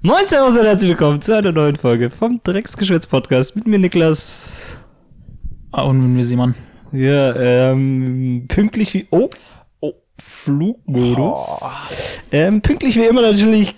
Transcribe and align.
Moin, 0.00 0.24
Servus 0.24 0.56
und 0.56 0.64
herzlich 0.64 0.88
willkommen 0.88 1.20
zu 1.20 1.36
einer 1.36 1.52
neuen 1.52 1.76
Folge 1.76 2.08
vom 2.08 2.40
Drecksgeschwätz-Podcast 2.42 3.56
mit 3.56 3.66
mir, 3.66 3.78
Niklas. 3.78 4.78
Ah, 5.72 5.82
und 5.82 6.00
mit 6.00 6.08
mir 6.08 6.24
Simon. 6.24 6.54
Ja, 6.92 7.36
ähm, 7.36 8.46
pünktlich 8.48 8.94
wie. 8.94 9.06
Oh, 9.10 9.28
oh 9.80 9.92
Flugmodus. 10.18 11.62
Ähm, 12.32 12.62
pünktlich 12.62 12.96
wie 12.96 13.04
immer 13.04 13.20
natürlich. 13.20 13.74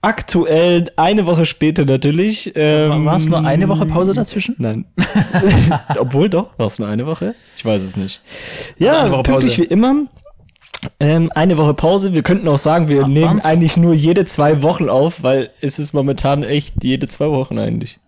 Aktuell 0.00 0.90
eine 0.96 1.26
Woche 1.26 1.44
später 1.44 1.84
natürlich. 1.84 2.52
Ähm, 2.54 3.04
War 3.04 3.16
es 3.16 3.28
nur 3.28 3.44
eine 3.44 3.68
Woche 3.68 3.84
Pause 3.84 4.14
dazwischen? 4.14 4.54
Nein. 4.56 4.86
Obwohl 5.98 6.30
doch, 6.30 6.58
war 6.58 6.66
es 6.66 6.78
nur 6.78 6.88
eine 6.88 7.04
Woche? 7.04 7.34
Ich 7.54 7.66
weiß 7.66 7.82
es 7.82 7.96
nicht. 7.96 8.22
Ja, 8.78 9.02
eine 9.02 9.10
Woche 9.10 9.24
pünktlich 9.24 9.58
wie 9.58 9.64
immer. 9.64 10.06
Ähm, 11.00 11.30
eine 11.34 11.58
Woche 11.58 11.74
Pause. 11.74 12.12
Wir 12.12 12.22
könnten 12.22 12.46
auch 12.48 12.58
sagen, 12.58 12.88
wir 12.88 13.04
Ah, 13.04 13.08
nehmen 13.08 13.24
waren's? 13.26 13.44
eigentlich 13.44 13.76
nur 13.76 13.94
jede 13.94 14.24
zwei 14.24 14.62
Wochen 14.62 14.88
auf, 14.88 15.22
weil 15.22 15.50
es 15.60 15.78
ist 15.78 15.92
momentan 15.92 16.42
echt 16.44 16.82
jede 16.84 17.08
zwei 17.08 17.28
Wochen 17.30 17.58
eigentlich. 17.58 17.98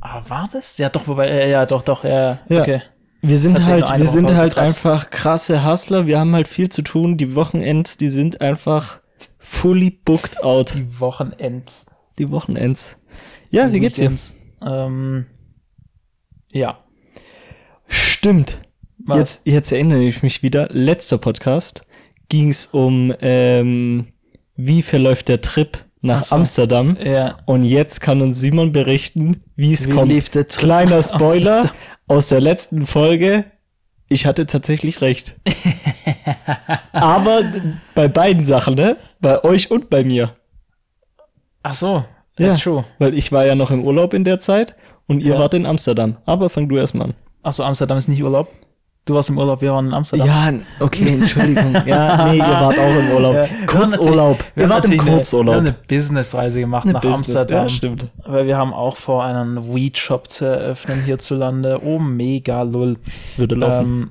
Ah, 0.00 0.22
war 0.28 0.48
das? 0.52 0.78
Ja, 0.78 0.88
doch, 0.88 1.06
wobei, 1.06 1.28
äh, 1.28 1.50
ja, 1.50 1.66
doch, 1.66 1.82
doch, 1.82 2.04
ja, 2.04 2.38
Ja. 2.48 2.60
okay. 2.62 2.82
Wir 3.22 3.38
sind 3.38 3.64
halt, 3.64 3.88
wir 3.88 3.98
Woche 4.00 4.06
sind 4.06 4.26
Pause, 4.26 4.36
halt 4.36 4.52
krass. 4.54 4.68
einfach 4.76 5.08
krasse 5.10 5.64
Hustler. 5.64 6.06
Wir 6.06 6.18
haben 6.20 6.34
halt 6.34 6.46
viel 6.46 6.68
zu 6.68 6.82
tun. 6.82 7.16
Die 7.16 7.34
Wochenends, 7.34 7.96
die 7.96 8.10
sind 8.10 8.42
einfach 8.42 9.00
fully 9.38 9.90
booked 9.90 10.42
out. 10.44 10.74
Die 10.74 11.00
Wochenends. 11.00 11.86
Die 12.18 12.30
Wochenends. 12.30 12.98
Ja, 13.50 13.72
wie 13.72 13.80
geht's 13.80 13.96
dir? 13.98 14.12
Ähm, 14.62 15.24
ja. 16.52 16.76
Stimmt. 17.86 18.60
Was? 19.06 19.18
Jetzt, 19.18 19.46
jetzt 19.46 19.72
erinnere 19.72 20.02
ich 20.02 20.22
mich 20.22 20.42
wieder. 20.42 20.68
Letzter 20.70 21.18
Podcast 21.18 21.82
ging 22.28 22.48
es 22.48 22.66
um, 22.66 23.12
ähm, 23.20 24.06
wie 24.56 24.82
verläuft 24.82 25.28
der 25.28 25.40
Trip 25.40 25.78
nach 26.00 26.20
Ach 26.20 26.24
so. 26.24 26.36
Amsterdam. 26.36 26.96
Ja. 27.02 27.38
Und 27.44 27.64
jetzt 27.64 28.00
kann 28.00 28.22
uns 28.22 28.40
Simon 28.40 28.72
berichten, 28.72 29.42
wie 29.56 29.72
es 29.72 29.90
kommt. 29.90 30.10
lief 30.10 30.28
der 30.30 30.46
Trip 30.46 30.60
Kleiner 30.60 31.02
Spoiler 31.02 31.60
Amsterdam? 31.60 31.70
aus 32.08 32.28
der 32.28 32.40
letzten 32.40 32.86
Folge. 32.86 33.44
Ich 34.08 34.26
hatte 34.26 34.46
tatsächlich 34.46 35.00
recht. 35.00 35.36
Aber 36.92 37.42
bei 37.94 38.08
beiden 38.08 38.44
Sachen, 38.44 38.74
ne? 38.74 38.96
Bei 39.20 39.42
euch 39.44 39.70
und 39.70 39.90
bei 39.90 40.04
mir. 40.04 40.36
Ach 41.62 41.74
so. 41.74 42.04
Ja. 42.38 42.48
Ja, 42.48 42.54
true. 42.56 42.84
Weil 42.98 43.14
ich 43.14 43.32
war 43.32 43.46
ja 43.46 43.54
noch 43.54 43.70
im 43.70 43.84
Urlaub 43.84 44.12
in 44.12 44.24
der 44.24 44.40
Zeit 44.40 44.76
und 45.06 45.20
ihr 45.20 45.34
Ja. 45.34 45.38
wart 45.40 45.54
in 45.54 45.66
Amsterdam. 45.66 46.16
Aber 46.26 46.48
fang 46.50 46.68
du 46.68 46.76
erst 46.76 46.94
mal 46.94 47.04
an. 47.06 47.14
Ach 47.42 47.52
so, 47.52 47.62
Amsterdam 47.64 47.96
ist 47.98 48.08
nicht 48.08 48.22
Urlaub. 48.22 48.48
Du 49.06 49.12
warst 49.12 49.28
im 49.28 49.36
Urlaub, 49.36 49.60
wir 49.60 49.70
waren 49.72 49.88
in 49.88 49.92
Amsterdam. 49.92 50.26
Ja, 50.26 50.52
okay, 50.80 51.08
Entschuldigung. 51.18 51.74
Ja, 51.84 52.24
nee, 52.26 52.38
ihr 52.38 52.42
wart 52.42 52.78
auch 52.78 52.96
im 52.98 53.10
Urlaub. 53.14 53.34
Ja, 53.34 53.46
Kurzurlaub. 53.66 54.42
Wir 54.54 54.66
wart 54.70 54.86
im 54.86 54.92
natürlich 54.92 55.00
eine- 55.02 55.10
Wir 55.10 55.16
Kurzurlaub. 55.16 55.54
haben 55.56 55.66
eine 55.66 55.74
Businessreise 55.86 56.60
gemacht 56.60 56.86
nach 56.86 57.02
Business, 57.02 57.16
Amsterdam. 57.36 57.62
Ja, 57.64 57.68
stimmt. 57.68 58.06
Weil 58.24 58.46
wir 58.46 58.56
haben 58.56 58.72
auch 58.72 58.96
vor, 58.96 59.22
einen 59.24 59.74
Weed-Shop 59.74 60.30
zu 60.30 60.46
eröffnen 60.46 61.04
hierzulande. 61.04 61.80
Oh, 61.84 61.98
mega 61.98 62.62
lull. 62.62 62.96
Würde 63.36 63.56
laufen. 63.56 64.10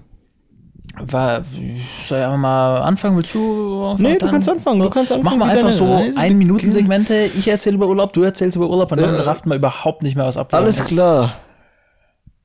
Ähm, 1.00 1.08
war, 1.10 1.42
soll 1.44 2.20
ich 2.20 2.24
einfach 2.24 2.38
mal 2.38 2.78
anfangen? 2.84 3.16
Willst 3.18 3.34
du? 3.34 3.96
nee, 3.98 4.16
du 4.20 4.28
kannst 4.28 4.48
anfangen. 4.48 4.80
Du 4.80 4.92
kannst 4.92 5.12
anfangen. 5.12 5.40
Mach 5.40 5.48
mal 5.48 5.58
einfach 5.58 5.72
so 5.72 5.92
Reise 5.92 6.20
ein 6.20 6.38
Minuten 6.38 6.58
beginnt. 6.58 6.74
Segmente. 6.74 7.16
Ich 7.36 7.48
erzähle 7.48 7.78
über 7.78 7.88
Urlaub, 7.88 8.14
du 8.14 8.22
erzählst 8.22 8.56
über 8.58 8.70
Urlaub 8.70 8.92
und 8.92 9.02
dann 9.02 9.16
Äh, 9.16 9.22
rafft 9.22 9.48
man 9.48 9.58
überhaupt 9.58 10.04
nicht 10.04 10.16
mehr, 10.16 10.26
was 10.28 10.38
abgegangen 10.38 10.66
Alles 10.66 10.86
klar. 10.86 11.34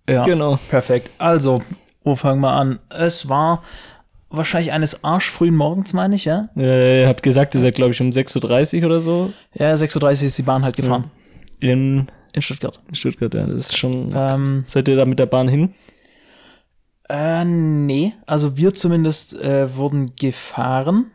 Ja, 0.08 0.24
Genau. 0.24 0.58
perfekt. 0.70 1.10
Also, 1.18 1.60
wo 2.04 2.14
fangen 2.14 2.40
wir 2.40 2.52
an? 2.52 2.78
Es 2.88 3.28
war 3.28 3.62
wahrscheinlich 4.30 4.72
eines 4.72 5.04
arschfrühen 5.04 5.56
Morgens, 5.56 5.92
meine 5.92 6.14
ich, 6.14 6.24
ja? 6.26 6.42
Äh, 6.56 7.02
ihr 7.02 7.08
habt 7.08 7.22
gesagt, 7.22 7.54
ihr 7.54 7.60
seid, 7.60 7.74
glaube 7.74 7.92
ich, 7.92 8.00
um 8.00 8.10
6.30 8.10 8.80
Uhr 8.80 8.86
oder 8.86 9.00
so 9.00 9.32
Ja, 9.54 9.72
6.30 9.72 10.02
Uhr 10.02 10.10
ist 10.26 10.38
die 10.38 10.42
Bahn 10.42 10.64
halt 10.64 10.76
gefahren. 10.76 11.10
in 11.60 12.08
In 12.32 12.42
Stuttgart. 12.42 12.80
Stuttgart. 12.92 13.32
Ja, 13.34 13.46
das 13.46 13.58
ist 13.60 13.76
schon. 13.78 14.12
Ähm, 14.14 14.64
Seid 14.66 14.88
ihr 14.88 14.96
da 14.96 15.04
mit 15.06 15.18
der 15.18 15.26
Bahn 15.26 15.48
hin? 15.48 15.72
äh, 17.08 17.44
nee. 17.44 18.12
Also 18.26 18.56
wir 18.56 18.74
zumindest 18.74 19.38
äh, 19.40 19.74
wurden 19.76 20.14
gefahren. 20.16 21.10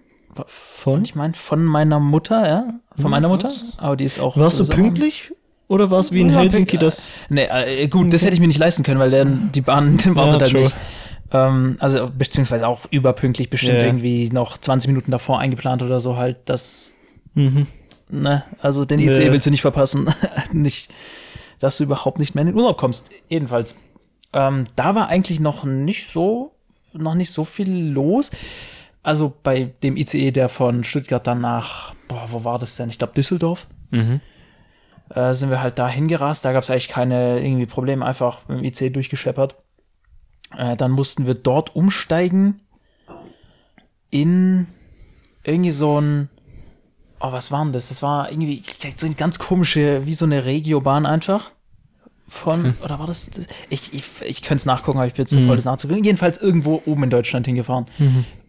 Von? 0.48 1.04
Ich 1.04 1.14
meine, 1.14 1.36
von 1.36 1.64
meiner 1.64 2.00
Mutter, 2.00 2.48
ja? 2.48 2.74
Von 2.96 3.06
Hm, 3.06 3.12
meiner 3.12 3.28
Mutter. 3.28 3.52
Aber 3.78 3.96
die 3.96 4.06
ist 4.06 4.20
auch. 4.20 4.36
Warst 4.38 4.60
du 4.60 4.66
pünktlich? 4.66 5.32
Oder 5.68 5.90
war 5.90 6.00
es 6.00 6.12
wie 6.12 6.22
in 6.22 6.30
Ja, 6.30 6.40
Helsinki 6.40 6.78
das? 6.78 7.22
Nee, 7.30 7.46
äh, 7.46 7.88
gut, 7.88 8.14
das 8.14 8.24
hätte 8.24 8.34
ich 8.34 8.40
mir 8.40 8.48
nicht 8.48 8.60
leisten 8.60 8.84
können, 8.84 9.00
weil 9.00 9.10
der, 9.12 9.26
die 9.26 9.62
Bahn 9.62 9.98
wartet 10.16 10.42
halt 10.42 10.52
true. 10.52 10.62
nicht. 10.64 10.76
Ähm, 11.32 11.78
also, 11.80 12.10
beziehungsweise 12.16 12.68
auch 12.68 12.82
überpünktlich, 12.92 13.50
bestimmt 13.50 13.80
Ja. 13.82 13.88
irgendwie 13.88 14.30
noch 14.30 14.58
20 14.58 14.88
Minuten 14.90 15.10
davor 15.12 15.40
eingeplant 15.40 15.82
oder 15.82 16.00
so 16.00 16.16
halt, 16.18 16.38
das, 16.46 16.94
Mhm. 17.34 17.66
ne, 18.10 18.44
also 18.62 18.86
den 18.86 19.00
Nee. 19.00 19.10
ICE 19.10 19.32
willst 19.32 19.48
du 19.48 19.52
nicht 19.52 19.62
verpassen. 19.62 20.14
nicht, 20.52 20.92
dass 21.60 21.78
du 21.78 21.86
überhaupt 21.86 22.20
nicht 22.20 22.36
mehr 22.36 22.42
in 22.44 22.50
den 22.50 22.56
Urlaub 22.58 22.78
kommst. 22.78 23.10
Jedenfalls. 23.30 23.82
Ähm, 24.34 24.66
da 24.76 24.96
war 24.96 25.08
eigentlich 25.08 25.40
noch 25.40 25.64
nicht 25.64 26.08
so, 26.08 26.52
noch 26.92 27.16
nicht 27.16 27.32
so 27.32 27.46
viel 27.46 27.72
los. 27.88 28.30
Also 29.02 29.34
bei 29.44 29.72
dem 29.82 29.96
ICE, 29.98 30.32
der 30.32 30.50
von 30.50 30.84
Stuttgart 30.84 31.26
dann 31.26 31.42
nach, 31.42 31.94
boah, 32.08 32.26
wo 32.30 32.44
war 32.44 32.60
das 32.60 32.76
denn? 32.76 32.90
Ich 32.90 32.98
glaube 33.00 33.14
Düsseldorf 33.14 33.68
Mhm. 33.92 34.22
Äh, 35.10 35.34
sind 35.34 35.50
wir 35.50 35.62
halt 35.62 35.80
da 35.80 35.88
hingerast. 35.88 36.46
Da 36.46 36.54
gab 36.54 36.64
es 36.64 36.70
eigentlich 36.70 36.90
keine 36.90 37.40
irgendwie 37.40 37.66
Probleme, 37.66 38.06
einfach 38.06 38.48
mit 38.48 38.60
dem 38.80 38.88
IC 38.88 38.94
durchgescheppert. 38.94 39.56
Äh, 40.58 40.76
dann 40.76 40.92
mussten 40.92 41.26
wir 41.26 41.34
dort 41.34 41.76
umsteigen 41.76 42.62
in 44.10 44.68
irgendwie 45.44 45.72
so 45.72 46.00
ein, 46.00 46.30
oh, 47.20 47.32
was 47.32 47.52
war 47.52 47.64
denn 47.64 47.74
das? 47.74 47.90
Das 47.90 48.02
war 48.02 48.32
irgendwie 48.32 48.64
so 48.96 49.06
eine 49.06 49.16
ganz 49.16 49.40
komische, 49.40 50.06
wie 50.06 50.14
so 50.14 50.26
eine 50.26 50.46
Regiobahn 50.46 51.06
einfach. 51.06 51.52
Von, 52.28 52.74
oder 52.84 53.00
war 53.00 53.08
das, 53.08 53.30
das 53.30 53.48
ich, 53.70 53.94
ich, 53.94 54.06
ich 54.22 54.42
könnte 54.42 54.62
es 54.62 54.66
nachgucken, 54.66 54.98
aber 54.98 55.08
ich 55.08 55.14
bin 55.14 55.26
zu 55.26 55.42
voll, 55.46 55.56
das 55.56 55.66
nachzugucken. 55.66 56.04
Jedenfalls 56.04 56.38
irgendwo 56.38 56.82
oben 56.86 57.04
in 57.04 57.10
Deutschland 57.10 57.46
hingefahren. 57.46 57.86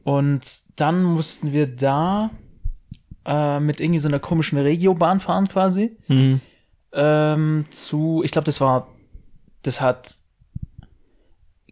Und 0.04 0.62
dann 0.76 1.02
mussten 1.02 1.52
wir 1.52 1.66
da 1.66 2.30
äh, 3.26 3.60
mit 3.60 3.80
irgendwie 3.80 3.98
so 4.00 4.08
einer 4.08 4.18
komischen 4.20 4.58
Regiobahn 4.58 5.20
fahren 5.20 5.48
quasi 5.48 5.96
Mhm. 6.08 6.40
ähm, 6.92 7.64
zu, 7.70 8.22
ich 8.24 8.30
glaube, 8.30 8.44
das 8.46 8.60
war, 8.60 8.88
das 9.62 9.80
hat 9.80 10.16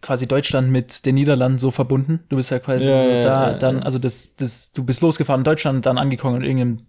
quasi 0.01 0.27
Deutschland 0.27 0.71
mit 0.71 1.07
den 1.07 1.15
Niederlanden 1.15 1.59
so 1.59 1.71
verbunden. 1.71 2.21
Du 2.29 2.37
bist 2.37 2.51
ja 2.51 2.59
quasi 2.59 2.87
Ja, 2.87 3.05
so 3.05 3.11
ja, 3.11 3.23
da, 3.23 3.51
ja, 3.53 3.57
dann, 3.59 3.83
also 3.83 3.99
das, 3.99 4.35
das, 4.35 4.73
du 4.73 4.83
bist 4.85 5.01
losgefahren 5.01 5.41
in 5.41 5.45
Deutschland, 5.45 5.87
dann 5.87 5.97
angekommen 5.99 6.37
in 6.37 6.43
irgendeinem 6.43 6.87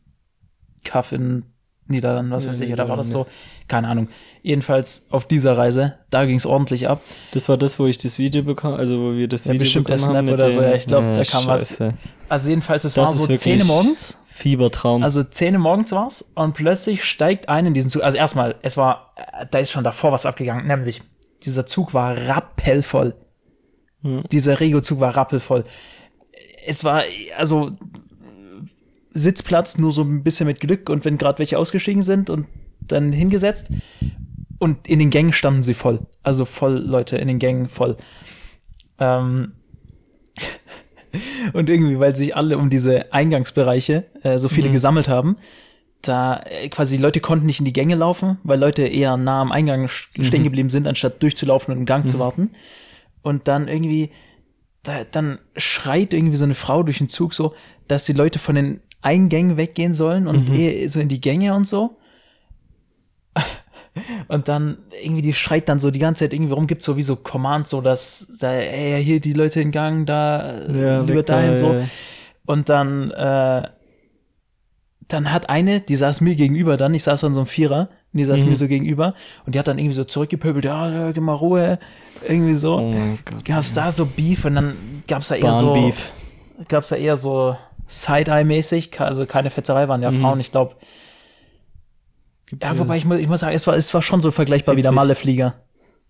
Kaff 0.84 1.12
in 1.12 1.44
Niederlanden, 1.86 2.32
was 2.32 2.48
weiß 2.48 2.62
ich, 2.62 2.72
oder 2.72 2.88
war 2.88 2.96
das 2.96 3.12
so? 3.12 3.28
Keine 3.68 3.90
Ahnung. 3.90 4.08
Jedenfalls 4.42 5.08
auf 5.12 5.28
dieser 5.28 5.58
Reise, 5.58 5.96
da 6.10 6.26
ging 6.26 6.38
es 6.38 6.46
ordentlich 6.46 6.88
ab. 6.88 7.02
Das 7.34 7.50
war 7.50 7.58
das, 7.58 7.78
wo 7.78 7.86
ich 7.88 7.98
das 7.98 8.18
Video 8.20 8.42
bekam, 8.42 8.74
also 8.74 8.98
wo 9.00 9.14
wir 9.14 9.28
das 9.28 9.46
Video 9.48 9.60
bestimmt 9.60 9.88
bekommen 9.88 10.16
haben 10.16 10.28
Snap 10.28 10.34
oder 10.34 10.50
so, 10.50 10.62
ja, 10.62 10.74
ich 10.76 10.88
glaub, 10.88 11.04
da 11.16 11.24
kam 11.24 11.46
was. 11.46 11.70
Scheiße. 11.70 11.94
Also 12.30 12.50
jedenfalls, 12.50 12.86
es 12.86 12.94
Das 12.94 13.06
war 13.06 13.14
so 13.14 13.24
wirklich 13.24 13.42
10 13.42 13.60
Uhr 13.60 13.66
morgens. 13.68 14.18
Fiebertraum. 14.34 15.04
Also 15.04 15.24
10 15.24 15.54
Uhr 15.54 15.62
morgens 15.62 15.92
war's 15.92 16.32
und 16.34 16.56
plötzlich 16.56 17.04
steigt 17.04 17.50
ein 17.50 17.68
in 17.68 17.76
diesen 17.76 17.92
Zug. 17.92 18.02
Also 18.02 18.18
erstmal, 18.18 18.56
es 18.64 18.78
war, 18.78 19.14
äh, 19.16 19.46
da 19.50 19.60
ist 19.60 19.72
schon 19.72 19.84
davor 19.84 20.12
was 20.12 20.26
abgegangen, 20.26 20.66
nämlich 20.66 21.04
dieser 21.44 21.68
Zug 21.68 21.94
war 21.94 22.18
rappelvoll. 22.18 23.14
Hm. 24.02 24.24
Dieser 24.32 24.60
Regio-Zug 24.60 25.00
war 25.00 25.16
rappelvoll. 25.16 25.66
Es 26.66 26.84
war, 26.84 27.04
also 27.38 27.74
Sitzplatz 29.14 29.78
nur 29.78 29.92
so 29.92 30.02
ein 30.02 30.24
bisschen 30.24 30.48
mit 30.48 30.60
Glück 30.60 30.90
und 30.90 31.06
wenn 31.06 31.20
gerade 31.20 31.38
welche 31.38 31.60
ausgestiegen 31.60 32.02
sind 32.02 32.32
und 32.32 32.48
dann 32.82 33.12
hingesetzt. 33.12 33.72
Und 34.58 34.88
in 34.88 34.98
den 34.98 35.12
Gängen 35.12 35.34
standen 35.34 35.62
sie 35.62 35.76
voll. 35.76 36.00
Also 36.24 36.46
voll 36.46 36.80
Leute 36.80 37.18
in 37.18 37.28
den 37.28 37.38
Gängen 37.38 37.70
voll. 37.70 37.98
Ähm, 38.98 39.54
und 41.54 41.70
irgendwie, 41.70 42.00
weil 42.00 42.16
sich 42.16 42.36
alle 42.36 42.58
um 42.58 42.70
diese 42.70 43.14
Eingangsbereiche 43.14 44.06
äh, 44.24 44.38
so 44.40 44.50
viele 44.50 44.68
gesammelt 44.74 45.08
haben, 45.08 45.38
da 46.02 46.42
äh, 46.46 46.70
quasi 46.70 46.98
die 46.98 47.02
Leute 47.02 47.20
konnten 47.20 47.46
nicht 47.46 47.60
in 47.60 47.66
die 47.66 47.74
Gänge 47.74 47.96
laufen, 47.96 48.38
weil 48.44 48.60
Leute 48.60 48.88
eher 48.88 49.16
nah 49.18 49.42
am 49.42 49.52
Eingang 49.52 49.86
st- 49.86 50.24
stehen 50.24 50.44
geblieben 50.44 50.70
sind, 50.70 50.88
anstatt 50.88 51.22
durchzulaufen 51.24 51.74
und 51.74 51.80
im 51.80 51.86
Gang 51.86 52.08
zu 52.08 52.20
warten. 52.20 52.52
Und 53.22 53.48
dann 53.48 53.68
irgendwie, 53.70 54.10
da, 54.84 55.04
dann 55.10 55.40
schreit 55.56 56.14
irgendwie 56.14 56.36
so 56.36 56.44
eine 56.44 56.56
Frau 56.56 56.84
durch 56.84 56.98
den 56.98 57.08
Zug 57.10 57.34
so, 57.34 57.54
dass 57.88 58.06
die 58.06 58.14
Leute 58.14 58.40
von 58.40 58.56
den 58.56 58.82
Eingängen 59.02 59.56
weggehen 59.58 59.94
sollen 59.94 60.28
und 60.28 60.50
eher 60.54 60.90
so 60.90 61.00
in 61.00 61.10
die 61.10 61.22
Gänge 61.22 61.54
und 61.54 61.68
so. 61.68 61.98
Und 64.28 64.48
dann 64.48 64.78
irgendwie, 65.04 65.22
die 65.22 65.34
schreit 65.34 65.70
dann 65.70 65.78
so 65.80 65.92
die 65.92 66.00
ganze 66.00 66.26
Zeit 66.26 66.34
irgendwie 66.34 66.54
rum, 66.54 66.66
gibt 66.68 66.82
so 66.84 66.98
wie 66.98 67.04
so 67.04 67.16
Commands, 67.16 67.70
so 67.70 67.82
dass 67.82 68.38
da, 68.40 68.52
ey, 68.52 69.04
hier 69.04 69.20
die 69.20 69.34
Leute 69.34 69.62
in 69.62 69.72
Gang, 69.72 70.06
da, 70.06 70.62
Ja, 70.72 71.02
lieber 71.02 71.08
weg 71.20 71.26
da, 71.28 71.34
dahin, 71.36 71.56
so. 71.58 71.74
ja. 71.74 71.86
Und 72.46 72.70
dann, 72.70 73.12
äh, 73.12 73.68
dann 75.08 75.32
hat 75.32 75.50
eine, 75.50 75.82
die 75.82 75.96
saß 75.96 76.22
mir 76.22 76.36
gegenüber 76.36 76.78
dann, 76.78 76.94
ich 76.94 77.04
saß 77.04 77.24
an 77.26 77.34
so 77.34 77.42
einem 77.42 77.48
Vierer, 77.48 77.90
und 78.14 78.18
die 78.18 78.26
saß 78.26 78.44
Mhm. 78.44 78.50
mir 78.50 78.56
so 78.56 78.68
gegenüber, 78.68 79.14
und 79.46 79.54
die 79.56 79.60
hat 79.60 79.68
dann 79.68 79.78
irgendwie 79.78 79.96
so 79.96 80.04
zurückgepöbelt, 80.06 80.66
ja, 80.66 80.90
ja, 80.92 81.12
gib 81.12 81.24
mal 81.24 81.34
Ruhe, 81.34 81.78
irgendwie 82.28 82.54
so. 82.54 82.78
Oh 82.78 82.82
mein 82.92 83.20
Gott. 83.26 83.46
Gab's 83.46 83.74
da 83.74 83.92
so 83.92 84.06
Beef 84.06 84.46
und 84.46 84.56
dann 84.56 84.76
gab's 85.08 85.28
da 85.28 85.36
eher 85.36 85.54
so, 85.54 85.74
Bahnbeef. 85.74 86.12
gab 86.68 86.84
es 86.84 86.90
ja 86.90 86.98
eher 86.98 87.16
so 87.16 87.56
Side-Eye-mäßig, 87.88 89.00
also 89.02 89.26
keine 89.26 89.50
Fetzerei, 89.50 89.88
waren 89.88 90.02
ja 90.02 90.10
Mhm. 90.12 90.22
Frauen, 90.22 90.40
ich 90.40 90.52
glaube. 90.52 90.76
Gibt's 92.48 92.68
Ja, 92.68 92.78
wobei 92.78 92.98
ich 92.98 93.06
muss, 93.06 93.18
ich 93.20 93.28
muss 93.28 93.40
sagen, 93.42 93.56
es 93.56 93.66
war, 93.68 93.76
es 93.76 93.94
war 93.94 94.02
schon 94.02 94.22
so 94.22 94.32
vergleichbar 94.32 94.76
wie 94.76 94.82
der 94.82 94.92
Witzig. 94.92 94.96
Maleflieger, 95.02 95.54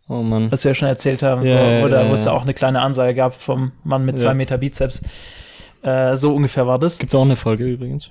Oh 0.09 0.21
Mann. 0.21 0.51
was 0.51 0.63
wir 0.63 0.71
ja 0.71 0.75
schon 0.75 0.87
erzählt 0.87 1.23
haben. 1.23 1.41
so, 1.45 1.53
Ja, 1.53 1.71
ja, 1.79 1.85
oder 1.85 2.03
ja, 2.03 2.09
wo 2.09 2.13
es 2.13 2.25
ja. 2.25 2.31
da 2.31 2.37
auch 2.37 2.41
eine 2.43 2.53
kleine 2.53 2.81
Ansage 2.81 3.15
gab 3.15 3.33
vom 3.33 3.71
Mann 3.83 4.05
mit 4.05 4.19
zwei. 4.19 4.33
Meter 4.33 4.57
Bizeps. 4.57 5.01
Äh, 5.81 6.15
so 6.15 6.33
ungefähr 6.35 6.65
war 6.67 6.79
das. 6.79 6.97
Gibt's 6.97 7.15
auch 7.15 7.23
eine 7.23 7.35
Folge 7.35 7.65
übrigens. 7.65 8.09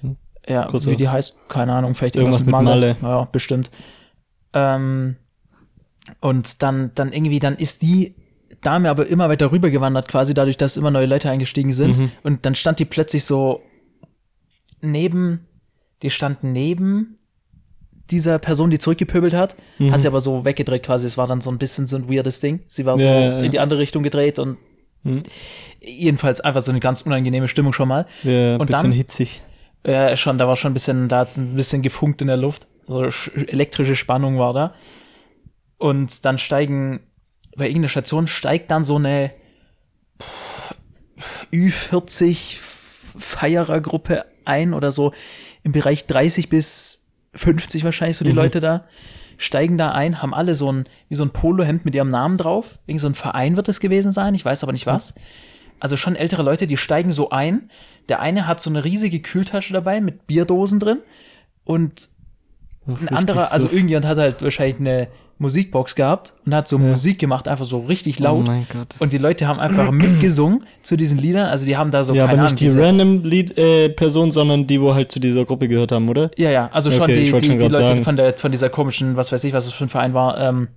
Ja, 0.49 0.67
Kurz 0.67 0.87
wie 0.87 0.91
so. 0.91 0.97
die 0.97 1.09
heißt, 1.09 1.37
keine 1.49 1.73
Ahnung, 1.73 1.95
vielleicht 1.95 2.17
Irgendwas 2.17 2.45
mit 2.45 2.51
Malle. 2.53 2.97
Ja, 3.03 3.25
bestimmt. 3.31 3.71
Ähm, 4.53 5.17
und 6.21 6.63
dann, 6.63 6.91
dann 6.95 7.13
irgendwie, 7.13 7.39
dann 7.39 7.57
ist 7.57 7.83
die 7.83 8.15
Dame 8.61 8.91
aber 8.91 9.07
immer 9.07 9.29
weiter 9.29 9.51
rübergewandert, 9.53 10.09
quasi 10.09 10.35
dadurch, 10.35 10.57
dass 10.57 10.77
immer 10.77 10.91
neue 10.91 11.07
Leute 11.07 11.31
eingestiegen 11.31 11.73
sind. 11.73 11.97
Mhm. 11.97 12.11
Und 12.23 12.45
dann 12.47 12.55
stand 12.55 12.79
die 12.79 12.85
plötzlich 12.85 13.25
so 13.25 13.63
neben, 14.81 15.47
die 16.03 16.11
stand 16.11 16.43
neben 16.45 17.19
dieser 18.13 18.39
Person, 18.39 18.71
die 18.71 18.79
zurückgepöbelt 18.79 19.35
hat, 19.35 19.57
Mhm. 19.79 19.93
hat 19.93 20.03
sie 20.03 20.09
aber 20.09 20.21
so 20.21 20.45
weggedreht 20.45 20.85
quasi. 20.85 21.07
Es 21.07 21.17
war 21.19 21.27
dann 21.27 21.41
so 21.41 21.51
ein 21.51 21.59
bisschen 21.59 21.87
so 21.89 21.97
ein 21.97 22.09
weirdes 22.09 22.39
Ding. 22.41 22.61
Sie 22.69 22.85
war 22.87 22.97
so 22.99 23.05
Ja, 23.09 23.21
ja, 23.21 23.41
in 23.43 23.51
die 23.51 23.59
andere 23.59 23.81
Richtung 23.81 24.03
gedreht 24.05 24.39
und 24.39 24.59
Mhm. 25.03 25.25
jedenfalls 25.81 26.41
einfach 26.41 26.61
so 26.61 26.71
eine 26.71 26.79
ganz 26.81 27.03
unangenehme 27.03 27.49
Stimmung 27.49 27.73
schon 27.73 27.89
mal. 27.89 28.07
Ja, 28.23 28.55
ein 28.55 28.61
Und 28.61 28.67
bisschen 28.69 28.83
dann- 28.91 28.93
hitzig. 28.93 29.43
Ja, 29.85 30.15
schon, 30.15 30.39
da 30.39 30.47
war 30.47 30.55
schon 30.55 30.71
ein 30.71 30.75
bisschen, 30.75 31.09
da 31.09 31.19
hat 31.21 31.27
es 31.29 31.37
ein 31.39 31.57
bisschen 31.57 31.83
gefunkt 31.83 32.21
in 32.23 32.29
der 32.29 32.37
Luft. 32.37 32.69
So 32.85 32.99
sch- 33.01 33.49
elektrische 33.49 33.97
Spannung 33.97 34.39
war 34.39 34.53
da. 34.53 34.75
Und 35.79 36.25
dann 36.25 36.39
steigen, 36.39 37.01
bei 37.57 37.65
irgendeiner 37.67 37.89
Station 37.89 38.29
steigt 38.29 38.71
dann 38.71 38.85
so 38.85 38.95
eine 38.97 39.33
pff, 40.23 40.75
Ü40 41.53 42.59
Feierergruppe 43.17 44.25
ein 44.45 44.73
oder 44.75 44.93
so 44.93 45.13
im 45.63 45.73
Bereich 45.73 46.07
30 46.07 46.49
bis 46.49 47.02
50 47.35 47.85
wahrscheinlich 47.85 48.17
so 48.17 48.25
die 48.25 48.31
Mhm. 48.33 48.37
Leute 48.37 48.61
da. 48.61 48.85
Steigen 49.39 49.79
da 49.79 49.93
ein, 49.93 50.23
haben 50.23 50.35
alle 50.35 50.55
so 50.55 50.71
ein, 50.71 50.87
wie 51.09 51.15
so 51.15 51.25
ein 51.25 51.31
Polohemd 51.31 51.85
mit 51.85 51.95
ihrem 51.95 52.09
Namen 52.09 52.37
drauf. 52.37 52.79
Irgend 52.87 53.01
so 53.01 53.09
ein 53.09 53.15
Verein 53.15 53.57
wird 53.57 53.69
es 53.69 53.81
gewesen 53.81 54.13
sein, 54.13 54.35
ich 54.35 54.45
weiß 54.45 54.63
aber 54.63 54.73
nicht 54.73 54.87
was. 54.87 55.15
Also 55.81 55.97
schon 55.97 56.15
ältere 56.15 56.43
Leute, 56.43 56.69
die 56.69 56.77
steigen 56.77 57.11
so 57.11 57.31
ein. 57.31 57.69
Der 58.09 58.21
eine 58.21 58.47
hat 58.47 58.61
so 58.61 58.71
eine 58.71 58.85
riesige 58.85 59.21
Kühltasche 59.21 59.73
dabei 59.73 60.01
mit 60.01 60.27
Bierdosen 60.29 60.79
drin 60.79 60.99
und 61.65 62.09
ein 62.87 63.09
anderer, 63.09 63.53
also 63.53 63.69
irgendjemand 63.69 64.07
hat 64.07 64.19
halt 64.19 64.43
wahrscheinlich 64.43 64.79
eine 64.79 65.09
Musikbox 65.43 65.95
gehabt 65.95 66.33
und 66.47 66.55
hat 66.55 66.67
so 66.67 66.79
Ja. 66.79 66.85
Musik 66.85 67.19
gemacht, 67.19 67.47
einfach 67.49 67.67
so 67.67 67.81
richtig 67.81 68.21
Oh 68.21 68.25
laut. 68.25 68.47
mein 68.47 68.67
Gott. 68.73 68.95
und 69.01 69.13
die 69.13 69.19
Leute 69.19 69.47
haben 69.47 69.61
einfach 69.61 69.91
mitgesungen 69.91 70.65
zu 70.81 70.97
diesen 70.97 71.19
Liedern. 71.19 71.49
Also 71.51 71.67
die 71.67 71.77
haben 71.77 71.91
da 71.91 72.03
so 72.03 72.15
ja, 72.15 72.25
aber 72.25 72.31
keine 72.37 72.43
nicht 72.45 72.63
Ahnung, 72.63 72.75
die 72.75 72.81
random 72.81 73.25
Lied, 73.25 73.59
äh, 73.59 73.91
Person, 73.91 74.31
sondern 74.31 74.67
die, 74.67 74.81
wo 74.81 74.95
halt 74.95 75.13
zu 75.13 75.21
dieser 75.21 75.45
Gruppe 75.45 75.69
gehört 75.69 75.93
haben, 75.93 76.09
oder? 76.09 76.31
Ja, 76.39 76.51
ja, 76.51 76.71
also 76.73 76.91
schon 76.91 77.03
Okay, 77.03 77.15
die, 77.15 77.21
die, 77.25 77.31
schon 77.31 77.41
die 77.41 77.49
Leute 77.69 77.87
sagen. 77.89 78.03
von, 78.03 78.17
der, 78.17 78.35
von 78.39 78.51
dieser 78.51 78.71
komischen, 78.71 79.17
was 79.17 79.31
weiß 79.33 79.45
ich, 79.45 79.53
was 79.53 79.67
es 79.67 79.73
für 79.73 79.85
ein 79.85 79.89
Verein 79.89 80.15
war, 80.15 80.39
ähm, 80.41 80.69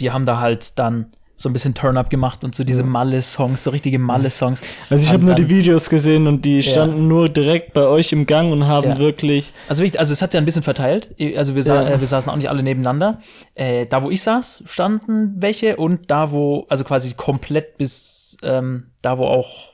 die 0.00 0.10
haben 0.12 0.24
da 0.24 0.38
halt 0.40 0.78
dann 0.78 1.06
so 1.42 1.48
ein 1.48 1.52
bisschen 1.52 1.74
Turn-Up 1.74 2.08
gemacht 2.08 2.44
und 2.44 2.54
so 2.54 2.64
diese 2.64 2.82
Malle-Songs, 2.84 3.64
so 3.64 3.70
richtige 3.70 3.98
Malle-Songs. 3.98 4.60
Also 4.88 5.04
ich 5.04 5.12
habe 5.12 5.24
nur 5.24 5.34
die 5.34 5.48
Videos 5.48 5.90
gesehen 5.90 6.26
und 6.26 6.44
die 6.44 6.62
standen 6.62 7.08
nur 7.08 7.28
direkt 7.28 7.72
bei 7.72 7.82
euch 7.82 8.12
im 8.12 8.26
Gang 8.26 8.52
und 8.52 8.66
haben 8.66 8.88
Ja. 8.90 8.98
wirklich. 8.98 9.52
Also, 9.68 9.82
wirklich, 9.82 9.98
also 9.98 10.12
es 10.12 10.22
hat 10.22 10.32
ja 10.34 10.40
ein 10.40 10.44
bisschen 10.44 10.62
verteilt. 10.62 11.08
Also 11.36 11.54
wir, 11.54 11.62
sa 11.62 11.82
Ja. 11.82 11.88
äh, 11.90 12.00
wir 12.00 12.06
saßen 12.06 12.30
auch 12.30 12.36
nicht 12.36 12.48
alle 12.48 12.62
nebeneinander. 12.62 13.20
Äh, 13.54 13.86
da, 13.86 14.02
wo 14.02 14.10
ich 14.10 14.22
saß, 14.22 14.64
standen 14.66 15.34
welche 15.36 15.76
und 15.76 16.10
da, 16.10 16.30
wo, 16.30 16.64
also 16.68 16.84
quasi 16.84 17.12
komplett 17.14 17.76
bis 17.76 18.36
ähm, 18.42 18.84
da, 19.02 19.18
wo 19.18 19.26
auch, 19.26 19.72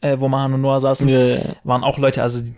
äh, 0.00 0.16
wo 0.18 0.28
Mahan 0.28 0.54
und 0.54 0.62
Noah 0.62 0.80
saßen, 0.80 1.08
Ja, 1.08 1.38
waren 1.64 1.84
auch 1.84 1.98
Leute, 1.98 2.22
also 2.22 2.40
die- 2.40 2.54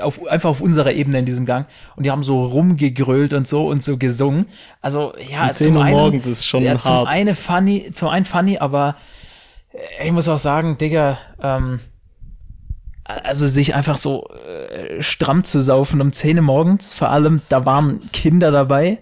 auf, 0.00 0.26
einfach 0.26 0.50
auf 0.50 0.60
unserer 0.60 0.92
Ebene 0.92 1.18
in 1.18 1.24
diesem 1.24 1.46
Gang. 1.46 1.66
Und 1.96 2.04
die 2.04 2.10
haben 2.10 2.22
so 2.22 2.44
rumgegrölt 2.44 3.32
und 3.32 3.46
so 3.46 3.66
und 3.66 3.82
so 3.82 3.96
gesungen. 3.96 4.46
Also 4.80 5.14
ja, 5.30 5.46
um 5.46 5.52
10 5.52 5.76
Uhr 5.76 5.82
einen, 5.82 5.96
morgens 5.96 6.26
ist 6.26 6.46
schon 6.46 6.62
ja, 6.62 6.78
zum 6.78 6.92
hart. 6.92 7.08
einen 7.08 7.34
funny, 7.34 7.90
zum 7.92 8.08
einen 8.08 8.24
funny, 8.24 8.58
aber 8.58 8.96
äh, 9.72 10.06
ich 10.06 10.12
muss 10.12 10.28
auch 10.28 10.38
sagen, 10.38 10.78
Digga, 10.78 11.18
ähm, 11.40 11.80
also 13.04 13.46
sich 13.46 13.74
einfach 13.74 13.98
so 13.98 14.28
äh, 14.28 15.02
stramm 15.02 15.44
zu 15.44 15.60
saufen 15.60 16.00
um 16.00 16.12
10 16.12 16.36
Uhr 16.38 16.42
morgens, 16.42 16.94
vor 16.94 17.10
allem, 17.10 17.40
da 17.50 17.66
waren 17.66 18.00
Kinder 18.12 18.50
dabei. 18.50 18.98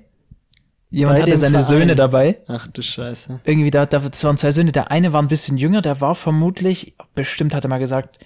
Jemand 0.93 1.19
Bei 1.19 1.23
hatte 1.23 1.37
seine 1.37 1.61
Verein. 1.63 1.67
Söhne 1.67 1.95
dabei. 1.95 2.41
Ach 2.49 2.67
du 2.67 2.83
Scheiße. 2.83 3.41
Irgendwie, 3.45 3.71
da, 3.71 3.87
da 3.87 4.03
waren 4.03 4.37
zwei 4.37 4.51
Söhne. 4.51 4.73
Der 4.73 4.91
eine 4.91 5.13
war 5.13 5.23
ein 5.23 5.29
bisschen 5.29 5.57
jünger, 5.57 5.83
der 5.83 6.01
war 6.01 6.17
vermutlich, 6.17 6.95
bestimmt 7.15 7.55
hat 7.55 7.65
er 7.65 7.69
mal 7.69 7.79
gesagt, 7.79 8.19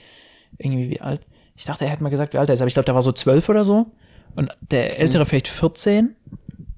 irgendwie 0.57 0.89
wie 0.89 1.01
alt. 1.03 1.27
Ich 1.57 1.65
dachte, 1.65 1.85
er 1.85 1.91
hätte 1.91 2.03
mal 2.03 2.09
gesagt, 2.11 2.35
wie 2.35 2.39
alt 2.39 2.49
er 2.49 2.55
ist, 2.55 2.61
aber 2.61 2.69
ich 2.69 2.75
glaube, 2.75 2.87
der 2.87 2.95
war 2.95 3.03
so 3.03 3.13
zwölf 3.13 3.49
oder 3.49 3.65
so. 3.65 3.87
Und 4.35 4.51
der 4.71 4.99
ältere 4.99 5.25
vielleicht 5.25 5.49
14. 5.49 6.17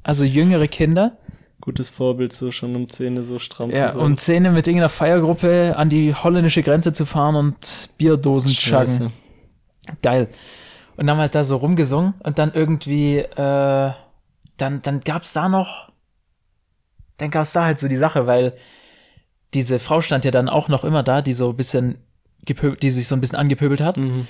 Also 0.02 0.24
jüngere 0.24 0.68
Kinder. 0.68 1.16
Gutes 1.60 1.88
Vorbild, 1.88 2.32
so 2.32 2.50
schon 2.52 2.76
um 2.76 2.88
10 2.88 3.16
Uhr 3.16 3.24
so 3.24 3.38
stramm 3.38 3.70
Ja, 3.70 3.88
zu 3.88 3.94
sein. 3.94 4.04
und 4.04 4.20
Szene 4.20 4.50
mit 4.50 4.66
irgendeiner 4.68 4.90
Feiergruppe 4.90 5.74
an 5.76 5.88
die 5.88 6.14
holländische 6.14 6.62
Grenze 6.62 6.92
zu 6.92 7.06
fahren 7.06 7.34
und 7.34 7.90
Bierdosen 7.96 8.52
chuggen. 8.52 9.12
Geil. 10.02 10.28
Und 10.96 11.06
dann 11.06 11.10
haben 11.10 11.18
wir 11.18 11.22
halt 11.22 11.34
da 11.34 11.42
so 11.44 11.56
rumgesungen 11.56 12.14
und 12.22 12.38
dann 12.38 12.52
irgendwie, 12.52 13.18
äh, 13.18 13.92
dann, 14.58 14.82
dann 14.82 15.00
gab's 15.00 15.32
da 15.32 15.48
noch, 15.48 15.90
dann 17.16 17.30
gab's 17.30 17.52
da 17.52 17.64
halt 17.64 17.78
so 17.78 17.88
die 17.88 17.96
Sache, 17.96 18.26
weil 18.26 18.52
diese 19.54 19.78
Frau 19.78 20.00
stand 20.02 20.24
ja 20.24 20.30
dann 20.30 20.48
auch 20.48 20.68
noch 20.68 20.84
immer 20.84 21.02
da, 21.02 21.22
die 21.22 21.32
so 21.32 21.50
ein 21.50 21.56
bisschen 21.56 21.98
gepöbelt, 22.44 22.82
die 22.82 22.90
sich 22.90 23.08
so 23.08 23.14
ein 23.16 23.20
bisschen 23.20 23.38
angepöbelt 23.38 23.80
hat. 23.80 23.96
Mhm. 23.96 24.26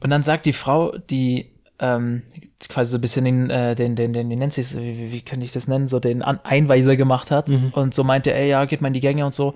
Und 0.00 0.10
dann 0.10 0.22
sagt 0.22 0.46
die 0.46 0.52
Frau, 0.52 0.96
die 1.10 1.46
ähm, 1.80 2.22
quasi 2.68 2.90
so 2.90 2.98
ein 2.98 3.00
bisschen 3.00 3.24
den, 3.24 3.50
äh, 3.50 3.74
den, 3.76 3.94
den, 3.94 4.12
den, 4.12 4.28
wie 4.30 4.36
nennt 4.36 4.52
sie 4.52 4.62
es, 4.62 4.76
wie, 4.76 4.98
wie, 4.98 5.12
wie 5.12 5.20
kann 5.20 5.40
ich 5.40 5.52
das 5.52 5.68
nennen, 5.68 5.86
so 5.86 6.00
den 6.00 6.22
An 6.22 6.40
Einweiser 6.42 6.96
gemacht 6.96 7.30
hat 7.30 7.48
Mhm. 7.48 7.70
und 7.72 7.94
so 7.94 8.02
meinte, 8.02 8.34
ey, 8.34 8.48
ja, 8.48 8.64
geht 8.64 8.80
mal 8.80 8.88
in 8.88 8.94
die 8.94 9.00
Gänge 9.00 9.24
und 9.24 9.32
so. 9.34 9.54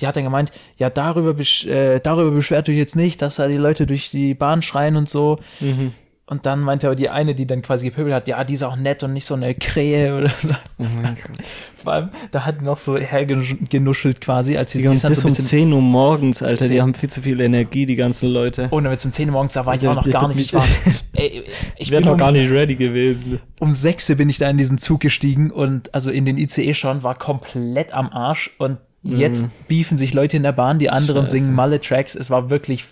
Die 0.00 0.06
hat 0.06 0.16
dann 0.16 0.22
gemeint, 0.24 0.52
ja, 0.76 0.88
darüber, 0.90 1.34
besch 1.34 1.66
äh, 1.66 1.98
darüber 1.98 2.30
beschwert 2.30 2.68
euch 2.68 2.76
jetzt 2.76 2.94
nicht, 2.96 3.22
dass 3.22 3.36
da 3.36 3.48
die 3.48 3.56
Leute 3.56 3.86
durch 3.86 4.10
die 4.10 4.34
Bahn 4.34 4.62
schreien 4.62 4.96
und 4.96 5.08
so. 5.08 5.40
Mhm. 5.60 5.92
Und 6.26 6.46
dann 6.46 6.60
meinte 6.60 6.86
aber 6.86 6.96
die 6.96 7.10
eine, 7.10 7.34
die 7.34 7.46
dann 7.46 7.60
quasi 7.60 7.84
gepöbelt 7.90 8.14
hat, 8.14 8.28
ja, 8.28 8.42
die 8.44 8.54
ist 8.54 8.62
auch 8.62 8.76
nett 8.76 9.02
und 9.02 9.12
nicht 9.12 9.26
so 9.26 9.34
eine 9.34 9.54
Krähe 9.54 10.16
oder 10.16 10.30
so. 10.40 10.48
Oh. 10.78 10.84
Vor 11.82 11.92
allem, 11.92 12.08
da 12.30 12.46
hat 12.46 12.62
die 12.62 12.64
noch 12.64 12.78
so 12.78 12.96
hergenuschelt 12.96 14.22
quasi, 14.22 14.56
als 14.56 14.72
sie 14.72 14.78
Die, 14.78 14.84
ist 14.86 15.04
dann 15.04 15.10
das 15.10 15.20
so 15.20 15.28
um 15.28 15.34
bisschen 15.34 15.44
10 15.44 15.72
Uhr 15.74 15.82
morgens, 15.82 16.42
Alter. 16.42 16.68
Die 16.68 16.80
haben 16.80 16.94
viel 16.94 17.10
zu 17.10 17.20
viel 17.20 17.38
Energie, 17.40 17.84
die 17.84 17.94
ganzen 17.96 18.30
Leute. 18.30 18.68
ohne 18.70 18.88
mit 18.88 19.00
zum 19.00 19.12
10 19.12 19.28
Uhr 19.28 19.32
morgens, 19.32 19.52
da 19.52 19.66
war 19.66 19.74
ich 19.74 19.82
Ja, 19.82 19.90
auch 19.90 19.96
noch 19.96 20.04
die- 20.04 20.10
gar 20.10 20.28
die- 20.30 20.36
nicht. 20.36 20.46
Ich, 20.46 20.54
war, 20.54 20.64
ey, 21.12 21.42
ich 21.76 21.90
wäre 21.90 22.00
noch 22.02 22.12
um, 22.12 22.18
gar 22.18 22.32
nicht 22.32 22.50
ready 22.50 22.74
gewesen. 22.74 23.40
um 23.60 23.74
6 23.74 24.16
bin 24.16 24.30
ich 24.30 24.38
da 24.38 24.48
in 24.48 24.56
diesen 24.56 24.78
Zug 24.78 25.00
gestiegen 25.00 25.50
und 25.50 25.92
also 25.94 26.10
in 26.10 26.24
den 26.24 26.38
ICE 26.38 26.72
schon, 26.72 27.02
war 27.02 27.16
komplett 27.18 27.92
am 27.92 28.08
Arsch 28.08 28.50
und 28.56 28.78
jetzt 29.02 29.48
beefen 29.68 29.98
sich 29.98 30.14
Leute 30.14 30.38
in 30.38 30.42
der 30.42 30.52
Bahn, 30.52 30.78
die 30.78 30.88
anderen 30.88 31.24
Mhm. 31.24 31.26
Scheiße. 31.26 31.38
singen 31.38 31.54
Malle-Tracks. 31.54 32.14
Es 32.14 32.30
war 32.30 32.48
wirklich 32.48 32.86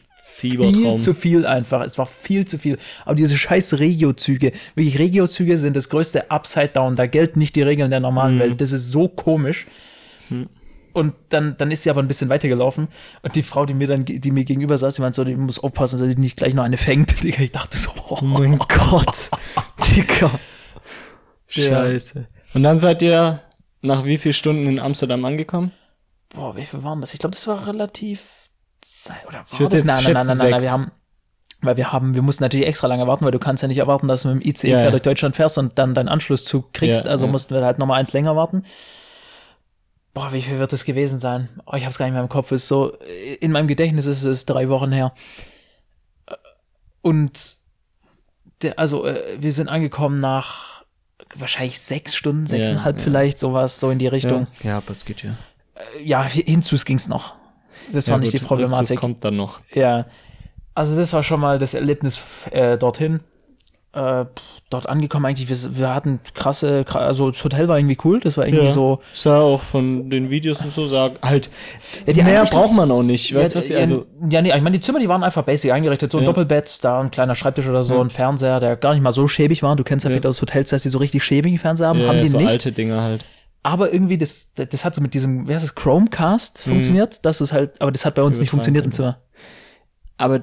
Fiebertraum. 0.51 0.75
viel 0.75 0.95
zu 0.97 1.15
viel 1.15 1.47
einfach. 1.47 1.81
Es 1.83 1.97
war 1.99 2.07
viel 2.07 2.45
zu 2.47 2.59
viel. 2.59 2.79
Aber 3.05 3.15
diese 3.15 3.37
scheiß 3.39 3.79
Regio-Züge, 3.79 4.53
wirklich 4.75 4.99
Regio-Züge 4.99 5.57
sind 5.57 5.77
das 5.77 5.89
größte 5.89 6.31
Upside-Down. 6.31 6.97
Da 6.97 7.07
gelten 7.07 7.39
nicht 7.39 7.57
die 7.57 7.63
Regeln 7.63 7.91
der 7.91 8.01
Mhm. 8.01 8.05
normalen 8.05 8.39
Welt. 8.39 8.61
Das 8.61 8.73
ist 8.73 8.91
so 8.91 9.09
komisch. 9.09 9.67
Und 10.95 11.15
dann, 11.31 11.57
dann 11.57 11.71
ist 11.71 11.85
sie 11.85 11.91
aber 11.91 12.03
ein 12.03 12.09
bisschen 12.09 12.29
weitergelaufen. 12.29 12.89
Und 13.23 13.35
die 13.35 13.43
Frau, 13.43 13.65
die 13.65 13.73
mir 13.75 13.87
dann, 13.87 14.05
die 14.05 14.31
mir 14.31 14.45
gegenüber 14.45 14.77
saß, 14.77 14.97
die 14.97 15.03
meinte 15.03 15.17
so, 15.17 15.25
die 15.25 15.35
muss 15.35 15.59
aufpassen, 15.59 15.99
dass 15.99 16.09
die 16.15 16.21
nicht 16.21 16.37
gleich 16.37 16.53
noch 16.55 16.65
eine 16.65 16.77
fängt. 16.77 17.15
Ich 17.25 17.53
dachte 17.53 17.79
so, 17.79 17.91
Oh 18.09 18.19
mein 18.23 18.59
Gott. 18.59 19.31
Digga. 19.97 20.31
Scheiße. 21.49 22.27
Und 22.55 22.63
dann 22.63 22.79
seid 22.79 23.03
ihr 23.03 23.41
nach 23.81 24.05
wie 24.05 24.19
vielen 24.19 24.33
Stunden 24.33 24.67
in 24.67 24.79
Amsterdam 24.79 25.25
angekommen? 25.25 25.73
boah, 26.35 26.57
wie 26.57 26.65
viel 26.65 26.83
waren 26.83 27.01
das? 27.03 27.13
Ich 27.13 27.21
glaube, 27.21 27.35
das 27.35 27.47
war 27.47 27.67
relativ, 27.67 28.42
oder 29.27 29.39
war 29.39 29.47
Ich 29.53 29.59
das? 29.59 29.73
jetzt 29.75 29.87
Nein, 29.87 30.05
nein, 30.05 30.27
nein, 30.27 30.39
nein, 30.39 30.51
nein, 30.51 30.63
wir 30.63 30.71
haben, 30.73 30.91
weil 31.61 31.77
wir 31.77 31.93
haben, 31.93 32.15
wir 32.15 32.23
mussten 32.23 32.43
natürlich 32.43 32.67
extra 32.67 32.87
lange 32.89 33.07
warten, 33.07 33.25
weil 33.25 33.33
du 33.33 33.39
kannst 33.39 33.63
ja 33.63 33.69
nicht 33.69 33.79
erwarten, 33.79 34.09
dass 34.09 34.23
du 34.23 34.29
mit 34.29 34.43
dem 34.43 34.49
ICE 34.49 34.69
Ja, 34.71 34.77
quer 34.79 34.85
ja. 34.87 34.91
durch 34.91 35.03
Deutschland 35.03 35.37
fährst 35.37 35.59
und 35.59 35.79
dann 35.79 35.95
deinen 35.95 36.09
Anschlusszug 36.09 36.73
kriegst. 36.73 37.05
Ja, 37.05 37.11
also 37.11 37.27
mussten 37.27 37.55
wir 37.55 37.65
halt 37.65 37.79
nochmal 37.79 38.01
eins 38.01 38.13
länger 38.13 38.37
warten. 38.37 38.65
Boah, 40.15 40.33
wie 40.33 40.43
viel 40.43 40.59
wird 40.59 40.73
das 40.73 40.85
gewesen 40.85 41.21
sein? 41.21 41.49
Oh, 41.65 41.75
ich 41.75 41.87
hab's 41.87 41.97
gar 41.97 42.05
nicht 42.05 42.13
mehr 42.13 42.23
im 42.23 42.29
Kopf. 42.29 42.53
Ist 42.53 42.69
so, 42.69 42.93
in 43.41 43.51
meinem 43.53 43.69
Gedächtnis 43.69 44.07
ist 44.07 44.25
es 44.25 44.45
drei 44.45 44.69
Wochen 44.69 44.93
her. 44.93 45.15
Und 47.01 47.57
der, 48.61 48.79
also, 48.79 49.07
äh, 49.07 49.39
wir 49.41 49.53
sind 49.53 49.69
angekommen 49.69 50.21
nach 50.21 50.85
wahrscheinlich 51.35 51.81
sechs 51.81 52.15
Stunden, 52.15 52.47
sechseinhalb 52.47 53.01
vielleicht, 53.01 53.39
sowas, 53.39 53.81
so 53.81 53.91
in 53.91 53.99
die 53.99 54.07
Richtung. 54.07 54.47
Ja, 54.63 54.71
ja 54.71 54.77
aber 54.79 54.91
es 54.91 55.05
geht 55.05 55.23
ja. 55.23 55.37
Ja, 55.99 56.25
hinzus 56.25 56.85
ging's 56.85 57.09
noch. 57.09 57.35
Das 57.91 58.09
war 58.09 58.17
ja, 58.17 58.21
nicht 58.21 58.33
gut, 58.33 58.41
die 58.41 58.45
Problematik. 58.45 58.89
Das 58.89 58.97
kommt 58.99 59.25
dann 59.25 59.37
noch. 59.37 59.61
Ja, 59.75 60.07
also 60.75 60.97
das 60.97 61.13
war 61.13 61.23
schon 61.23 61.41
mal 61.41 61.59
das 61.59 61.75
Erlebnis 61.75 62.21
äh, 62.51 62.79
dorthin. 62.79 63.21
äh, 63.95 64.25
dort 64.71 64.89
angekommen 64.89 65.27
eigentlich, 65.27 65.51
wir, 65.51 65.77
wir 65.77 65.95
hatten 65.95 66.21
krasse, 66.33 66.81
kra- 66.89 67.01
also 67.01 67.31
das 67.31 67.45
Hotel 67.45 67.69
war 67.69 67.79
irgendwie 67.79 67.99
cool, 68.05 68.21
das 68.21 68.39
war 68.39 68.47
irgendwie 68.47 68.71
so, 68.71 69.01
sah 69.13 69.39
auch 69.43 69.61
von 69.61 70.09
den 70.09 70.31
Videos 70.31 70.63
und 70.63 70.73
so 70.73 70.87
sagen, 70.87 71.17
halt, 71.21 71.51
Ja, 72.07 72.15
die 72.15 72.23
mehr 72.23 72.43
braucht 72.45 72.73
man 72.73 72.91
auch 72.91 73.03
nicht. 73.03 73.35
Weißt 73.35 73.55
du, 73.55 73.59
was 73.59 73.69
ja, 73.69 73.77
ich, 73.77 73.81
also, 73.83 74.07
ja, 74.31 74.41
nee, 74.41 74.49
ich 74.49 74.63
meine, 74.63 74.71
die 74.79 74.81
Zimmer, 74.81 74.99
die 74.99 75.11
waren 75.11 75.23
einfach 75.23 75.43
basic 75.43 75.73
eingerichtet. 75.73 76.11
So 76.11 76.17
ein 76.17 76.23
Ja. 76.25 76.27
Doppelbett, 76.29 76.83
da 76.83 77.01
ein 77.01 77.11
kleiner 77.11 77.35
Schreibtisch 77.35 77.69
oder 77.69 77.83
so, 77.83 77.97
Ja. 77.97 78.01
ein 78.01 78.09
Fernseher, 78.09 78.61
der 78.61 78.77
gar 78.77 78.95
nicht 78.95 79.03
mal 79.03 79.13
so 79.13 79.29
schäbig 79.29 79.63
war. 79.63 79.77
Du 79.77 79.85
kennst 79.85 80.05
ja, 80.07 80.11
Ja. 80.11 80.15
vielleicht 80.15 80.27
aus 80.27 80.41
Hotels, 80.41 80.71
dass 80.71 80.85
die 80.85 80.89
so 80.89 80.97
richtig 80.97 81.23
schäbige 81.23 81.59
Fernseher 81.59 81.89
haben. 81.89 81.99
ja, 82.01 82.09
haben 82.09 82.19
die 82.19 82.25
so 82.25 82.39
nicht. 82.39 82.49
alte 82.49 82.73
Dinge 82.73 82.99
halt. 83.03 83.27
Aber 83.63 83.93
irgendwie, 83.93 84.19
das, 84.19 84.55
das 84.55 84.85
hat 84.85 84.95
so 84.95 85.01
mit 85.01 85.15
diesem, 85.15 85.47
wie 85.47 85.55
heißt 85.55 85.65
es, 85.65 85.75
Chromecast 85.75 86.65
funktioniert. 86.65 87.25
Das 87.25 87.41
ist 87.41 87.53
halt, 87.53 87.81
aber 87.81 87.93
das 87.93 88.05
hat 88.05 88.17
bei 88.17 88.23
uns 88.23 88.39
nicht 88.41 88.49
Mhm. 88.49 88.57
Funktioniert 88.57 88.85
im 88.85 88.93
Zimmer. 88.93 89.19
Aber 90.17 90.43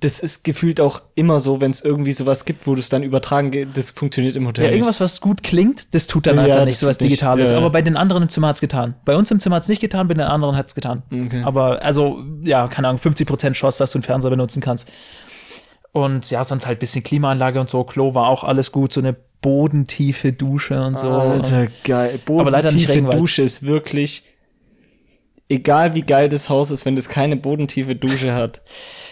das 0.00 0.18
ist 0.18 0.42
gefühlt 0.42 0.80
auch 0.80 1.02
immer 1.14 1.38
so, 1.38 1.60
wenn 1.60 1.70
es 1.70 1.80
irgendwie 1.84 2.10
sowas 2.10 2.44
gibt, 2.44 2.66
wo 2.66 2.74
du 2.74 2.80
es 2.80 2.88
dann 2.88 3.04
übertragen 3.04 3.52
geht, 3.52 3.76
das 3.76 3.92
funktioniert 3.92 4.34
im 4.34 4.46
Hotel 4.48 4.64
Ja, 4.64 4.70
irgendwas, 4.72 5.00
was 5.00 5.20
gut 5.20 5.44
klingt, 5.44 5.94
das 5.94 6.08
tut 6.08 6.26
dann 6.26 6.34
Ja, 6.36 6.42
einfach 6.42 6.56
das 6.56 6.64
nicht, 6.64 6.78
sowas 6.78 6.98
nicht. 6.98 7.12
Digitales. 7.12 7.50
Ja, 7.50 7.54
ja. 7.54 7.60
Aber 7.60 7.70
bei 7.70 7.82
den 7.82 7.96
anderen 7.96 8.24
im 8.24 8.28
Zimmer 8.28 8.48
hat's 8.48 8.60
getan. 8.60 8.94
Bei 9.04 9.14
uns 9.14 9.30
im 9.30 9.38
Zimmer 9.38 9.56
hat's 9.56 9.68
nicht 9.68 9.80
getan, 9.80 10.08
bei 10.08 10.14
den 10.14 10.24
anderen 10.24 10.56
hat's 10.56 10.74
getan. 10.74 11.04
Okay. 11.12 11.42
Aber, 11.44 11.82
also, 11.82 12.24
ja, 12.42 12.66
keine 12.66 12.88
Ahnung, 12.88 13.00
50% 13.00 13.52
Chance, 13.52 13.78
dass 13.78 13.92
du 13.92 13.98
einen 13.98 14.02
Fernseher 14.02 14.30
benutzen 14.30 14.60
kannst. 14.60 14.90
Und 15.92 16.28
ja, 16.30 16.42
sonst 16.42 16.66
halt 16.66 16.80
bisschen 16.80 17.04
Klimaanlage 17.04 17.60
und 17.60 17.68
so. 17.68 17.84
Klo 17.84 18.14
war 18.14 18.26
auch 18.26 18.42
alles 18.42 18.72
gut, 18.72 18.92
so 18.92 19.00
eine 19.00 19.14
bodentiefe 19.42 20.32
Dusche 20.32 20.80
und 20.82 20.96
so. 20.96 21.10
Alter, 21.10 21.68
geil. 21.84 22.18
Aber 22.26 22.50
leider 22.50 22.72
nicht 22.72 22.86
Bodentiefe. 22.86 23.18
Dusche 23.18 23.42
ist 23.42 23.64
wirklich, 23.64 24.24
egal 25.48 25.94
wie 25.94 26.02
geil 26.02 26.28
das 26.30 26.48
Haus 26.48 26.70
ist, 26.70 26.86
wenn 26.86 26.96
das 26.96 27.08
keine 27.08 27.36
bodentiefe 27.36 27.94
Dusche 27.94 28.34
hat. 28.34 28.62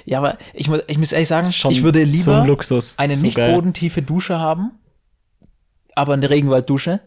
Ja, 0.07 0.19
aber 0.19 0.39
ich 0.55 0.69
muss, 0.69 0.81
ich 0.87 0.97
muss 0.97 1.13
ehrlich 1.13 1.29
sagen, 1.29 1.49
ich 1.49 1.83
würde 1.83 2.03
lieber 2.05 2.47
Luxus. 2.47 2.95
eine 2.97 3.15
So 3.17 3.27
nicht 3.27 3.37
geil. 3.37 3.55
bodentiefe 3.55 4.01
Dusche 4.01 4.39
haben, 4.39 4.71
aber 5.95 6.15
eine 6.15 6.31
Regenwalddusche, 6.31 7.01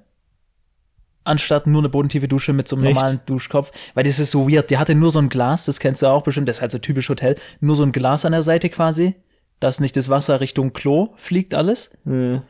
anstatt 1.23 1.65
nur 1.65 1.81
eine 1.81 1.89
bodentiefe 1.89 2.27
Dusche 2.27 2.53
mit 2.53 2.67
so 2.67 2.75
einem 2.75 2.85
Echt? 2.85 2.95
normalen 2.95 3.21
Duschkopf. 3.25 3.71
Weil 3.93 4.03
das 4.03 4.19
ist 4.19 4.31
so 4.31 4.47
weird. 4.49 4.69
Die 4.69 4.77
hatte 4.77 4.93
nur 4.93 5.09
so 5.09 5.19
ein 5.19 5.29
Glas, 5.29 5.65
das 5.65 5.79
kennst 5.79 6.01
du 6.01 6.07
auch 6.07 6.23
bestimmt, 6.23 6.49
das 6.49 6.57
ist 6.57 6.61
halt 6.61 6.71
so 6.71 6.77
typisch 6.77 7.09
Hotel, 7.09 7.35
nur 7.61 7.75
so 7.75 7.83
ein 7.83 7.93
Glas 7.93 8.25
an 8.25 8.33
der 8.33 8.43
Seite 8.43 8.69
quasi, 8.69 9.15
dass 9.59 9.79
nicht 9.79 9.95
das 9.95 10.09
Wasser 10.09 10.41
Richtung 10.41 10.73
Klo 10.73 11.13
fliegt 11.15 11.55
alles. 11.55 11.91
Ja. 12.05 12.43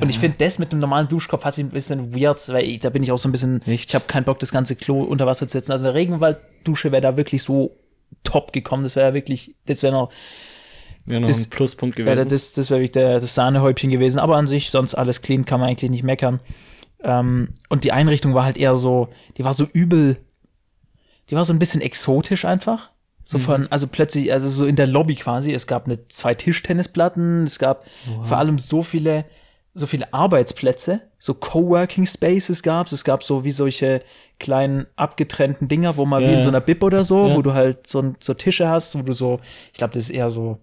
Und 0.00 0.08
ich 0.10 0.18
finde, 0.18 0.36
das 0.38 0.58
mit 0.58 0.70
einem 0.72 0.80
normalen 0.80 1.08
Duschkopf 1.08 1.44
hat 1.44 1.54
sich 1.54 1.64
ein 1.64 1.70
bisschen 1.70 2.14
weird, 2.14 2.40
weil 2.48 2.64
ich, 2.64 2.80
da 2.80 2.90
bin 2.90 3.02
ich 3.02 3.12
auch 3.12 3.18
so 3.18 3.28
ein 3.28 3.32
bisschen, 3.32 3.62
Echt? 3.66 3.88
ich 3.90 3.94
habe 3.94 4.06
keinen 4.06 4.24
Bock, 4.24 4.38
das 4.38 4.50
ganze 4.52 4.76
Klo 4.76 5.02
unter 5.02 5.26
Wasser 5.26 5.46
zu 5.46 5.52
setzen. 5.52 5.72
Also 5.72 5.88
eine 5.88 5.94
Regenwalddusche 5.94 6.92
wäre 6.92 7.02
da 7.02 7.16
wirklich 7.16 7.42
so 7.42 7.76
top 8.24 8.52
gekommen. 8.52 8.82
Das 8.82 8.96
wäre 8.96 9.08
ja 9.08 9.14
wirklich, 9.14 9.54
das 9.66 9.82
wäre 9.82 9.92
noch, 9.92 10.10
Wäre 11.06 11.20
noch 11.22 11.28
Ist- 11.28 11.46
ein 11.46 11.50
Pluspunkt 11.50 11.96
gewesen. 11.96 12.28
das, 12.28 12.52
das 12.52 12.68
wäre 12.70 12.80
wirklich 12.80 12.92
der, 12.92 13.20
das 13.20 13.34
Sahnehäubchen 13.34 13.90
gewesen. 13.90 14.18
Aber 14.18 14.36
an 14.36 14.46
sich, 14.46 14.70
sonst 14.70 14.94
alles 14.94 15.22
clean, 15.22 15.44
kann 15.46 15.58
man 15.60 15.70
eigentlich 15.70 15.90
nicht 15.90 16.02
meckern. 16.04 16.40
Ähm, 17.02 17.54
und 17.70 17.84
die 17.84 17.92
Einrichtung 17.92 18.34
war 18.34 18.44
halt 18.44 18.58
eher 18.58 18.76
so, 18.76 19.08
die 19.38 19.44
war 19.44 19.54
so 19.54 19.64
übel, 19.72 20.18
die 21.30 21.34
war 21.36 21.44
so 21.44 21.52
ein 21.54 21.58
bisschen 21.58 21.80
exotisch 21.80 22.44
einfach. 22.44 22.90
So 23.24 23.38
Mhm. 23.38 23.42
von, 23.42 23.68
also 23.72 23.86
plötzlich, 23.86 24.32
also 24.32 24.48
so 24.50 24.66
in 24.66 24.76
der 24.76 24.86
Lobby 24.86 25.14
quasi, 25.14 25.52
es 25.52 25.66
gab 25.66 25.86
eine, 25.86 26.06
zwei 26.08 26.34
Tischtennisplatten, 26.34 27.44
es 27.44 27.58
gab 27.58 27.86
vor 28.22 28.36
allem 28.38 28.58
so 28.58 28.82
viele, 28.82 29.24
so 29.74 29.86
viele 29.86 30.12
Arbeitsplätze, 30.12 31.00
so 31.18 31.34
Coworking 31.34 32.06
Spaces 32.06 32.62
gab's, 32.62 32.92
es 32.92 33.04
gab 33.04 33.22
so 33.22 33.44
wie 33.44 33.52
solche 33.52 34.02
kleinen 34.38 34.86
abgetrennten 34.96 35.68
Dinger, 35.68 35.96
wo 35.96 36.06
man 36.06 36.22
Ja, 36.24 36.28
wie 36.28 36.32
in 36.34 36.42
so 36.42 36.48
einer 36.48 36.60
Bib 36.60 36.82
oder 36.82 37.04
so, 37.04 37.28
Ja. 37.28 37.34
wo 37.34 37.42
du 37.42 37.52
halt 37.54 37.86
so, 37.86 38.12
so 38.20 38.34
Tische 38.34 38.68
hast, 38.68 38.98
wo 38.98 39.02
du 39.02 39.12
so, 39.12 39.38
ich 39.72 39.78
glaube, 39.78 39.94
das 39.94 40.04
ist 40.04 40.10
eher 40.10 40.30
so 40.30 40.58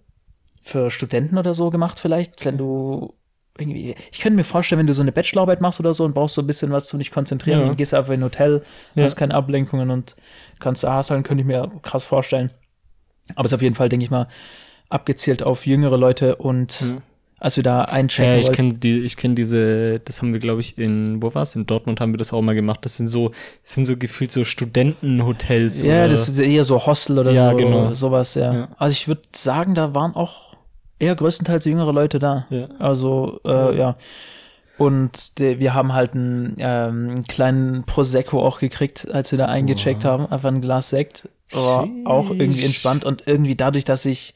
für 0.61 0.91
Studenten 0.91 1.37
oder 1.37 1.53
so 1.53 1.69
gemacht 1.69 1.99
vielleicht, 1.99 2.43
wenn 2.43 2.57
du 2.57 3.13
irgendwie, 3.57 3.95
ich 4.11 4.19
könnte 4.19 4.35
mir 4.35 4.43
vorstellen, 4.43 4.79
wenn 4.79 4.87
du 4.87 4.93
so 4.93 5.01
eine 5.01 5.11
Bachelorarbeit 5.11 5.61
machst 5.61 5.79
oder 5.79 5.93
so 5.93 6.03
und 6.03 6.13
brauchst 6.13 6.35
so 6.35 6.41
ein 6.41 6.47
bisschen 6.47 6.71
was 6.71 6.87
zu 6.89 6.97
dich 6.97 7.09
konzentrieren, 7.11 7.61
Ja. 7.61 7.65
dann 7.67 7.75
gehst 7.77 7.93
du 7.93 7.97
einfach 7.97 8.13
in 8.13 8.19
ein 8.19 8.25
Hotel, 8.25 8.61
hast 8.95 9.15
keine 9.15 9.33
Ablenkungen 9.33 9.89
und 9.89 10.15
kannst 10.59 10.83
da 10.83 10.93
hasseln, 10.93 11.23
könnte 11.23 11.41
ich 11.41 11.47
mir 11.47 11.71
krass 11.81 12.03
vorstellen. 12.03 12.49
Aber 13.35 13.45
es 13.45 13.51
ist 13.51 13.55
auf 13.55 13.61
jeden 13.61 13.75
Fall, 13.75 13.89
denke 13.89 14.03
ich 14.03 14.11
mal, 14.11 14.27
abgezielt 14.89 15.43
auf 15.43 15.65
jüngere 15.65 15.97
Leute 15.97 16.35
und 16.35 16.81
Ja. 16.81 17.01
Als 17.39 17.55
wir 17.55 17.63
da 17.63 17.81
einchecken 17.83 18.31
Ja, 18.33 18.37
ich 18.39 18.51
kenne 18.51 18.73
die, 18.73 19.01
ich 19.01 19.15
kenne 19.17 19.35
diese, 19.35 19.99
das 19.99 20.21
haben 20.21 20.33
wir, 20.33 20.39
glaube 20.39 20.61
ich, 20.61 20.77
in, 20.77 21.21
wo 21.21 21.33
war's? 21.33 21.55
In 21.55 21.65
Dortmund 21.65 21.99
haben 22.01 22.13
wir 22.13 22.17
das 22.17 22.33
auch 22.33 22.41
mal 22.41 22.55
gemacht. 22.55 22.79
Das 22.83 22.97
sind 22.97 23.07
so, 23.07 23.29
das 23.63 23.73
sind 23.75 23.85
so 23.85 23.95
gefühlt 23.97 24.31
so 24.31 24.43
Studentenhotels. 24.43 25.83
ja, 25.83 25.99
oder- 26.01 26.09
das 26.09 26.29
ist 26.29 26.39
eher 26.39 26.63
so 26.63 26.85
Hostel 26.85 27.19
oder 27.19 27.31
Ja, 27.31 27.51
so, 27.51 27.57
genau. 27.57 27.93
sowas, 27.93 28.35
ja. 28.35 28.53
Ja. 28.53 28.67
Also 28.77 28.93
ich 28.93 29.07
würde 29.07 29.21
sagen, 29.33 29.75
da 29.75 29.93
waren 29.93 30.15
auch 30.15 30.55
eher 30.99 31.15
größtenteils 31.15 31.65
jüngere 31.65 31.93
Leute 31.93 32.19
da. 32.19 32.47
Ja. 32.49 32.67
Also, 32.79 33.39
äh, 33.45 33.77
ja. 33.77 33.95
Und 34.77 35.39
de, 35.39 35.59
wir 35.59 35.73
haben 35.73 35.93
halt 35.93 36.13
einen, 36.13 36.55
ähm, 36.59 37.09
einen 37.09 37.23
kleinen 37.23 37.83
Prosecco 37.85 38.45
auch 38.45 38.59
gekriegt, 38.59 39.07
als 39.11 39.31
wir 39.31 39.37
da 39.39 39.45
eingecheckt 39.45 40.05
haben. 40.05 40.27
Einfach 40.27 40.49
ein 40.49 40.61
Glas 40.61 40.89
Sekt. 40.89 41.27
War 41.51 41.87
auch 42.05 42.29
irgendwie 42.29 42.65
entspannt 42.65 43.05
und 43.05 43.23
irgendwie 43.25 43.55
dadurch, 43.55 43.85
dass 43.85 44.05
ich, 44.05 44.35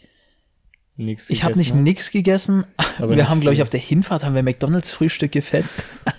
Nix 1.06 1.30
ich 1.30 1.44
habe 1.44 1.58
nicht 1.58 1.70
gegessen, 1.70 1.84
nix 1.84 2.12
gegessen. 2.12 2.66
Aber 3.00 3.16
wir 3.16 3.30
haben, 3.30 3.42
glaube 3.42 3.56
ich, 3.56 3.62
auf 3.62 3.70
der 3.70 3.80
Hinfahrt 3.80 4.24
haben 4.24 4.36
wir 4.36 4.44
McDonalds 4.44 4.92
Frühstück 4.92 5.32
gefetzt. 5.32 5.84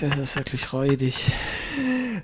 Das 0.00 0.18
ist 0.18 0.36
wirklich 0.36 0.72
räudig. 0.72 1.30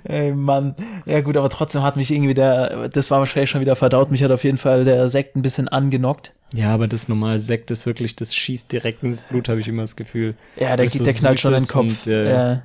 Ey, 0.03 0.33
Mann. 0.33 0.75
Ja, 1.05 1.21
gut, 1.21 1.37
aber 1.37 1.49
trotzdem 1.49 1.81
hat 1.81 1.95
mich 1.95 2.11
irgendwie 2.11 2.33
der, 2.33 2.89
das 2.89 3.11
war 3.11 3.19
wahrscheinlich 3.19 3.49
schon 3.49 3.61
wieder 3.61 3.75
verdaut. 3.75 4.11
Mich 4.11 4.23
hat 4.23 4.31
auf 4.31 4.43
jeden 4.43 4.57
Fall 4.57 4.83
der 4.83 5.09
Sekt 5.09 5.35
ein 5.35 5.41
bisschen 5.41 5.67
angenockt. 5.67 6.33
Ja, 6.53 6.73
aber 6.73 6.87
das 6.87 7.07
normale 7.07 7.39
Sekt 7.39 7.71
ist 7.71 7.85
wirklich, 7.85 8.15
das 8.15 8.35
schießt 8.35 8.71
direkt 8.71 9.03
ins 9.03 9.21
Blut, 9.21 9.49
habe 9.49 9.59
ich 9.59 9.67
immer 9.67 9.83
das 9.83 9.95
Gefühl. 9.95 10.35
Ja, 10.55 10.75
der, 10.75 10.85
geht, 10.85 10.95
so 10.95 11.03
der 11.03 11.13
knallt 11.13 11.39
schon 11.39 11.53
in 11.53 11.59
den 11.59 11.67
Kopf. 11.67 12.05
und, 12.05 12.07
äh, 12.07 12.53
äh, 12.53 12.59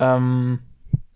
ähm, 0.00 0.60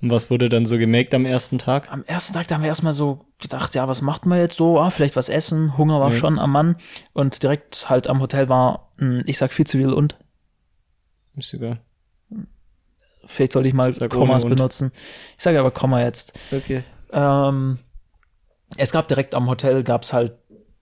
Und 0.02 0.10
was 0.10 0.30
wurde 0.30 0.48
dann 0.50 0.66
so 0.66 0.76
gemaked 0.76 1.14
am 1.14 1.24
ersten 1.24 1.56
Tag? 1.58 1.90
am 1.90 2.04
ersten 2.04 2.34
Tag, 2.34 2.46
da 2.48 2.56
haben 2.56 2.62
wir 2.62 2.68
erstmal 2.68 2.92
so 2.92 3.24
gedacht, 3.38 3.74
ja, 3.74 3.88
was 3.88 4.02
macht 4.02 4.26
man 4.26 4.38
jetzt 4.38 4.56
so? 4.56 4.78
Ah, 4.78 4.90
vielleicht 4.90 5.16
was 5.16 5.28
essen. 5.30 5.76
Hunger 5.78 6.00
war 6.00 6.12
Ja. 6.12 6.16
schon 6.18 6.38
am 6.38 6.52
Mann. 6.52 6.76
Und 7.14 7.42
direkt 7.42 7.88
halt 7.88 8.06
am 8.06 8.20
Hotel 8.20 8.48
war, 8.50 8.92
mh, 8.98 9.22
ich 9.26 9.38
sag 9.38 9.52
viel 9.54 9.66
zu 9.66 9.78
viel 9.78 9.92
und. 9.92 10.16
Ist 11.36 11.54
egal. 11.54 11.80
Vielleicht 13.26 13.52
sollte 13.52 13.68
ich 13.68 13.74
mal 13.74 13.90
Sag 13.90 14.10
Kommas 14.10 14.44
benutzen. 14.44 14.92
Ich 15.36 15.42
sage 15.42 15.58
aber 15.58 15.70
Komma 15.72 16.00
jetzt. 16.00 16.38
Okay. 16.52 16.84
Ähm, 17.12 17.78
es 18.76 18.92
gab 18.92 19.08
direkt 19.08 19.34
am 19.34 19.48
Hotel, 19.48 19.82
gab's 19.82 20.12
halt 20.12 20.34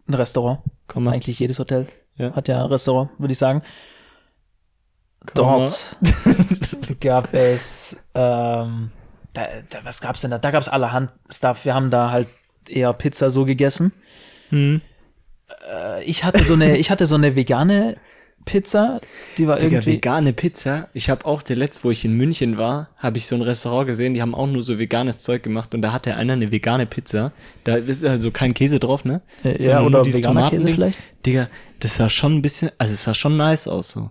ein 0.08 0.14
Restaurant. 0.14 0.60
Komm 0.86 1.04
mal. 1.04 1.12
Eigentlich 1.14 1.38
jedes 1.38 1.58
Hotel 1.58 1.86
Ja. 2.16 2.34
hat 2.34 2.48
ja 2.48 2.62
ein 2.64 2.70
Restaurant, 2.70 3.10
würde 3.18 3.32
ich 3.32 3.38
sagen. 3.38 3.62
Komma. 5.34 5.58
Dort 5.60 5.96
gab 7.00 7.32
es, 7.32 7.96
ähm, 8.14 8.90
da, 9.34 9.42
da, 9.68 9.78
was 9.84 10.00
gab's 10.00 10.22
denn 10.22 10.30
da? 10.30 10.38
Da 10.38 10.50
gab's 10.50 10.68
allerhand 10.68 11.10
Stuff. 11.30 11.64
Wir 11.66 11.74
haben 11.74 11.90
da 11.90 12.10
halt 12.10 12.28
eher 12.68 12.92
Pizza 12.94 13.28
so 13.30 13.44
gegessen. 13.44 13.92
Hm. 14.48 14.80
Äh, 15.70 16.02
Ich 16.04 16.24
hatte 16.24 16.42
so 16.42 16.54
eine, 16.54 16.76
ich 16.78 16.90
hatte 16.90 17.04
so 17.06 17.16
eine 17.16 17.36
vegane 17.36 17.96
Pizza, 18.46 19.00
die 19.38 19.46
war 19.48 19.58
Digga, 19.58 19.76
irgendwie. 19.78 19.92
vegane 19.94 20.32
Pizza. 20.34 20.88
Ich 20.92 21.08
habe 21.08 21.24
auch 21.24 21.42
der 21.42 21.56
letzte, 21.56 21.84
wo 21.84 21.90
ich 21.90 22.04
in 22.04 22.12
München 22.14 22.58
war, 22.58 22.90
habe 22.98 23.16
ich 23.16 23.26
so 23.26 23.34
ein 23.36 23.40
Restaurant 23.42 23.86
gesehen, 23.86 24.12
die 24.12 24.20
haben 24.20 24.34
auch 24.34 24.46
nur 24.46 24.62
so 24.62 24.78
veganes 24.78 25.20
Zeug 25.20 25.42
gemacht 25.42 25.74
und 25.74 25.80
da 25.80 25.92
hatte 25.92 26.14
einer 26.16 26.34
eine 26.34 26.52
vegane 26.52 26.84
Pizza. 26.84 27.32
Da 27.64 27.76
ist 27.76 28.04
also 28.04 28.30
kein 28.30 28.52
Käse 28.52 28.78
drauf, 28.80 29.06
ne? 29.06 29.22
Äh, 29.44 29.56
ja, 29.56 29.62
Sondern 29.62 29.84
oder 29.86 29.90
nur 29.98 30.02
dieses 30.02 30.18
veganer 30.20 30.50
Käse 30.50 30.66
Tomatending. 30.66 30.74
vielleicht? 30.74 30.98
Digga, 31.24 31.48
das 31.80 31.96
sah 31.96 32.10
schon 32.10 32.34
ein 32.36 32.42
bisschen, 32.42 32.70
also 32.76 32.92
es 32.92 33.02
sah 33.04 33.14
schon 33.14 33.36
nice 33.38 33.66
aus 33.66 33.90
so. 33.90 34.10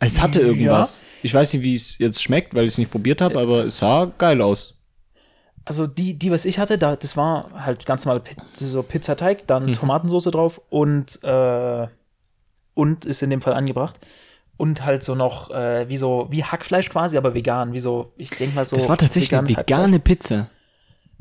Es 0.00 0.20
hatte 0.20 0.40
irgendwas. 0.40 1.04
Ich 1.22 1.34
weiß 1.34 1.52
nicht, 1.54 1.62
wie 1.62 1.74
es 1.74 1.98
jetzt 1.98 2.22
schmeckt, 2.22 2.54
weil 2.54 2.64
ich 2.64 2.70
es 2.72 2.78
nicht 2.78 2.90
probiert 2.90 3.20
habe, 3.20 3.38
aber 3.40 3.66
es 3.66 3.78
sah 3.78 4.10
geil 4.18 4.40
aus. 4.40 4.74
Also 5.64 5.86
die, 5.86 6.14
die, 6.14 6.30
was 6.30 6.44
ich 6.44 6.58
hatte, 6.58 6.78
da, 6.78 6.96
das 6.96 7.16
war 7.16 7.48
halt 7.54 7.84
ganz 7.84 8.04
normal 8.06 8.22
so 8.54 8.82
Pizzateig, 8.82 9.46
dann 9.46 9.66
Mhm. 9.66 9.72
Tomatensauce 9.74 10.24
drauf 10.30 10.60
und, 10.70 11.22
äh, 11.22 11.86
und 12.74 13.04
ist 13.04 13.22
in 13.22 13.30
dem 13.30 13.42
Fall 13.42 13.54
angebracht. 13.54 13.96
Und 14.56 14.84
halt 14.84 15.02
so 15.04 15.14
noch, 15.14 15.50
äh, 15.50 15.88
wie 15.88 15.96
so, 15.96 16.26
wie 16.30 16.42
Hackfleisch 16.42 16.88
quasi, 16.88 17.16
aber 17.16 17.34
vegan, 17.34 17.72
wie 17.74 17.80
so, 17.80 18.12
ich 18.16 18.30
denke 18.30 18.54
mal 18.54 18.64
so. 18.64 18.76
das 18.76 18.88
war 18.88 18.96
tatsächlich 18.96 19.36
eine 19.36 19.48
vegane 19.48 19.98
Pizza. 20.00 20.36
Hackfleisch. 20.36 20.58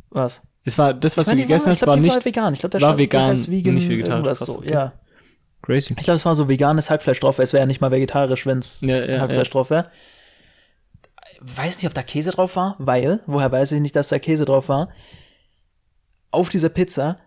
Was? 0.09 0.41
Das 0.65 0.77
war 0.77 0.93
das, 0.93 1.17
was 1.17 1.27
Ich 1.27 1.31
meine, 1.31 1.41
du 1.41 1.47
gegessen 1.47 1.65
war, 1.65 1.71
hast, 1.71 1.79
glaub, 1.79 1.87
war 1.89 1.97
nicht 1.97 2.15
War 2.15 2.25
vegan. 2.25 2.53
Ich 2.53 2.59
glaube, 2.59 2.77
der 2.77 2.87
war 2.87 2.97
vegan, 2.97 3.47
vegan, 3.47 3.73
nicht 3.73 3.89
vegetarisch. 3.89 4.39
so, 4.39 4.63
ja. 4.63 4.93
Crazy. 5.67 5.93
Ich 5.97 6.05
glaube, 6.05 6.15
es 6.15 6.25
war 6.25 6.33
so 6.33 6.49
veganes 6.49 6.89
Hackfleisch 6.89 7.19
drauf, 7.19 7.39
es 7.39 7.53
wäre 7.53 7.61
ja 7.61 7.67
nicht 7.67 7.81
mal 7.81 7.91
vegetarisch, 7.91 8.45
wenn 8.45 8.59
es 8.59 8.81
Ja, 8.81 9.05
ja, 9.05 9.19
Hackfleisch 9.21 9.49
ja. 9.49 9.51
drauf 9.51 9.69
wäre. 9.69 9.91
Weiß 11.41 11.77
nicht, 11.77 11.87
ob 11.87 11.93
da 11.93 12.01
Käse 12.01 12.31
drauf 12.31 12.55
war, 12.55 12.75
weil, 12.79 13.19
woher 13.27 13.51
weiß 13.51 13.73
ich 13.73 13.81
nicht, 13.81 13.95
dass 13.95 14.09
da 14.09 14.17
Käse 14.17 14.45
drauf 14.45 14.69
war? 14.69 14.89
Auf 16.31 16.49
dieser 16.49 16.69
Pizza 16.69 17.19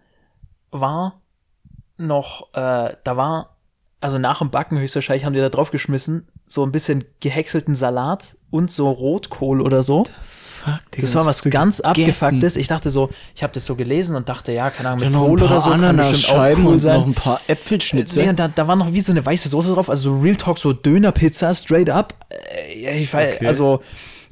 war 0.70 1.20
noch, 1.96 2.52
äh, 2.54 2.96
da 3.04 3.16
war, 3.16 3.56
also 4.00 4.18
nach 4.18 4.38
dem 4.38 4.50
Backen 4.50 4.78
höchstwahrscheinlich 4.78 5.24
haben 5.24 5.34
die 5.34 5.40
da 5.40 5.50
drauf 5.50 5.70
geschmissen, 5.70 6.28
so 6.46 6.64
ein 6.64 6.72
bisschen 6.72 7.04
gehäckselten 7.20 7.76
Salat 7.76 8.36
und 8.50 8.70
so 8.70 8.90
Rotkohl 8.90 9.60
oder 9.60 9.82
so. 9.82 10.04
Fuck, 10.64 10.90
Digga, 10.92 11.02
Das 11.02 11.14
war 11.14 11.26
was 11.26 11.42
ganz 11.44 11.78
gegessen? 11.82 11.86
abgefucktes. 11.86 12.56
Ich 12.56 12.68
dachte 12.68 12.90
so, 12.90 13.10
ich 13.34 13.42
habe 13.42 13.52
das 13.52 13.64
so 13.66 13.76
gelesen 13.76 14.16
und 14.16 14.28
dachte, 14.28 14.52
ja, 14.52 14.70
keine 14.70 14.90
Ahnung, 14.90 15.00
mit 15.08 15.12
Kohl 15.18 15.42
oder 15.42 15.60
so 15.60 15.70
kann 15.70 15.96
bestimmt 15.96 16.38
auch 16.38 16.58
cool 16.58 16.66
und 16.66 16.80
sein. 16.80 16.96
noch 16.98 17.06
ein 17.06 17.14
paar 17.14 17.40
Äpfelschnitze. 17.46 18.20
Nee, 18.20 18.28
und 18.30 18.38
da, 18.38 18.48
da 18.48 18.68
war 18.68 18.76
noch 18.76 18.92
wie 18.92 19.00
so 19.00 19.12
eine 19.12 19.24
weiße 19.24 19.48
Soße 19.48 19.72
drauf, 19.74 19.88
also 19.88 20.18
Real 20.18 20.36
Talk, 20.36 20.58
so 20.58 20.72
Dönerpizza, 20.72 21.54
straight 21.54 21.88
up. 21.90 22.14
Äh, 22.28 23.00
ich 23.02 23.12
weiß, 23.12 23.36
Okay. 23.36 23.46
also, 23.46 23.80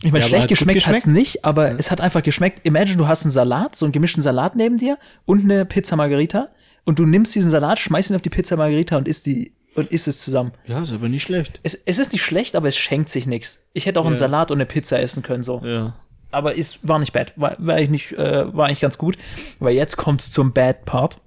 ich 0.03 0.13
meine, 0.13 0.23
Ja, 0.25 0.29
schlecht 0.29 0.43
hat 0.45 0.49
geschmeckt 0.51 0.87
hat's 0.87 1.05
geschmeckt? 1.05 1.17
nicht, 1.19 1.45
aber 1.45 1.79
es 1.79 1.91
hat 1.91 2.01
einfach 2.01 2.23
geschmeckt. 2.23 2.61
Imagine, 2.65 2.97
du 2.99 3.09
hast 3.09 3.23
einen 3.25 3.33
Salat, 3.33 3.75
so 3.75 3.85
einen 3.87 3.93
gemischten 3.93 4.23
Salat 4.23 4.55
neben 4.55 4.77
dir 4.79 4.99
und 5.25 5.43
eine 5.45 5.65
Pizza 5.65 5.97
Margarita 5.97 6.49
und 6.85 6.99
du 6.99 7.07
nimmst 7.07 7.35
diesen 7.35 7.51
Salat, 7.51 7.79
schmeißt 7.79 8.11
ihn 8.11 8.17
auf 8.17 8.23
die 8.23 8.31
Pizza 8.31 8.57
Margarita 8.57 8.97
und 8.97 9.09
isst 9.09 9.27
die 9.27 9.53
und 9.75 9.93
isst 9.93 10.09
es 10.09 10.21
zusammen. 10.23 10.53
ja, 10.67 10.83
ist 10.83 10.93
aber 10.93 11.09
nicht 11.09 11.23
schlecht. 11.23 11.61
Es, 11.63 11.75
es 11.75 11.99
ist 12.01 12.13
nicht 12.13 12.23
schlecht, 12.25 12.57
aber 12.57 12.67
es 12.67 12.77
schenkt 12.77 13.09
sich 13.11 13.27
nichts. 13.27 13.61
Ich 13.75 13.87
hätte 13.87 14.01
auch 14.01 14.07
einen 14.07 14.15
Ja. 14.15 14.21
Salat 14.21 14.51
und 14.51 14.57
eine 14.57 14.67
Pizza 14.67 15.01
essen 15.01 15.23
können, 15.23 15.45
so. 15.45 15.63
Ja. 15.65 15.95
Aber 16.31 16.55
ist, 16.55 16.87
war 16.87 16.99
nicht 16.99 17.13
bad. 17.13 17.33
War, 17.37 17.57
war, 17.59 17.79
ich 17.79 17.89
nicht, 17.89 18.13
äh, 18.13 18.55
war 18.55 18.67
eigentlich 18.67 18.81
ganz 18.81 18.99
gut. 18.99 19.17
Weil 19.59 19.75
jetzt 19.75 19.97
kommt's 19.97 20.31
zum 20.31 20.53
Bad 20.53 20.85
Part. 20.85 21.21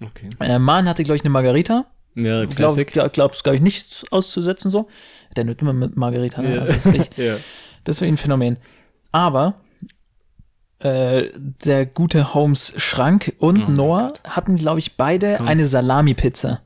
Okay. 0.00 0.28
Äh, 0.40 0.58
Man 0.58 0.88
hatte, 0.88 1.02
glaube 1.02 1.16
ich, 1.16 1.22
eine 1.22 1.30
Margarita. 1.30 1.86
Ja, 2.14 2.46
Klassik. 2.46 2.92
glaub, 2.92 3.12
glaubst, 3.12 3.42
glaube 3.42 3.56
ich, 3.56 3.62
nicht 3.62 4.04
auszusetzen 4.10 4.70
so. 4.70 4.88
Der 5.36 5.44
nimmt 5.44 5.60
immer 5.60 5.72
mit 5.72 5.96
Margarita. 5.96 6.42
Ne? 6.42 6.54
Ja. 6.54 6.60
Also 6.60 6.72
das, 6.72 6.86
ist 6.86 6.92
wirklich, 6.92 7.16
ja. 7.16 7.36
das 7.82 7.96
ist 7.96 8.02
ein 8.02 8.16
Phänomen. 8.16 8.58
Aber 9.10 9.54
äh, 10.78 11.30
der 11.34 11.86
gute 11.86 12.34
Holmes 12.34 12.74
Schrank 12.76 13.34
und 13.38 13.68
Oh 13.68 13.70
Noah 13.70 14.12
hatten, 14.24 14.56
glaube 14.56 14.78
ich, 14.78 14.96
beide 14.96 15.40
eine 15.40 15.64
Salami-Pizza. 15.64 16.60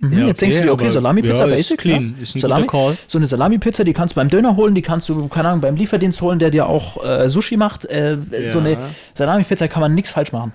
Mhm, 0.00 0.18
Ja, 0.18 0.26
jetzt 0.26 0.40
denkst 0.42 0.56
du 0.56 0.62
dir, 0.62 0.72
okay, 0.72 0.88
Salami-Pizza, 0.90 1.46
ja, 1.46 1.52
ist 1.52 1.56
basic, 1.68 1.78
clean, 1.80 2.12
ne? 2.16 2.22
ist 2.22 2.34
ein 2.36 2.40
Salami, 2.40 2.66
Call. 2.66 2.96
So 3.06 3.18
eine 3.18 3.26
Salami-Pizza, 3.26 3.84
die 3.84 3.92
kannst 3.92 4.14
du 4.14 4.16
beim 4.16 4.28
Döner 4.28 4.56
holen, 4.56 4.74
die 4.74 4.82
kannst 4.82 5.08
du, 5.08 5.28
keine 5.28 5.48
Ahnung, 5.48 5.60
beim 5.60 5.76
Lieferdienst 5.76 6.20
holen, 6.22 6.38
der 6.38 6.50
dir 6.50 6.66
auch 6.66 7.04
äh, 7.04 7.28
Sushi 7.28 7.56
macht. 7.56 7.84
Äh, 7.84 8.18
So 8.20 8.58
Ja. 8.60 8.64
eine 8.64 8.78
Salami-Pizza 9.14 9.68
kann 9.68 9.80
man 9.80 9.94
nichts 9.94 10.10
falsch 10.10 10.32
machen. 10.32 10.52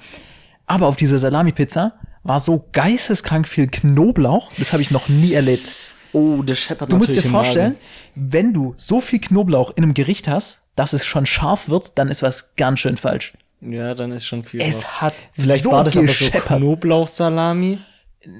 Aber 0.68 0.88
auf 0.88 0.96
dieser 0.96 1.18
Salami-Pizza 1.20 1.94
war 2.24 2.40
so 2.40 2.66
geisteskrank 2.72 3.48
viel 3.48 3.68
Knoblauch, 3.68 4.52
das 4.58 4.74
habe 4.74 4.82
ich 4.82 4.90
noch 4.90 5.10
nie 5.10 5.34
erlebt. 5.34 5.72
Oh, 6.12 6.42
das 6.44 6.58
scheppert 6.60 6.92
Du 6.92 6.98
musst 6.98 7.16
dir 7.16 7.22
vorstellen, 7.22 7.76
wenn 8.16 8.54
du 8.54 8.74
so 8.78 9.00
viel 9.02 9.20
Knoblauch 9.20 9.74
in 9.76 9.84
einem 9.84 9.94
Gericht 9.94 10.28
hast, 10.28 10.62
dass 10.76 10.94
es 10.94 11.06
schon 11.06 11.26
scharf 11.26 11.70
wird, 11.70 11.98
dann 12.00 12.08
ist 12.08 12.24
was 12.24 12.56
ganz 12.56 12.80
schön 12.80 12.98
falsch. 12.98 13.34
Ja, 13.62 13.94
dann 13.94 14.12
ist 14.12 14.26
schon 14.26 14.44
viel 14.44 14.62
Es 14.62 14.82
drauf. 14.82 15.02
hat 15.02 15.14
Vielleicht 15.34 15.64
so 15.64 15.72
war 15.72 15.84
das 15.84 15.98
aber 15.98 16.08
so. 16.08 16.30
Knoblauchsalami. 16.30 17.80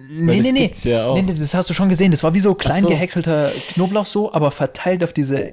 Nee, 0.10 0.38
das 0.38 0.46
nee, 0.48 0.52
nee. 0.52 0.90
ja 0.90 1.14
nee, 1.14 1.22
nee. 1.22 1.34
Das 1.38 1.54
hast 1.54 1.70
du 1.70 1.74
schon 1.74 1.90
gesehen. 1.90 2.12
Das 2.12 2.24
war 2.24 2.34
wie 2.34 2.40
so 2.40 2.54
klein 2.56 2.82
so. 2.82 2.90
gehäckselter 2.90 3.52
Knoblauch 3.74 4.06
so, 4.06 4.34
aber 4.34 4.52
verteilt 4.52 5.04
auf 5.04 5.14
diese 5.14 5.52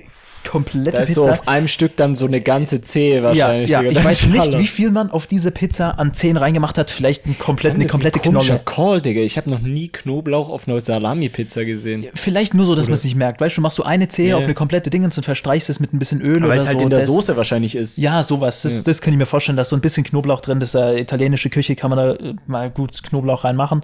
komplette 0.48 0.96
Da 0.96 1.02
ist 1.04 1.10
Pizza. 1.10 1.20
so 1.20 1.30
auf 1.30 1.46
einem 1.46 1.68
Stück 1.68 1.96
dann 1.96 2.16
so 2.16 2.26
eine 2.26 2.40
ganze 2.40 2.82
Zehe 2.82 3.18
ja, 3.18 3.22
wahrscheinlich. 3.22 3.70
ja, 3.70 3.80
Digga. 3.80 3.92
ich 4.00 4.04
weiß 4.04 4.26
nicht, 4.26 4.58
wie 4.58 4.66
viel 4.66 4.90
man 4.90 5.08
auf 5.12 5.28
diese 5.28 5.52
Pizza 5.52 6.00
an 6.00 6.14
Zehen 6.14 6.36
reingemacht 6.36 6.78
hat. 6.78 6.90
Vielleicht 6.90 7.26
ein 7.26 7.38
komplett, 7.38 7.74
eine 7.74 7.84
Das 7.84 7.86
ist 7.86 7.92
komplette 7.92 8.18
ein 8.18 8.22
Knolle. 8.32 8.60
Call, 8.64 9.00
Digga. 9.00 9.20
Ich 9.20 9.36
habe 9.36 9.48
noch 9.50 9.60
nie 9.60 9.86
Knoblauch 9.88 10.48
auf 10.48 10.66
einer 10.66 10.80
Salami-Pizza 10.80 11.64
gesehen. 11.64 12.06
Vielleicht 12.14 12.54
nur 12.54 12.66
so, 12.66 12.74
dass 12.74 12.88
man 12.88 12.94
es 12.94 13.04
nicht 13.04 13.14
merkt. 13.14 13.40
Weißt 13.40 13.54
du, 13.56 13.60
du 13.60 13.62
machst 13.62 13.76
so 13.76 13.84
eine 13.84 14.08
Zehe 14.08 14.30
Ja. 14.30 14.36
auf 14.36 14.42
eine 14.44 14.54
komplette 14.54 14.90
Dingens 14.90 15.16
und 15.16 15.22
verstreichst 15.22 15.70
es 15.70 15.78
mit 15.78 15.92
ein 15.92 16.00
bisschen 16.00 16.20
Öl 16.20 16.40
Weil 16.40 16.44
oder 16.44 16.54
es 16.56 16.66
halt 16.66 16.78
so. 16.78 16.84
in 16.84 16.90
der 16.90 16.98
Das- 16.98 17.06
Soße 17.06 17.36
wahrscheinlich 17.36 17.76
ist. 17.76 17.98
Ja, 17.98 18.24
sowas. 18.24 18.62
Das, 18.62 18.74
Ja. 18.78 18.82
das 18.84 19.00
kann 19.00 19.12
ich 19.14 19.18
mir 19.18 19.26
vorstellen, 19.26 19.56
dass 19.56 19.68
so 19.68 19.76
ein 19.76 19.80
bisschen 19.80 20.02
Knoblauch 20.02 20.40
drin 20.40 20.60
ist. 20.60 20.74
Ja, 20.74 20.92
italienische 20.92 21.50
Küche 21.50 21.76
kann 21.76 21.90
man 21.90 21.98
da 21.98 22.12
äh, 22.14 22.34
mal 22.48 22.68
gut 22.68 23.00
Knoblauch 23.04 23.44
reinmachen. 23.44 23.82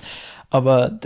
Aber 0.50 0.98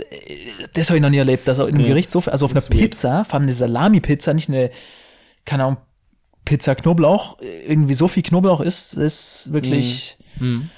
das 0.73 0.89
habe 0.89 0.97
ich 0.97 1.01
noch 1.01 1.09
nie 1.09 1.17
erlebt, 1.17 1.47
dass 1.47 1.59
in 1.59 1.65
einem 1.65 1.79
Ja. 1.81 1.87
Gericht 1.87 2.11
so 2.11 2.21
viel, 2.21 2.31
also 2.31 2.45
auf 2.45 2.51
einer. 2.53 2.61
Pizza, 2.61 3.25
vor 3.25 3.35
allem 3.35 3.43
eine 3.43 3.51
Salami-Pizza, 3.53 4.33
nicht 4.33 4.47
eine, 4.49 4.71
keine 5.45 5.65
Ahnung, 5.65 5.77
Pizza 6.45 6.75
Knoblauch, 6.75 7.37
irgendwie 7.41 7.93
so 7.93 8.07
viel 8.07 8.23
Knoblauch 8.23 8.61
ist, 8.61 8.93
ist 8.93 9.51
wirklich, 9.53 10.17
Hm. 10.37 10.69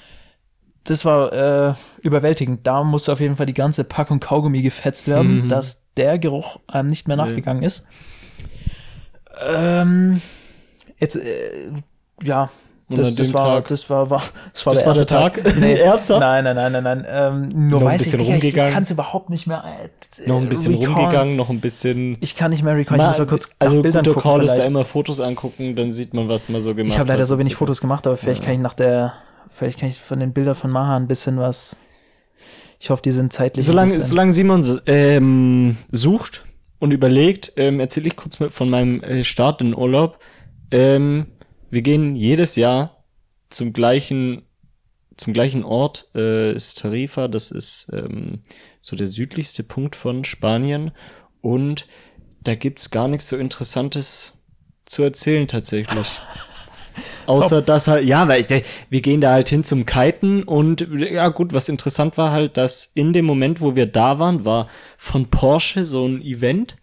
das 0.84 1.04
war 1.04 1.32
äh, 1.32 1.74
überwältigend. 2.02 2.66
Da 2.66 2.82
musste 2.84 3.12
auf 3.12 3.20
jeden 3.20 3.36
Fall 3.36 3.46
die 3.46 3.54
ganze 3.54 3.84
Packung 3.84 4.18
Kaugummi 4.20 4.62
gefetzt 4.62 5.06
werden, 5.08 5.44
Mhm. 5.44 5.48
dass 5.48 5.92
der 5.96 6.18
Geruch 6.18 6.58
einem 6.66 6.88
nicht 6.88 7.06
mehr 7.08 7.16
Nee. 7.16 7.22
nachgegangen 7.24 7.62
ist. 7.62 7.86
Ähm, 9.44 10.20
jetzt, 10.98 11.16
äh, 11.16 11.70
ja, 12.22 12.50
Und 12.88 12.98
das, 12.98 13.16
das, 13.16 13.34
war, 13.34 13.56
Tag- 13.62 13.68
das 13.68 13.90
war, 13.90 14.08
war, 14.10 14.22
das 14.52 14.64
war 14.64 14.74
Das 14.74 14.82
der 14.82 14.86
war 14.86 14.94
der 14.94 15.06
Tag? 15.06 15.42
Tag. 15.42 15.56
Nee, 15.58 15.74
Ernsthaft? 15.80 16.20
Nein, 16.20 16.44
nein, 16.44 16.54
nein, 16.54 16.70
nein, 16.72 16.82
nein. 16.84 17.06
Ähm, 17.08 17.48
nur 17.68 17.80
Noch 17.80 17.86
ein 17.88 17.94
weiß 17.94 18.02
bisschen 18.04 18.20
ich, 18.20 18.26
Digga, 18.26 18.36
ich, 18.36 18.44
rumgegangen? 18.44 18.74
kann 18.74 18.82
es 18.84 18.90
überhaupt 18.92 19.30
nicht 19.30 19.46
mehr. 19.48 19.64
Äh, 20.24 20.28
Noch 20.28 20.36
ein 20.40 20.48
bisschen 20.48 20.74
recallen. 20.76 20.94
rumgegangen, 20.96 21.36
noch 21.36 21.50
ein 21.50 21.60
bisschen. 21.60 22.16
Ich 22.20 22.36
kann 22.36 22.52
nicht 22.52 22.62
mehr 22.62 22.76
recallen. 22.76 23.00
Ich 23.00 23.06
muss 23.08 23.18
mal 23.18 23.26
kurz 23.26 23.50
also 23.58 23.76
nach 23.76 23.82
Bildern 23.82 24.04
guter 24.04 24.14
gucken. 24.14 24.30
Call 24.30 24.40
ist 24.44 24.50
da 24.50 24.54
vielleicht. 24.54 24.68
immer 24.68 24.84
Fotos 24.84 25.20
angucken, 25.20 25.74
dann 25.74 25.90
sieht 25.90 26.14
man, 26.14 26.28
was 26.28 26.48
man 26.48 26.60
so 26.60 26.76
gemacht 26.76 26.92
Ich 26.92 26.98
habe 27.00 27.08
leider 27.08 27.22
hat 27.22 27.26
so 27.28 27.38
wenig 27.40 27.56
Fotos 27.56 27.80
gemacht, 27.80 28.06
aber 28.06 28.16
vielleicht 28.16 28.42
Ja. 28.42 28.46
kann 28.46 28.54
ich 28.54 28.60
nach 28.60 28.74
der, 28.74 29.14
vielleicht 29.50 29.80
kann 29.80 29.88
ich 29.88 29.98
von 29.98 30.20
den 30.20 30.32
Bildern 30.32 30.54
von 30.54 30.70
Maha 30.70 30.96
ein 30.96 31.08
bisschen 31.08 31.38
was. 31.38 31.78
Ich 32.78 32.90
hoffe, 32.90 33.02
die 33.02 33.10
sind 33.10 33.32
zeitlich. 33.32 33.64
ein 33.64 33.66
Solange, 33.66 34.00
solange 34.00 34.32
Simon 34.32 34.64
ähm, 34.86 35.76
sucht 35.90 36.44
und 36.78 36.92
überlegt, 36.92 37.52
ähm, 37.56 37.80
erzähle 37.80 38.06
ich 38.06 38.14
kurz 38.14 38.38
mal 38.38 38.50
von 38.50 38.70
meinem 38.70 39.02
äh, 39.02 39.24
Start 39.24 39.60
in 39.60 39.74
Urlaub. 39.74 40.18
Ähm, 40.70 41.26
wir 41.70 41.82
gehen 41.82 42.16
jedes 42.16 42.56
Jahr 42.56 43.04
zum 43.48 43.72
gleichen, 43.72 44.42
zum 45.16 45.32
gleichen 45.32 45.64
Ort, 45.64 46.08
äh, 46.14 46.52
ist 46.52 46.78
Tarifa, 46.78 47.28
das 47.28 47.50
ist 47.50 47.90
ähm, 47.92 48.42
so 48.80 48.96
der 48.96 49.06
südlichste 49.06 49.62
Punkt 49.62 49.96
von 49.96 50.24
Spanien. 50.24 50.92
Und 51.40 51.86
da 52.42 52.54
gibt's 52.54 52.90
gar 52.90 53.08
nichts 53.08 53.28
so 53.28 53.36
Interessantes 53.36 54.42
zu 54.84 55.02
erzählen 55.02 55.48
tatsächlich. 55.48 56.08
Außer 57.26 57.60
dass 57.60 57.88
halt, 57.88 58.04
ja, 58.04 58.28
weil 58.28 58.44
der, 58.44 58.62
wir 58.88 59.02
gehen 59.02 59.20
da 59.20 59.32
halt 59.32 59.48
hin 59.48 59.64
zum 59.64 59.84
Kiten 59.84 60.42
und 60.42 60.86
ja 60.98 61.28
gut, 61.28 61.52
was 61.52 61.68
interessant 61.68 62.16
war 62.16 62.30
halt, 62.30 62.56
dass 62.56 62.84
in 62.94 63.12
dem 63.12 63.24
Moment, 63.24 63.60
wo 63.60 63.76
wir 63.76 63.86
da 63.86 64.18
waren, 64.18 64.44
war 64.44 64.68
von 64.96 65.26
Porsche 65.26 65.84
so 65.84 66.06
ein 66.06 66.22
Event. 66.22 66.76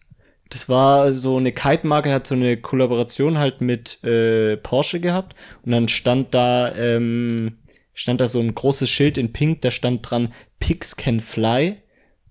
Das 0.53 0.69
war 0.69 1.13
so 1.13 1.37
eine 1.37 1.51
Kite-Marke, 1.51 2.13
hat 2.13 2.27
so 2.27 2.35
eine 2.35 2.57
Kollaboration 2.57 3.39
halt 3.39 3.61
mit 3.61 4.03
äh, 4.03 4.55
Porsche 4.55 4.99
gehabt 4.99 5.35
und 5.65 5.71
dann 5.71 5.87
stand 5.87 6.35
da, 6.35 6.75
ähm, 6.75 7.57
stand 7.95 8.21
da 8.21 8.27
so 8.27 8.39
ein 8.39 8.53
großes 8.53 8.87
Schild 8.87 9.17
in 9.17 9.33
Pink, 9.33 9.61
da 9.61 9.71
stand 9.71 10.07
dran, 10.07 10.31
Pigs 10.59 10.95
can 10.95 11.19
fly. 11.21 11.77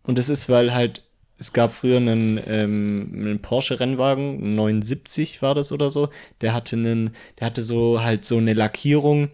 Und 0.04 0.18
das 0.18 0.28
ist, 0.28 0.48
weil 0.48 0.72
halt, 0.72 1.02
es 1.36 1.52
gab 1.52 1.72
früher 1.72 1.96
einen, 1.96 2.40
ähm, 2.46 3.10
einen 3.12 3.42
Porsche-Rennwagen, 3.42 4.36
einen 4.36 4.54
79 4.54 5.42
war 5.42 5.56
das 5.56 5.72
oder 5.72 5.90
so, 5.90 6.08
der 6.42 6.54
hatte 6.54 6.76
einen, 6.76 7.16
der 7.40 7.48
hatte 7.48 7.62
so 7.62 8.04
halt 8.04 8.24
so 8.24 8.36
eine 8.36 8.52
Lackierung 8.52 9.30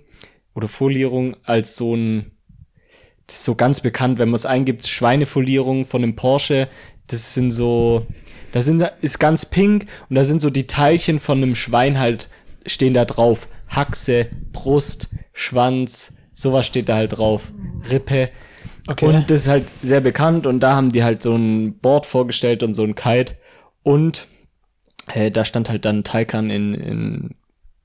oder 0.54 0.66
Folierung 0.66 1.36
als 1.44 1.76
so 1.76 1.94
ein, 1.94 2.30
das 3.26 3.40
ist 3.40 3.44
so 3.44 3.54
ganz 3.54 3.82
bekannt, 3.82 4.18
wenn 4.18 4.30
man 4.30 4.36
es 4.36 4.46
eingibt, 4.46 4.86
Schweinefolierung 4.86 5.84
von 5.84 6.02
einem 6.02 6.16
Porsche, 6.16 6.68
das 7.08 7.34
sind 7.34 7.50
so, 7.50 8.06
da 8.52 8.62
sind, 8.62 8.82
ist 9.00 9.18
ganz 9.18 9.46
pink 9.46 9.86
und 10.08 10.16
da 10.16 10.24
sind 10.24 10.40
so 10.40 10.50
die 10.50 10.66
Teilchen 10.66 11.18
von 11.18 11.38
einem 11.38 11.54
Schwein 11.54 11.98
halt, 11.98 12.30
stehen 12.66 12.94
da 12.94 13.04
drauf. 13.04 13.48
Haxe, 13.68 14.28
Brust, 14.52 15.14
Schwanz, 15.32 16.16
sowas 16.32 16.66
steht 16.66 16.88
da 16.88 16.96
halt 16.96 17.18
drauf. 17.18 17.52
Rippe. 17.90 18.30
Okay. 18.86 19.04
Und 19.04 19.30
das 19.30 19.42
ist 19.42 19.48
halt 19.48 19.72
sehr 19.82 20.00
bekannt 20.00 20.46
und 20.46 20.60
da 20.60 20.74
haben 20.74 20.92
die 20.92 21.04
halt 21.04 21.22
so 21.22 21.34
ein 21.36 21.78
Board 21.78 22.06
vorgestellt 22.06 22.62
und 22.62 22.72
so 22.72 22.84
ein 22.84 22.94
Kite 22.94 23.36
und 23.82 24.28
äh, 25.12 25.30
da 25.30 25.44
stand 25.44 25.68
halt 25.68 25.84
dann 25.84 26.04
Taycan 26.04 26.50
in, 26.50 26.74
in 26.74 27.34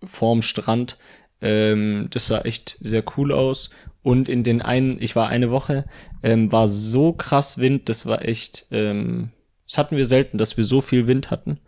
vorm 0.04 0.42
Strand. 0.42 0.98
Ähm, 1.42 2.08
das 2.10 2.28
sah 2.28 2.42
echt 2.42 2.78
sehr 2.80 3.04
cool 3.18 3.34
aus. 3.34 3.70
Und 4.04 4.28
in 4.28 4.44
den 4.44 4.62
einen, 4.62 5.02
ich 5.02 5.16
war 5.16 5.30
eine 5.30 5.50
Woche, 5.50 5.86
ähm, 6.22 6.52
war 6.52 6.68
so 6.68 7.14
krass 7.14 7.58
Wind, 7.58 7.88
das 7.90 8.06
war 8.06 8.26
echt, 8.26 8.68
ähm, 8.70 9.32
das 9.66 9.78
hatten 9.78 9.96
wir 9.96 10.06
selten, 10.06 10.38
dass 10.38 10.58
wir 10.58 10.66
so 10.66 10.82
viel 10.82 11.08
Wind 11.08 11.32
hatten. 11.32 11.60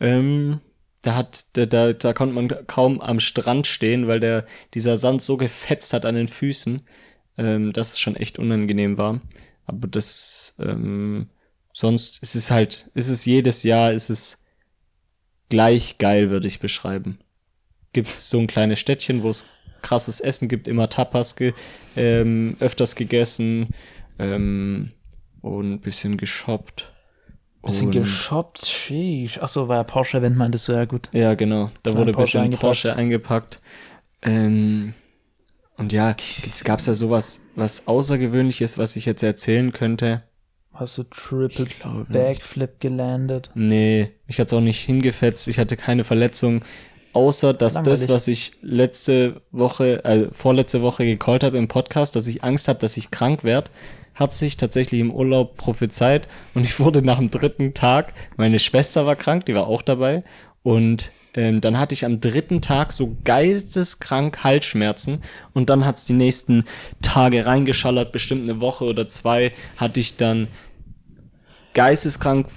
Ähm, 0.00 0.60
da 1.02 1.14
hat, 1.14 1.44
da, 1.52 1.66
da, 1.66 1.92
da 1.92 2.14
konnte 2.14 2.34
man 2.34 2.48
kaum 2.66 3.00
am 3.02 3.20
Strand 3.20 3.66
stehen, 3.66 4.08
weil 4.08 4.18
der, 4.18 4.46
dieser 4.72 4.96
Sand 4.96 5.20
so 5.20 5.36
gefetzt 5.36 5.92
hat 5.92 6.06
an 6.06 6.14
den 6.14 6.28
Füßen, 6.28 6.82
ähm, 7.36 7.72
dass 7.74 7.92
es 7.92 8.00
schon 8.00 8.16
echt 8.16 8.38
unangenehm 8.38 8.96
war. 8.96 9.20
Aber 9.66 9.86
das, 9.86 10.56
ähm, 10.58 11.28
sonst 11.74 12.22
ist 12.22 12.34
es 12.34 12.50
halt, 12.50 12.90
ist 12.94 13.08
es 13.08 13.26
jedes 13.26 13.62
Jahr, 13.62 13.92
ist 13.92 14.08
es 14.08 14.46
gleich 15.50 15.98
geil, 15.98 16.30
würde 16.30 16.48
ich 16.48 16.60
beschreiben. 16.60 17.18
Gibt's 17.92 18.30
so 18.30 18.38
ein 18.38 18.46
kleines 18.46 18.80
Städtchen, 18.80 19.22
wo 19.22 19.28
es 19.28 19.46
krasses 19.84 20.20
Essen 20.20 20.48
gibt, 20.48 20.66
immer 20.66 20.88
Tapas 20.88 21.36
ge 21.36 21.52
ähm, 21.96 22.56
öfters 22.58 22.96
gegessen 22.96 23.68
ähm, 24.18 24.90
und 25.40 25.72
ein 25.74 25.80
bisschen 25.80 26.16
geshoppt. 26.16 26.92
bisschen 27.62 27.86
Und- 27.88 27.92
geshoppt. 27.92 28.66
Sheesh. 28.66 29.38
Achso, 29.38 29.68
war 29.68 29.76
ja 29.76 29.84
Porsche, 29.84 30.20
wenn 30.22 30.36
meintest 30.36 30.66
du 30.68 30.72
ja 30.72 30.84
gut. 30.86 31.08
Ja, 31.12 31.34
genau. 31.34 31.70
Da 31.84 31.96
wurde 31.96 32.10
ein 32.12 32.16
bisschen 32.16 32.40
eingepackt. 32.42 32.60
Porsche 32.62 32.96
eingepackt. 32.96 33.60
Ähm, 34.22 34.94
und 35.76 35.92
ja, 35.92 36.12
gibt's, 36.12 36.64
gab's 36.64 36.84
da 36.86 36.94
sowas, 36.94 37.46
was 37.56 37.86
Außergewöhnliches, 37.86 38.78
was 38.78 38.96
ich 38.96 39.04
jetzt 39.06 39.22
erzählen 39.22 39.72
könnte? 39.72 40.22
Hast 40.72 40.98
du 40.98 41.04
Triple 41.04 41.66
Ich. 41.66 42.12
Backflip 42.12 42.80
gelandet? 42.80 43.50
Nee, 43.54 44.10
mich 44.26 44.40
hat's 44.40 44.52
auch 44.52 44.60
nicht 44.60 44.80
hingefetzt. 44.80 45.46
Ich 45.46 45.58
hatte 45.58 45.76
keine 45.76 46.02
Verletzung. 46.04 46.62
Außer 47.14 47.54
dass 47.54 47.74
das, 47.74 47.84
Langweilig. 47.84 48.08
was 48.08 48.28
ich 48.28 48.52
letzte 48.60 49.40
Woche, 49.50 50.04
äh, 50.04 50.28
vorletzte 50.30 50.82
Woche 50.82 51.06
gecallt 51.06 51.44
habe 51.44 51.56
im 51.56 51.68
Podcast, 51.68 52.16
dass 52.16 52.26
ich 52.26 52.44
Angst 52.44 52.68
habe, 52.68 52.78
dass 52.78 52.96
ich 52.96 53.10
krank 53.10 53.44
werde, 53.44 53.70
hat 54.14 54.32
sich 54.32 54.56
tatsächlich 54.56 55.00
im 55.00 55.10
Urlaub 55.12 55.56
prophezeit. 55.56 56.28
Und 56.54 56.64
ich 56.64 56.78
wurde 56.78 57.02
nach 57.02 57.18
dem 57.18 57.30
dritten 57.30 57.72
Tag, 57.74 58.14
meine 58.36 58.58
Schwester 58.58 59.06
war 59.06 59.16
krank, 59.16 59.46
die 59.46 59.54
war 59.54 59.66
auch 59.66 59.82
dabei. 59.82 60.22
Und 60.62 61.12
ähm, 61.34 61.60
dann 61.60 61.78
hatte 61.78 61.94
ich 61.94 62.04
am 62.04 62.20
dritten 62.20 62.60
Tag 62.60 62.92
so 62.92 63.16
geisteskrank 63.24 64.44
Halsschmerzen. 64.44 65.22
Und 65.52 65.70
dann 65.70 65.84
hat's 65.84 66.04
die 66.04 66.12
nächsten 66.12 66.64
Tage 67.02 67.46
reingeschallert, 67.46 68.12
bestimmt 68.12 68.42
eine 68.42 68.60
Woche 68.60 68.84
oder 68.84 69.08
zwei 69.08 69.52
hatte 69.76 70.00
ich 70.00 70.16
dann 70.16 70.48
geisteskrank 71.74 72.48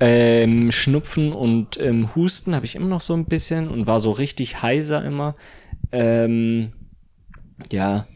ähm, 0.00 0.72
Schnupfen 0.72 1.32
und 1.32 1.78
ähm, 1.80 2.14
Husten 2.14 2.54
habe 2.54 2.66
ich 2.66 2.76
immer 2.76 2.88
noch 2.88 3.00
so 3.00 3.14
ein 3.14 3.26
bisschen 3.26 3.68
und 3.68 3.86
war 3.86 4.00
so 4.00 4.10
richtig 4.10 4.62
heiser 4.62 5.04
immer. 5.04 5.36
Ähm, 5.92 6.72
ja, 7.70 8.06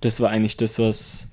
das 0.00 0.20
war 0.20 0.30
eigentlich 0.30 0.56
das, 0.56 0.78
was 0.78 1.30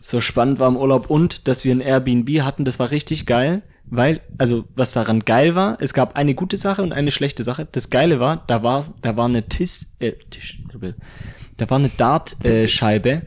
so 0.00 0.20
spannend 0.20 0.58
war 0.58 0.68
im 0.68 0.76
Urlaub 0.76 1.08
und 1.08 1.46
dass 1.48 1.64
wir 1.64 1.74
ein 1.74 1.80
Airbnb 1.80 2.42
hatten, 2.42 2.64
das 2.64 2.78
war 2.78 2.90
richtig 2.90 3.24
geil, 3.24 3.62
weil, 3.84 4.20
also 4.36 4.64
was 4.74 4.92
daran 4.92 5.20
geil 5.20 5.54
war, 5.54 5.76
es 5.80 5.94
gab 5.94 6.16
eine 6.16 6.34
gute 6.34 6.56
Sache 6.56 6.82
und 6.82 6.92
eine 6.92 7.10
schlechte 7.10 7.44
Sache. 7.44 7.68
Das 7.70 7.90
Geile 7.90 8.18
war, 8.18 8.44
da 8.46 8.62
war, 8.62 8.84
da 9.00 9.16
war 9.16 9.26
eine 9.26 9.48
Tis, 9.48 9.94
äh, 10.00 10.12
Tisch, 10.30 10.62
da 11.56 11.70
war 11.70 11.78
eine 11.78 11.90
Dartscheibe 11.90 13.10
äh, 13.10 13.22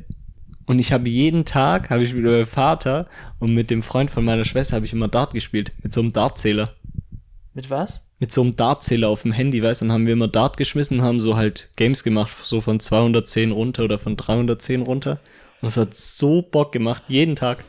und 0.65 0.79
ich 0.79 0.91
habe 0.91 1.07
jeden 1.07 1.45
Tag, 1.45 1.89
habe 1.89 2.03
ich 2.03 2.13
mit 2.13 2.23
meinem 2.23 2.45
Vater 2.45 3.07
und 3.39 3.53
mit 3.53 3.69
dem 3.69 3.83
Freund 3.83 4.09
von 4.09 4.25
meiner 4.25 4.45
Schwester 4.45 4.75
habe 4.75 4.85
ich 4.85 4.93
immer 4.93 5.07
Dart 5.07 5.33
gespielt, 5.33 5.71
mit 5.83 5.93
so 5.93 6.01
einem 6.01 6.13
Dartzähler. 6.13 6.73
Mit 7.53 7.69
was? 7.69 8.03
Mit 8.19 8.31
so 8.31 8.41
einem 8.41 8.55
Dartzähler 8.55 9.09
auf 9.09 9.21
dem 9.21 9.31
Handy, 9.31 9.61
weißt 9.61 9.81
du, 9.81 9.85
dann 9.85 9.93
haben 9.93 10.05
wir 10.05 10.13
immer 10.13 10.27
Dart 10.27 10.57
geschmissen, 10.57 11.01
haben 11.01 11.19
so 11.19 11.35
halt 11.35 11.69
Games 11.75 12.03
gemacht, 12.03 12.31
so 12.43 12.61
von 12.61 12.79
210 12.79 13.51
runter 13.51 13.83
oder 13.83 13.99
von 13.99 14.17
310 14.17 14.81
runter. 14.81 15.19
Und 15.61 15.67
es 15.67 15.77
hat 15.77 15.93
so 15.93 16.41
Bock 16.41 16.71
gemacht, 16.71 17.03
jeden 17.07 17.35
Tag. 17.35 17.63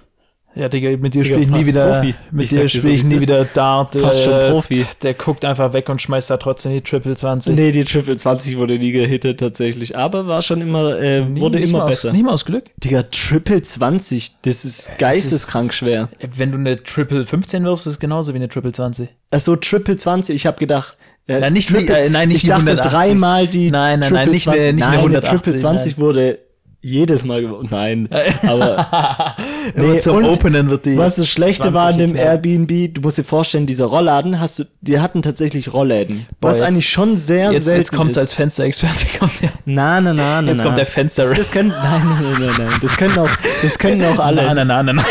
Ja, 0.59 0.71
Digga, 0.71 0.97
mit 0.97 1.13
dir 1.13 1.23
spiele 1.23 1.41
ich 1.43 1.51
nie 1.51 1.67
wieder, 1.67 1.87
Profi. 2.01 2.15
mit 2.31 2.45
Ich 2.45 2.51
dir 2.51 2.63
so, 2.63 2.69
spiele 2.79 2.95
ich 2.95 3.05
nie 3.05 3.21
wieder 3.21 3.45
Dart. 3.45 3.95
Fast 3.95 4.23
schon 4.25 4.39
Profi. 4.51 4.87
Der 5.03 5.13
guckt 5.13 5.45
einfach 5.45 5.75
weg 5.75 5.87
und 5.91 6.01
schmeißt 6.01 6.31
da 6.31 6.39
trotzdem 6.39 6.73
die 6.73 6.81
Triple 6.81 7.15
20. 7.15 7.55
Nee, 7.55 7.73
die 7.73 7.85
Triple 7.85 8.17
20 8.17 8.57
wurde 8.57 8.79
nie 8.79 8.91
gehittet 8.91 9.39
tatsächlich, 9.39 9.97
aber 9.97 10.27
war 10.27 10.41
schon 10.41 10.63
immer, 10.63 10.99
äh, 10.99 11.21
Nie- 11.27 11.41
wurde 11.43 11.61
nicht 11.61 11.69
immer 11.69 11.81
mal 11.81 11.87
besser. 11.89 12.09
Aus, 12.09 12.15
nicht 12.15 12.25
mal 12.25 12.33
aus 12.33 12.47
Glück. 12.47 12.65
Digga, 12.79 13.03
Triple 13.11 13.61
20, 13.61 14.41
das 14.43 14.65
ist 14.65 14.99
geisteskrank 14.99 15.75
schwer. 15.75 16.09
Wenn 16.37 16.53
du 16.53 16.59
eine 16.59 16.83
Triple 16.83 17.27
15 17.27 17.63
wirfst, 17.65 17.87
ist 17.87 17.93
es 17.95 17.99
genauso 17.99 18.33
wie 18.33 18.37
eine 18.39 18.49
Triple 18.49 18.73
20. 18.73 19.11
Also 19.31 19.57
Triple 19.57 19.97
20, 19.97 20.35
ich 20.37 20.47
habe 20.47 20.57
gedacht, 20.59 20.97
äh, 21.29 21.41
Nein, 21.41 21.53
nicht- 21.53 21.71
äh, 21.75 22.09
nein, 22.09 22.29
nicht 22.29 22.45
ich 22.45 22.49
dachte 22.49 22.63
180. 22.67 22.91
dreimal 22.93 23.47
die 23.49 23.71
Nein, 23.71 24.01
nein, 24.01 24.11
nein, 24.13 24.25
Triple 24.25 24.31
nicht 24.33 24.49
eine- 24.49 24.57
20. 24.59 24.75
nicht 24.77 24.85
eine 24.87 24.97
nein, 24.97 25.03
180, 25.05 25.31
Triple 25.43 25.57
20 25.57 25.97
nein. 25.99 26.07
wurde 26.07 26.39
jedes 26.87 27.25
Mal 27.25 27.41
gewonnen. 27.43 27.69
Nein, 27.71 28.09
aber 28.47 29.35
Nee, 29.75 29.99
zum 29.99 30.25
Openen 30.25 30.71
wird 30.71 30.87
die. 30.87 30.97
was 30.97 31.17
das 31.17 31.29
Schlechte 31.29 31.63
20 31.65 31.75
war 31.75 31.87
an 31.89 31.99
dem 31.99 32.13
geklärt. 32.13 32.45
Airbnb, 32.47 32.95
du 32.95 33.01
musst 33.01 33.19
dir 33.19 33.25
vorstellen, 33.25 33.67
diese 33.67 33.85
Rollladen 33.85 34.41
hast 34.41 34.59
du, 34.61 34.65
die 34.81 35.01
hatten 35.01 35.23
tatsächlich 35.23 35.73
Rollläden. 35.73 36.27
Boah, 36.41 36.51
was 36.51 36.59
jetzt- 36.59 36.67
eigentlich 36.69 36.89
schon 36.89 37.17
sehr 37.17 37.51
Jetzt, 37.53 37.65
selten 37.65 37.81
jetzt 37.81 37.93
kommt's 37.93 38.17
ist. 38.17 38.23
als 38.23 38.33
Fensterexperte. 38.33 39.07
Kommt 39.19 39.43
der. 39.43 39.51
Na, 39.65 40.01
na, 40.01 40.13
na, 40.15 40.43
na, 40.43 40.49
Jetzt 40.49 40.59
na. 40.59 40.65
kommt 40.65 40.79
der 40.79 40.87
Fenster- 40.87 41.23
Das, 41.23 41.33
das 41.37 41.51
können, 41.51 41.69
nein, 41.71 42.03
nein, 42.05 42.23
nein, 42.23 42.41
nein, 42.41 42.67
nein. 42.69 42.79
Das 42.83 42.97
können 42.97 43.19
auch, 43.19 43.31
das 43.63 43.79
können 43.79 44.05
auch 44.05 44.19
alle. 44.19 44.43
Nein, 44.55 44.67
nein, 44.69 44.87
nein, 44.87 44.97
nein. 44.97 45.05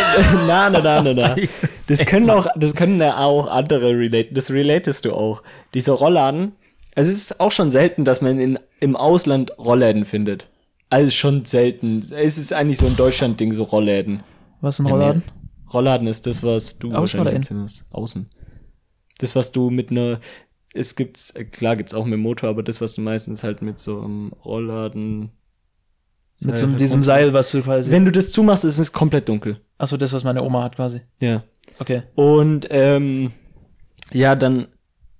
na, 0.48 0.70
na, 0.70 0.80
na, 0.82 1.02
na, 1.02 1.14
na. 1.14 1.36
Das 1.88 2.00
können 2.06 2.30
auch, 2.32 2.48
das 2.56 2.74
können 2.76 3.00
ja 3.00 3.18
auch 3.18 3.46
andere 3.48 3.90
relaten. 3.92 4.34
Das 4.34 4.50
relatest 4.50 5.06
du 5.06 5.14
auch. 5.14 5.44
Diese 5.76 5.92
Rollladen. 5.92 6.54
Also 6.96 7.12
es 7.12 7.18
ist 7.18 7.40
auch 7.40 7.52
schon 7.52 7.70
selten, 7.70 8.06
dass 8.06 8.22
man 8.22 8.40
in, 8.40 8.58
im 8.80 8.96
Ausland 8.96 9.52
Rollläden 9.60 10.06
findet. 10.06 10.48
Also 10.96 11.12
schon 11.12 11.44
selten. 11.44 12.00
Es 12.00 12.38
ist 12.38 12.54
eigentlich 12.54 12.78
so 12.78 12.86
ein 12.86 12.96
Deutschland-Ding, 12.96 13.52
so 13.52 13.64
Rollläden. 13.64 14.24
Was 14.62 14.80
ist 14.80 14.86
ein 14.86 14.90
Rollladen? 14.90 15.24
Rollladen 15.74 16.08
ist 16.08 16.26
das, 16.26 16.42
was 16.42 16.80
du 16.80 16.94
Außen 16.94 17.20
oder 17.20 17.34
wahrscheinlich 17.34 17.64
hast. 17.64 17.86
Außen. 17.92 18.30
Das, 19.18 19.36
was 19.36 19.52
du 19.52 19.70
mit 19.70 19.92
einer, 19.92 20.22
es 20.74 20.96
gibt's, 20.96 21.32
äh, 21.32 21.44
klar 21.44 21.76
gibt's 21.76 21.94
auch 21.94 22.06
mit 22.06 22.18
Motor, 22.18 22.50
aber 22.50 22.64
das, 22.64 22.80
was 22.80 22.94
du 22.94 23.02
meistens 23.02 23.44
halt 23.44 23.62
mit 23.62 23.78
so 23.78 24.00
einem 24.00 24.32
Rollladen. 24.46 25.32
Mit 26.40 26.58
so 26.58 26.62
Seil 26.62 26.70
halt 26.70 26.80
diesem 26.80 27.04
Seil, 27.04 27.34
was 27.34 27.52
du 27.52 27.62
quasi. 27.62 27.92
Wenn 27.92 28.06
du 28.06 28.14
das 28.14 28.32
zumachst, 28.32 28.64
ist 28.64 28.80
es 28.80 28.94
komplett 28.94 29.28
dunkel. 29.28 29.60
Achso, 29.78 29.98
das, 29.98 30.14
was 30.14 30.24
meine 30.24 30.44
Oma 30.44 30.64
hat 30.64 30.78
quasi. 30.78 31.02
Ja. 31.20 31.44
Okay. 31.78 32.04
Und 32.16 32.68
ähm, 32.70 33.34
ja, 34.14 34.34
dann 34.36 34.70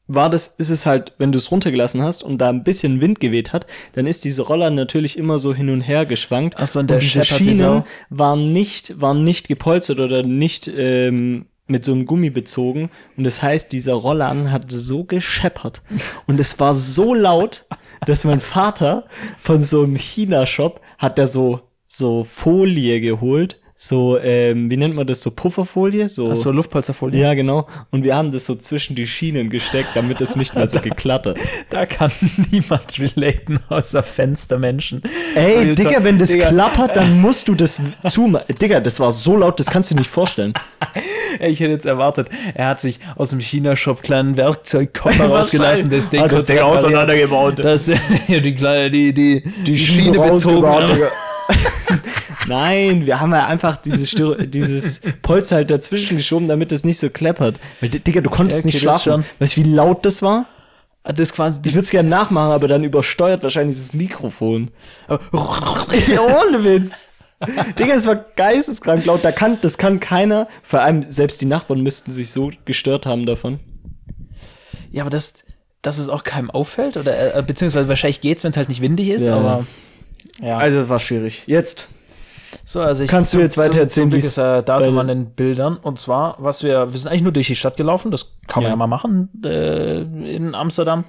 war 0.08 0.30
das, 0.30 0.48
ist 0.48 0.70
es 0.70 0.86
halt, 0.86 1.14
wenn 1.18 1.32
du 1.32 1.38
es 1.38 1.52
runtergelassen 1.52 2.02
hast 2.04 2.24
und 2.24 2.38
da 2.38 2.50
ein 2.50 2.64
bisschen 2.64 3.02
Wind 3.02 3.20
geweht 3.20 3.54
hat, 3.54 3.66
dann 3.94 4.06
ist 4.06 4.24
diese 4.24 4.44
Roller 4.44 4.70
natürlich 4.70 5.18
immer 5.18 5.40
so 5.40 5.54
hin 5.54 5.70
und 5.70 5.82
her 5.82 6.06
geschwankt. 6.06 6.56
Ach 6.58 6.68
so, 6.68 6.80
und 6.80 6.90
der 6.90 7.00
diese 7.00 7.24
Schienen 7.24 7.84
waren 8.10 8.54
nicht, 8.54 9.02
waren 9.02 9.24
nicht 9.24 9.48
gepolstert 9.48 10.00
oder 10.00 10.24
nicht 10.24 10.68
ähm, 10.68 11.48
mit 11.68 11.84
so 11.84 11.94
einem 11.94 12.06
Gummi 12.06 12.30
bezogen. 12.30 12.92
Und 13.18 13.24
das 13.24 13.42
heißt, 13.42 13.72
dieser 13.72 13.94
Rollladen 13.94 14.52
hat 14.52 14.72
so 14.72 15.04
gescheppert. 15.04 15.82
Und 16.28 16.40
es 16.40 16.60
war 16.60 16.74
so 16.74 17.14
laut, 17.14 17.66
dass 18.06 18.24
mein 18.24 18.40
Vater 18.40 19.06
von 19.40 19.64
so 19.64 19.84
einem 19.84 19.96
China-Shop 19.96 20.82
hat 20.98 21.18
der 21.18 21.28
so, 21.28 21.62
so 21.88 22.24
Folie 22.24 23.02
geholt. 23.02 23.60
So, 23.78 24.18
ähm, 24.18 24.72
wie 24.72 24.78
nennt 24.78 24.96
man 24.96 25.06
das? 25.06 25.22
So 25.22 25.32
Pufferfolie? 25.32 26.08
So, 26.08 26.32
Achso, 26.32 26.50
Luftpolsterfolie. 26.52 27.20
ja, 27.20 27.34
genau. 27.34 27.68
Und 27.92 28.06
wir 28.06 28.16
haben 28.16 28.32
das 28.32 28.46
so 28.46 28.56
zwischen 28.56 28.96
die 28.96 29.06
Schienen 29.06 29.50
gesteckt, 29.50 29.90
damit 29.96 30.22
es 30.22 30.38
nicht 30.38 30.56
mehr 30.56 30.66
so 30.68 30.80
geklattert. 30.82 31.38
Da 31.70 31.86
kann 31.86 32.10
niemand 32.52 32.98
relaten 32.98 33.60
außer 33.68 34.02
Fenstermenschen. 34.02 35.04
Ey, 35.36 35.58
Alter, 35.58 35.76
Digga, 35.76 36.04
wenn 36.06 36.18
das 36.18 36.30
Digga. 36.30 36.50
klappert, 36.50 36.96
dann 36.96 37.20
musst 37.20 37.50
du 37.50 37.54
das 37.56 37.82
zumachen. 38.10 38.56
Digga, 38.62 38.80
das 38.80 39.02
war 39.02 39.12
so 39.12 39.36
laut, 39.36 39.60
das 39.60 39.68
kannst 39.68 39.92
du 39.92 39.96
dir 39.96 40.00
nicht 40.02 40.12
vorstellen. 40.12 40.54
Ich 41.42 41.60
hätte 41.60 41.72
jetzt 41.72 41.86
erwartet, 41.86 42.30
er 42.54 42.70
hat 42.70 42.80
sich 42.80 43.02
aus 43.18 43.32
dem 43.32 43.42
China-Shop 43.42 44.02
kleinen 44.02 44.38
Werkzeugkoffer 44.38 45.26
rausgelassen, 45.26 45.90
das 45.90 46.10
Ding, 46.10 46.26
das 46.30 46.46
Ding 46.46 46.60
auseinandergebaut. 46.60 47.60
Das, 47.60 47.92
die, 48.30 48.56
kleine, 48.56 48.90
die, 48.90 49.14
die, 49.14 49.44
die, 49.66 49.78
Schiene 49.78 50.14
Schiene 50.14 50.30
bezogen. 50.32 50.98
Nein, 52.48 53.06
wir 53.06 53.20
haben 53.20 53.32
ja 53.32 53.48
einfach 53.48 53.76
dieses, 53.78 54.12
Styro 54.12 54.36
dieses 54.36 55.02
Polster 55.22 55.58
halt 55.58 55.72
dazwischen 55.72 56.18
geschoben, 56.18 56.48
damit 56.48 56.72
es 56.72 56.84
nicht 56.84 57.00
so 57.00 57.10
klappert. 57.10 57.60
Weil, 57.82 57.90
Digga, 57.90 58.22
du 58.22 58.30
konntest 58.30 58.60
okay, 58.60 58.68
nicht 58.68 58.80
schlafen. 58.80 59.26
Weißt 59.40 59.58
du, 59.58 59.64
wie 59.64 59.70
laut 59.70 60.06
das 60.06 60.22
war? 60.22 60.46
Das 61.04 61.34
quasi 61.34 61.62
Ich 61.66 61.74
würde 61.74 61.84
es 61.84 61.92
gerne 61.92 62.10
nachmachen, 62.10 62.52
aber 62.52 62.68
dann 62.68 62.84
übersteuert 62.84 63.44
wahrscheinlich 63.44 63.78
dieses 63.78 63.94
Mikrofon. 63.94 64.72
Ja, 65.08 65.20
ohne 65.32 66.64
Witz. 66.64 67.08
Digga, 67.78 67.94
es 67.94 68.08
war 68.08 68.16
geisteskrank 68.36 69.06
laut. 69.06 69.24
Da 69.24 69.32
kann, 69.32 69.60
das 69.62 69.78
kann 69.78 70.00
keiner, 70.00 70.48
vor 70.64 70.82
allem 70.82 71.12
selbst 71.12 71.42
die 71.42 71.46
Nachbarn 71.46 71.82
müssten 71.82 72.12
sich 72.12 72.32
so 72.32 72.52
gestört 72.66 73.06
haben 73.06 73.26
davon. 73.26 73.60
Ja, 74.92 75.04
aber 75.04 75.10
das, 75.10 75.44
dass 75.82 75.98
es 75.98 76.10
auch 76.10 76.24
keinem 76.24 76.50
auffällt? 76.50 76.98
Oder, 76.98 77.36
äh, 77.36 77.44
beziehungsweise 77.44 77.88
wahrscheinlich 77.88 78.22
geht's, 78.22 78.44
wenn 78.44 78.52
es 78.52 78.58
halt 78.58 78.70
nicht 78.70 78.82
windig 78.82 79.10
ist, 79.10 79.28
Ja. 79.28 79.36
aber. 79.36 79.68
Ja. 80.42 80.58
Also, 80.58 80.80
es 80.80 80.90
war 80.90 81.00
schwierig. 81.00 81.44
Jetzt. 81.46 81.90
So, 82.64 82.82
also 82.82 83.04
ich, 83.04 83.10
kannst 83.10 83.34
du 83.34 83.40
jetzt 83.40 83.58
weiter 83.58 83.80
erzählen, 83.80 84.12
wie's 84.12 84.26
ist 84.26 84.38
äh, 84.38 84.64
Datum 84.64 84.98
an 84.98 85.08
den 85.08 85.26
Bildern. 85.32 85.78
Und 85.78 86.00
zwar, 86.00 86.36
was 86.40 86.64
wir, 86.64 86.92
wir 86.92 86.98
sind 87.00 87.10
eigentlich 87.10 87.24
nur 87.24 87.32
durch 87.32 87.48
die 87.48 87.56
Stadt 87.56 87.78
gelaufen, 87.78 88.12
das 88.12 88.32
kann 88.48 88.64
man 88.64 88.70
Ja. 88.70 88.70
ja 88.70 88.76
mal 88.76 88.88
machen 88.88 89.30
äh, 89.44 90.02
in 90.02 90.56
Amsterdam. 90.56 91.04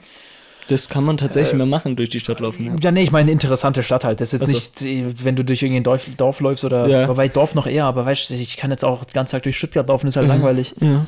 Das 0.69 0.89
kann 0.89 1.05
man 1.05 1.17
tatsächlich 1.17 1.55
mal 1.55 1.65
machen, 1.67 1.95
durch 1.95 2.09
die 2.09 2.19
Stadt 2.19 2.41
laufen. 2.41 2.65
Ja. 2.67 2.75
Ja, 2.81 2.91
nee, 2.91 3.03
ich 3.03 3.13
meine, 3.13 3.31
interessante 3.31 3.85
Stadt 3.85 4.05
halt. 4.05 4.21
Das 4.21 4.33
ist 4.35 4.41
jetzt 4.41 4.49
Ach 4.51 4.53
nicht, 4.53 4.83
äh, 4.83 5.25
wenn 5.25 5.37
du 5.37 5.45
durch 5.45 5.63
irgendein 5.63 5.85
Dorf, 5.85 6.07
Dorf 6.17 6.41
läufst 6.41 6.65
oder, 6.65 6.89
Ja. 6.89 7.07
wobei 7.09 7.29
Dorf 7.29 7.55
noch 7.55 7.69
eher, 7.69 7.85
aber 7.85 8.05
weißt 8.05 8.31
du, 8.31 8.35
ich 8.35 8.57
kann 8.57 8.73
jetzt 8.73 8.85
auch 8.85 9.05
den 9.05 9.13
ganzen 9.13 9.33
Tag 9.33 9.45
durch 9.45 9.57
Stuttgart 9.57 9.89
laufen, 9.89 10.07
Mhm. 10.07 10.09
ist 10.09 10.17
halt 10.17 10.27
langweilig. 10.27 10.75
Ja. 10.81 11.07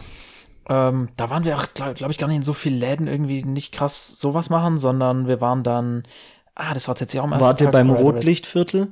Ähm, 0.70 1.08
da 1.16 1.30
waren 1.30 1.44
wir 1.44 1.56
auch, 1.56 1.66
glaube 1.74 1.94
glaub 1.94 2.10
ich, 2.10 2.18
gar 2.18 2.28
nicht 2.28 2.36
in 2.36 2.42
so 2.42 2.52
vielen 2.52 2.78
Läden 2.78 3.08
irgendwie 3.08 3.42
nicht 3.42 3.72
krass 3.72 4.20
sowas 4.20 4.50
machen, 4.50 4.78
sondern 4.78 5.26
wir 5.26 5.40
waren 5.40 5.62
dann, 5.64 6.04
ah, 6.54 6.74
das 6.74 6.86
war 6.88 6.94
tatsächlich 6.94 7.22
auch 7.26 7.30
ersten 7.32 7.44
Wart 7.44 7.60
ihr 7.60 7.70
beim. 7.70 7.90
Rotlichtviertel? 7.90 8.88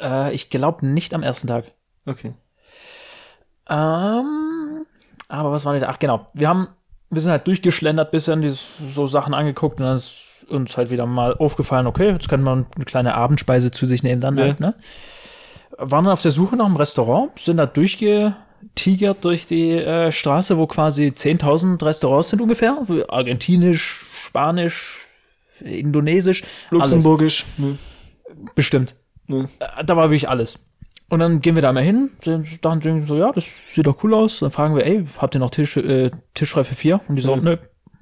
Äh, 0.00 0.34
ich 0.34 0.50
glaube 0.50 0.86
nicht 0.86 1.14
am 1.14 1.22
ersten 1.22 1.48
Tag. 1.48 1.64
Okay. 2.06 2.34
Ähm, 3.68 4.86
aber 5.28 5.52
was 5.52 5.64
war 5.64 5.72
denn 5.72 5.82
da? 5.82 5.88
Ach, 5.88 5.98
genau. 5.98 6.26
Wir 6.34 6.48
haben, 6.48 6.68
wir 7.10 7.20
sind 7.20 7.30
halt 7.32 7.46
durchgeschlendert, 7.46 8.10
bisschen 8.10 8.42
die, 8.42 8.54
so 8.88 9.06
Sachen 9.06 9.34
angeguckt 9.34 9.80
und 9.80 9.86
dann 9.86 9.96
ist 9.96 10.46
uns 10.48 10.76
halt 10.76 10.90
wieder 10.90 11.06
mal 11.06 11.34
aufgefallen, 11.36 11.86
okay, 11.86 12.10
jetzt 12.10 12.28
können 12.28 12.44
wir 12.44 12.52
eine 12.52 12.84
kleine 12.84 13.14
Abendspeise 13.14 13.70
zu 13.70 13.86
sich 13.86 14.02
nehmen 14.02 14.20
dann 14.20 14.36
Ja. 14.36 14.44
halt, 14.44 14.60
ne? 14.60 14.74
Waren 15.78 16.04
dann 16.04 16.12
auf 16.12 16.22
der 16.22 16.30
Suche 16.30 16.56
nach 16.56 16.66
einem 16.66 16.76
Restaurant, 16.76 17.36
sind 17.38 17.56
da 17.56 17.66
durchgetigert 17.66 19.24
durch 19.24 19.46
die 19.46 19.70
äh, 19.70 20.12
Straße, 20.12 20.58
wo 20.58 20.66
quasi 20.66 21.06
10.000 21.06 21.82
Restaurants 21.84 22.28
sind 22.30 22.42
ungefähr. 22.42 22.78
Argentinisch, 23.08 24.06
Spanisch, 24.14 25.08
Indonesisch, 25.60 26.44
Luxemburgisch. 26.70 27.46
Ne. 27.56 27.78
alles. 28.28 28.54
Bestimmt. 28.54 28.94
Ne. 29.26 29.48
Äh, 29.58 29.84
Da 29.84 29.96
war 29.96 30.10
wirklich 30.10 30.28
alles. 30.28 30.58
Und 31.10 31.20
dann 31.20 31.40
gehen 31.40 31.54
wir 31.54 31.62
da 31.62 31.72
mal 31.72 31.82
hin, 31.82 32.10
dann 32.24 32.80
denken 32.80 33.00
wir 33.00 33.06
so, 33.06 33.16
ja, 33.16 33.30
das 33.30 33.44
sieht 33.72 33.86
doch 33.86 34.02
cool 34.02 34.14
aus. 34.14 34.40
Dann 34.40 34.50
fragen 34.50 34.74
wir, 34.74 34.84
ey, 34.86 35.06
habt 35.18 35.34
ihr 35.36 35.38
noch 35.38 35.50
Tisch, 35.50 35.76
äh, 35.76 36.10
Tisch 36.32 36.50
frei 36.50 36.64
für 36.64 36.74
vier? 36.74 37.00
Und 37.08 37.16
die 37.16 37.22
so, 37.22 37.34
Ja. 37.36 37.40
nö, 37.42 37.56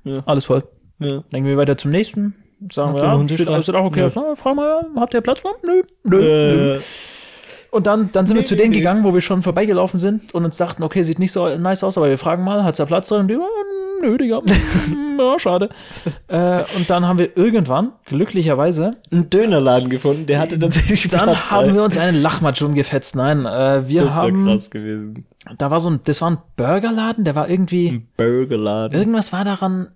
Ja. 0.05 0.23
alles 0.25 0.45
voll. 0.47 0.63
Ja. 1.01 1.09
Dann 1.09 1.25
gehen 1.31 1.47
wir 1.47 1.57
weiter 1.57 1.77
zum 1.77 1.91
nächsten. 1.91 2.35
Sagen 2.71 2.91
Habt 2.93 3.03
wir, 3.03 3.09
ja, 3.09 3.25
steht, 3.25 3.49
das 3.49 3.69
auch 3.71 3.85
okay? 3.85 4.01
Ja. 4.03 4.09
Ja. 4.09 4.35
Frag 4.37 4.55
mal, 4.55 4.87
habt 4.97 5.15
ihr 5.15 5.21
Platz 5.21 5.43
noch? 5.43 5.57
Nö, 5.65 5.83
nö, 6.05 6.19
nö. 6.21 6.77
Äh, 6.77 6.81
Und 7.73 7.87
dann, 7.89 8.11
dann 8.13 8.27
sind 8.27 8.37
Nee, 8.37 8.43
wir 8.43 8.47
zu 8.47 8.55
denen 8.55 8.71
nee. 8.71 8.77
gegangen, 8.77 9.03
wo 9.03 9.13
wir 9.15 9.21
schon 9.21 9.43
vorbeigelaufen 9.43 9.99
sind 9.99 10.33
und 10.35 10.45
uns 10.45 10.57
dachten, 10.59 10.83
okay, 10.85 11.03
sieht 11.03 11.19
nicht 11.19 11.33
so 11.33 11.57
nice 11.57 11.83
aus, 11.83 11.99
aber 11.99 12.09
wir 12.09 12.19
fragen 12.19 12.45
mal, 12.45 12.63
hat's 12.65 12.79
da 12.79 12.85
Platz 12.85 13.09
drin? 13.09 13.23
Und 13.23 13.29
die, 13.29 13.39
oh, 14.03 14.07
nö, 14.07 14.19
Digga. 14.19 14.43
ja, 15.19 15.39
schade. 15.39 15.69
Äh, 16.29 16.65
und 16.77 16.89
dann 16.91 17.07
haben 17.07 17.19
wir 17.19 17.37
irgendwann, 17.37 17.93
glücklicherweise, 18.07 18.93
einen 19.11 19.31
Dönerladen 19.31 19.89
gefunden, 19.89 20.27
der 20.27 20.41
hatte 20.41 20.59
tatsächlich 20.59 21.09
dann 21.09 21.21
Platz 21.25 21.51
haben 21.51 21.67
frei. 21.67 21.75
wir 21.75 21.85
uns 21.85 21.97
einen 21.97 22.21
Lachmatschum 22.21 22.75
gefetzt. 22.75 23.17
Nein, 23.17 23.47
äh, 23.47 23.87
wir 23.89 24.03
Das 24.03 24.17
war 24.17 24.23
haben, 24.25 24.45
krass 24.45 24.71
gewesen. 24.71 25.27
da 25.59 25.71
war 25.71 25.81
so 25.81 25.91
ein, 25.91 26.01
das 26.05 26.21
war 26.21 26.31
ein 26.31 26.39
Burgerladen, 26.57 27.25
der 27.25 27.35
war 27.35 27.49
irgendwie, 27.49 27.89
Ein 27.91 28.09
Burgerladen. 28.17 28.99
irgendwas 28.99 29.33
war 29.33 29.45
daran, 29.45 29.93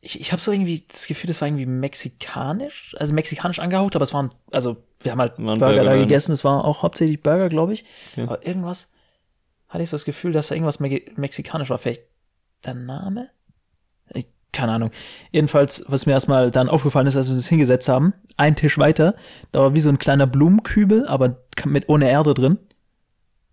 ich, 0.00 0.20
ich 0.20 0.30
habe 0.32 0.40
so 0.40 0.52
irgendwie 0.52 0.84
das 0.88 1.06
Gefühl, 1.08 1.26
das 1.28 1.40
war 1.40 1.48
irgendwie 1.48 1.66
mexikanisch, 1.66 2.94
also 2.98 3.14
mexikanisch 3.14 3.58
angehaucht, 3.58 3.96
aber 3.96 4.04
es 4.04 4.14
waren, 4.14 4.30
also 4.52 4.76
wir 5.00 5.12
haben 5.12 5.18
halt 5.20 5.32
War 5.38 5.38
ein 5.38 5.44
Burger 5.44 5.58
da 5.58 5.66
Burgerladen. 5.66 6.00
gegessen, 6.02 6.32
es 6.32 6.44
war 6.44 6.64
auch 6.64 6.82
hauptsächlich 6.82 7.22
Burger, 7.22 7.48
glaube 7.48 7.72
ich. 7.72 7.84
Ja. 8.16 8.24
Aber 8.24 8.46
irgendwas 8.46 8.92
hatte 9.68 9.82
ich 9.82 9.90
so 9.90 9.96
das 9.96 10.04
Gefühl, 10.04 10.32
dass 10.32 10.48
da 10.48 10.54
irgendwas 10.54 10.80
me 10.80 11.00
mexikanisch 11.16 11.68
war. 11.70 11.78
Vielleicht 11.78 12.02
der 12.64 12.74
Name? 12.74 13.28
Ich, 14.14 14.26
keine 14.52 14.72
Ahnung. 14.72 14.90
Jedenfalls, 15.30 15.84
was 15.88 16.06
mir 16.06 16.12
erstmal 16.12 16.50
dann 16.50 16.68
aufgefallen 16.68 17.06
ist, 17.06 17.16
als 17.16 17.28
wir 17.28 17.34
uns 17.34 17.48
hingesetzt 17.48 17.88
haben, 17.88 18.14
ein 18.36 18.56
Tisch 18.56 18.78
weiter, 18.78 19.14
da 19.52 19.60
war 19.60 19.74
wie 19.74 19.80
so 19.80 19.90
ein 19.90 19.98
kleiner 19.98 20.26
Blumenkübel, 20.26 21.06
aber 21.06 21.36
mit 21.64 21.88
ohne 21.88 22.10
Erde 22.10 22.34
drin. 22.34 22.58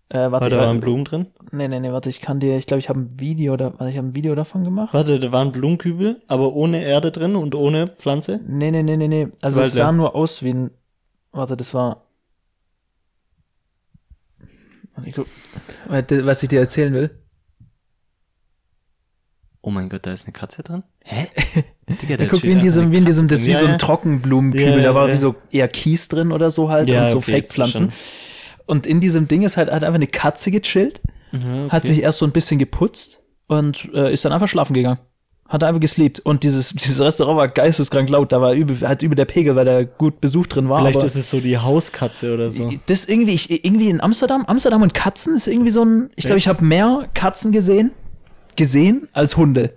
Äh, 0.08 0.18
warte, 0.18 0.32
Warte, 0.32 0.50
da 0.50 0.58
waren 0.58 0.80
Blumen 0.80 1.04
drin? 1.04 1.26
Nee, 1.50 1.66
nee, 1.66 1.80
nee, 1.80 1.90
warte, 1.90 2.08
ich 2.08 2.20
kann 2.20 2.38
dir, 2.38 2.56
ich 2.58 2.66
glaube, 2.68 2.78
ich 2.78 2.88
habe 2.88 3.00
ein 3.00 3.18
Video, 3.18 3.56
da, 3.56 3.72
warte, 3.72 3.90
ich 3.90 3.96
habe 3.96 4.06
ein 4.06 4.14
Video 4.14 4.36
davon 4.36 4.62
gemacht. 4.62 4.94
Warte, 4.94 5.18
da 5.18 5.32
waren 5.32 5.50
Blumenkübel, 5.50 6.22
aber 6.28 6.54
ohne 6.54 6.84
Erde 6.84 7.10
drin 7.10 7.34
und 7.34 7.56
ohne 7.56 7.88
Pflanze? 7.88 8.40
Nee, 8.46 8.70
nee, 8.70 8.84
nee, 8.84 8.96
nee, 8.96 9.08
nee. 9.08 9.28
Also 9.40 9.60
es 9.60 9.68
Warte. 9.68 9.76
sah 9.76 9.92
nur 9.92 10.14
aus 10.14 10.44
wie 10.44 10.52
ein. 10.52 10.70
Warte, 11.32 11.56
das 11.56 11.74
war. 11.74 12.04
Was 15.88 16.42
ich 16.42 16.48
dir 16.48 16.60
erzählen 16.60 16.94
will. 16.94 17.10
Oh 19.66 19.70
mein 19.72 19.88
Gott, 19.88 20.06
da 20.06 20.12
ist 20.12 20.26
eine 20.26 20.32
Katze 20.32 20.62
drin? 20.62 20.84
Hä? 21.02 21.26
Digga, 22.02 22.22
Ja, 22.22 22.30
guck, 22.30 22.44
wie 22.44 22.52
in 22.52 22.60
diesem, 22.60 22.92
wie 22.92 22.98
in 22.98 23.04
diesem, 23.04 23.26
das 23.26 23.40
ist 23.40 23.46
wie 23.46 23.50
Ja, 23.50 23.58
so 23.58 23.66
ja. 23.66 23.72
ein 23.72 23.78
Trockenblumenkübel, 23.80 24.76
Ja, 24.76 24.80
da 24.82 24.94
war 24.94 25.08
ja. 25.08 25.14
wie 25.14 25.18
so 25.18 25.34
eher 25.50 25.66
Kies 25.66 26.06
drin 26.06 26.30
oder 26.30 26.52
so 26.52 26.70
halt 26.70 26.88
Ja, 26.88 27.02
und 27.02 27.08
so 27.08 27.16
okay, 27.18 27.32
Fake-Pflanzen. 27.32 27.88
Und 28.66 28.86
in 28.86 29.00
diesem 29.00 29.26
Ding 29.26 29.42
ist 29.42 29.56
halt, 29.56 29.68
hat 29.72 29.82
einfach 29.82 29.96
eine 29.96 30.06
Katze 30.06 30.50
gechillt, 30.52 31.00
Mhm, 31.32 31.72
hat 31.72 31.84
sich 31.84 32.00
erst 32.02 32.18
so 32.18 32.26
ein 32.26 32.30
bisschen 32.30 32.60
geputzt 32.60 33.20
und 33.48 33.90
äh, 33.92 34.12
ist 34.12 34.24
dann 34.24 34.32
einfach 34.32 34.46
schlafen 34.46 34.74
gegangen. 34.74 35.00
Hat 35.48 35.64
einfach 35.64 35.80
gesleept. 35.80 36.20
Und 36.20 36.44
dieses, 36.44 36.68
dieses 36.74 37.00
Restaurant 37.00 37.36
war 37.36 37.48
geisteskrank 37.48 38.08
laut, 38.08 38.30
da 38.30 38.40
war 38.40 38.52
übel, 38.52 38.86
halt 38.86 39.02
über 39.02 39.16
der 39.16 39.24
Pegel, 39.24 39.56
weil 39.56 39.64
da 39.64 39.82
gut 39.82 40.20
Besuch 40.20 40.46
drin 40.46 40.68
war. 40.68 40.78
Vielleicht 40.78 40.98
aber 40.98 41.06
ist 41.06 41.16
es 41.16 41.28
so 41.28 41.40
die 41.40 41.58
Hauskatze 41.58 42.32
oder 42.32 42.52
so. 42.52 42.70
Das 42.86 43.06
irgendwie, 43.06 43.32
ich, 43.34 43.64
irgendwie 43.64 43.88
in 43.88 44.00
Amsterdam, 44.00 44.44
Amsterdam 44.46 44.82
und 44.82 44.94
Katzen 44.94 45.34
ist 45.34 45.48
irgendwie 45.48 45.70
so 45.72 45.84
ein, 45.84 46.10
ich 46.14 46.24
glaube, 46.26 46.38
ich 46.38 46.46
habe 46.46 46.64
mehr 46.64 47.08
Katzen 47.14 47.50
gesehen, 47.50 47.90
gesehen 48.56 49.08
als 49.12 49.36
Hunde. 49.36 49.72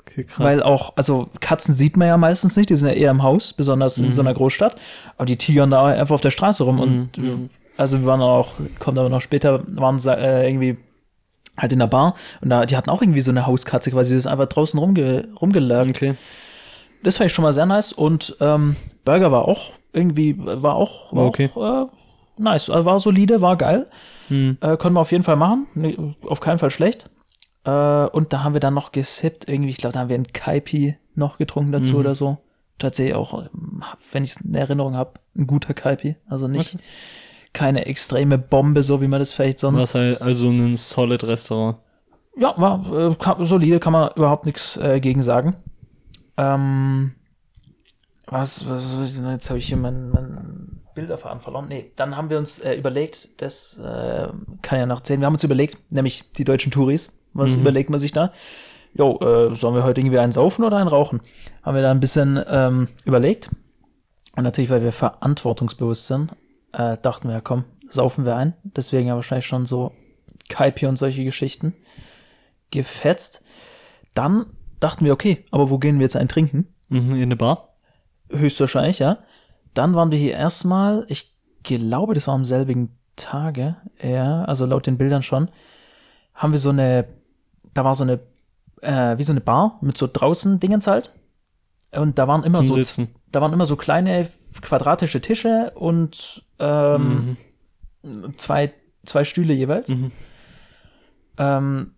Okay, 0.00 0.24
krass. 0.24 0.44
Weil 0.44 0.62
auch, 0.62 0.92
also 0.96 1.28
Katzen 1.40 1.74
sieht 1.74 1.96
man 1.96 2.08
ja 2.08 2.16
meistens 2.16 2.56
nicht, 2.56 2.70
die 2.70 2.76
sind 2.76 2.88
ja 2.88 2.94
eher 2.94 3.10
im 3.10 3.22
Haus, 3.22 3.52
besonders 3.52 3.98
in 3.98 4.06
Mhm. 4.06 4.12
so 4.12 4.20
einer 4.22 4.34
Großstadt. 4.34 4.76
Aber 5.16 5.26
die 5.26 5.36
tigern 5.36 5.70
da 5.70 5.86
einfach 5.86 6.14
auf 6.14 6.20
der 6.20 6.30
Straße 6.30 6.64
rum 6.64 6.80
und 6.80 7.16
Mhm. 7.18 7.50
also 7.76 8.00
wir 8.00 8.06
waren 8.06 8.20
auch, 8.22 8.52
kommt 8.78 8.98
aber 8.98 9.08
noch 9.08 9.20
später, 9.20 9.62
waren 9.76 9.98
äh, 10.06 10.48
irgendwie 10.48 10.78
halt 11.56 11.72
in 11.72 11.78
der 11.78 11.86
Bar 11.86 12.14
und 12.40 12.48
da, 12.50 12.64
die 12.66 12.76
hatten 12.76 12.90
auch 12.90 13.02
irgendwie 13.02 13.20
so 13.20 13.30
eine 13.30 13.46
Hauskatze 13.46 13.90
quasi, 13.90 14.14
die 14.14 14.18
ist 14.18 14.26
einfach 14.26 14.46
draußen 14.46 14.78
rumge, 14.80 15.28
rumgelagert. 15.40 15.96
okay. 15.96 16.14
Das 17.02 17.16
fand 17.18 17.28
ich 17.30 17.34
schon 17.34 17.42
mal 17.44 17.52
sehr 17.52 17.66
nice 17.66 17.92
und 17.92 18.36
ähm, 18.40 18.76
Burger 19.04 19.30
war 19.32 19.46
auch 19.46 19.72
irgendwie, 19.92 20.36
war 20.38 20.74
auch, 20.74 21.12
war 21.14 21.24
Okay. 21.26 21.50
auch 21.54 21.84
äh, 21.84 21.86
nice, 22.38 22.68
also 22.70 22.84
war 22.84 22.98
solide, 22.98 23.40
war 23.42 23.56
geil. 23.56 23.86
Hm. 24.28 24.58
Äh, 24.60 24.76
konnten 24.76 24.96
wir 24.96 25.00
auf 25.00 25.12
jeden 25.12 25.24
Fall 25.24 25.36
machen. 25.36 25.66
Nee, 25.74 25.96
auf 26.26 26.40
keinen 26.40 26.58
Fall 26.58 26.70
schlecht. 26.70 27.10
Äh, 27.64 28.06
und 28.06 28.32
da 28.32 28.42
haben 28.42 28.52
wir 28.54 28.60
dann 28.60 28.74
noch 28.74 28.92
gesippt. 28.92 29.48
Irgendwie, 29.48 29.70
ich 29.70 29.78
glaube, 29.78 29.94
da 29.94 30.00
haben 30.00 30.08
wir 30.08 30.16
einen 30.16 30.32
Kaipi 30.32 30.96
noch 31.14 31.38
getrunken 31.38 31.72
dazu 31.72 31.92
Mhm. 31.92 31.98
oder 31.98 32.14
so. 32.14 32.38
Tatsächlich 32.78 33.14
auch, 33.14 33.44
wenn 34.12 34.24
ich 34.24 34.30
es 34.30 34.40
in 34.40 34.54
Erinnerung 34.54 34.96
habe, 34.96 35.14
ein 35.36 35.46
guter 35.46 35.74
Kaipi. 35.74 36.16
Also 36.26 36.48
nicht 36.48 36.78
keine 37.52 37.86
extreme 37.86 38.38
Bombe, 38.38 38.82
so 38.82 39.02
wie 39.02 39.08
man 39.08 39.18
das 39.18 39.32
vielleicht 39.32 39.58
sonst. 39.58 39.80
Was 39.80 39.94
halt 39.94 40.22
also 40.22 40.48
ein 40.48 40.76
solid 40.76 41.24
Restaurant. 41.24 41.78
Ja, 42.36 42.54
war 42.56 43.10
äh, 43.10 43.14
kann, 43.16 43.44
solide, 43.44 43.80
kann 43.80 43.92
man 43.92 44.10
überhaupt 44.14 44.46
nichts 44.46 44.76
äh, 44.76 45.00
gegen 45.00 45.22
sagen. 45.22 45.56
Ähm, 46.36 47.12
was, 48.26 48.68
was 48.68 48.96
jetzt 49.32 49.50
habe 49.50 49.58
ich 49.58 49.66
hier 49.66 49.76
mein, 49.76 50.10
mein 50.10 50.80
Bilderfaden 50.94 51.40
verloren. 51.40 51.66
Nee, 51.68 51.92
dann 51.96 52.16
haben 52.16 52.30
wir 52.30 52.38
uns 52.38 52.60
äh, 52.60 52.74
überlegt, 52.74 53.42
das 53.42 53.78
äh, 53.78 54.28
kann 54.62 54.78
ja 54.78 54.86
noch 54.86 54.98
erzählen, 54.98 55.20
wir 55.20 55.26
haben 55.26 55.34
uns 55.34 55.44
überlegt, 55.44 55.92
nämlich 55.92 56.32
die 56.32 56.44
deutschen 56.44 56.70
Touris, 56.70 57.18
was 57.32 57.54
Mhm. 57.54 57.60
überlegt 57.62 57.90
man 57.90 58.00
sich 58.00 58.12
da? 58.12 58.32
Jo, 58.94 59.18
äh, 59.20 59.54
sollen 59.54 59.74
wir 59.74 59.84
heute 59.84 60.00
irgendwie 60.00 60.18
einen 60.18 60.32
saufen 60.32 60.64
oder 60.64 60.76
einen 60.78 60.88
rauchen? 60.88 61.20
Haben 61.62 61.76
wir 61.76 61.82
da 61.82 61.90
ein 61.90 62.00
bisschen 62.00 62.40
ähm, 62.48 62.88
überlegt. 63.04 63.50
Und 64.36 64.44
natürlich, 64.44 64.70
weil 64.70 64.82
wir 64.82 64.92
verantwortungsbewusst 64.92 66.06
sind, 66.06 66.32
äh, 66.72 66.96
dachten 67.00 67.28
wir, 67.28 67.34
ja, 67.34 67.40
komm, 67.40 67.64
saufen 67.88 68.24
wir 68.24 68.36
ein. 68.36 68.54
Deswegen 68.64 69.08
ja 69.08 69.14
wahrscheinlich 69.14 69.46
schon 69.46 69.64
so 69.66 69.92
Kaipi 70.48 70.86
und 70.86 70.96
solche 70.96 71.24
Geschichten 71.24 71.74
gefetzt. 72.70 73.42
Dann 74.14 74.46
dachten 74.80 75.04
wir, 75.04 75.12
okay, 75.12 75.44
aber 75.50 75.70
wo 75.70 75.78
gehen 75.78 75.98
wir 75.98 76.04
jetzt 76.04 76.16
ein 76.16 76.28
trinken? 76.28 76.68
Mhm, 76.88 77.10
in 77.10 77.22
eine 77.22 77.36
Bar? 77.36 77.74
Höchstwahrscheinlich, 78.30 78.98
ja. 78.98 79.18
Dann 79.74 79.94
waren 79.94 80.10
wir 80.10 80.18
hier 80.18 80.32
erstmal, 80.34 81.04
ich 81.08 81.32
glaube, 81.62 82.14
das 82.14 82.26
war 82.26 82.34
am 82.34 82.44
selbigen 82.44 82.96
Tage, 83.16 83.76
ja, 84.02 84.44
also 84.44 84.66
laut 84.66 84.86
den 84.86 84.98
Bildern 84.98 85.22
schon, 85.22 85.48
haben 86.34 86.52
wir 86.52 86.58
so 86.60 86.70
eine, 86.70 87.06
da 87.74 87.84
war 87.84 87.94
so 87.94 88.04
eine, 88.04 88.20
äh, 88.82 89.18
wie 89.18 89.24
so 89.24 89.32
eine 89.32 89.40
Bar 89.40 89.78
mit 89.80 89.96
so 89.96 90.08
draußen 90.10 90.60
Dingens 90.60 90.86
halt. 90.86 91.12
Und 91.92 92.18
da 92.18 92.28
waren 92.28 92.44
immer 92.44 92.58
Zum 92.58 92.66
so, 92.66 92.74
Sitzen. 92.74 93.14
da 93.32 93.40
waren 93.40 93.52
immer 93.52 93.66
so 93.66 93.76
kleine 93.76 94.28
quadratische 94.62 95.20
Tische 95.20 95.72
und 95.74 96.44
ähm, 96.58 97.36
zwei, 98.36 98.72
zwei 99.04 99.24
Stühle 99.24 99.52
jeweils. 99.52 99.88
Mhm. 99.88 100.12
Ähm, 101.38 101.94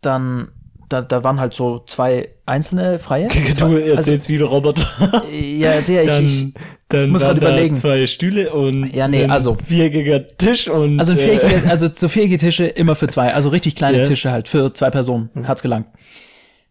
dann, 0.00 0.52
da, 0.88 1.02
da 1.02 1.22
waren 1.24 1.38
halt 1.40 1.52
so 1.54 1.80
zwei 1.86 2.30
einzelne 2.46 2.98
freie. 2.98 3.28
Du 3.28 3.52
Zwei, 3.52 3.80
erzählst 3.82 4.28
wie 4.28 4.38
der 4.38 4.46
Roboter. 4.46 4.86
also, 5.00 5.26
ja, 5.32 5.80
der, 5.80 6.02
ich, 6.02 6.08
Dann, 6.08 6.24
ich, 6.24 6.54
dann 6.88 7.10
muss 7.10 7.22
da 7.22 7.32
überlegen. 7.32 7.74
zwei 7.74 8.06
Stühle 8.06 8.52
und 8.52 8.92
Ja, 8.94 9.06
nee, 9.08 9.24
ein 9.24 9.30
also- 9.30 9.54
viereckiger 9.62 10.26
Tisch 10.26 10.68
und 10.68 10.98
Also 10.98 11.12
ein 11.12 11.18
äh, 11.18 11.62
also 11.68 11.88
so 11.94 12.08
viereckige 12.08 12.38
Tische 12.38 12.66
immer 12.66 12.94
für 12.94 13.08
zwei, 13.08 13.34
also 13.34 13.48
richtig 13.50 13.74
kleine 13.76 13.98
Ja. 13.98 14.04
Tische 14.04 14.30
halt 14.30 14.48
für 14.48 14.72
zwei 14.72 14.90
Personen, 14.90 15.30
hat's 15.46 15.62
gelangt. 15.62 15.86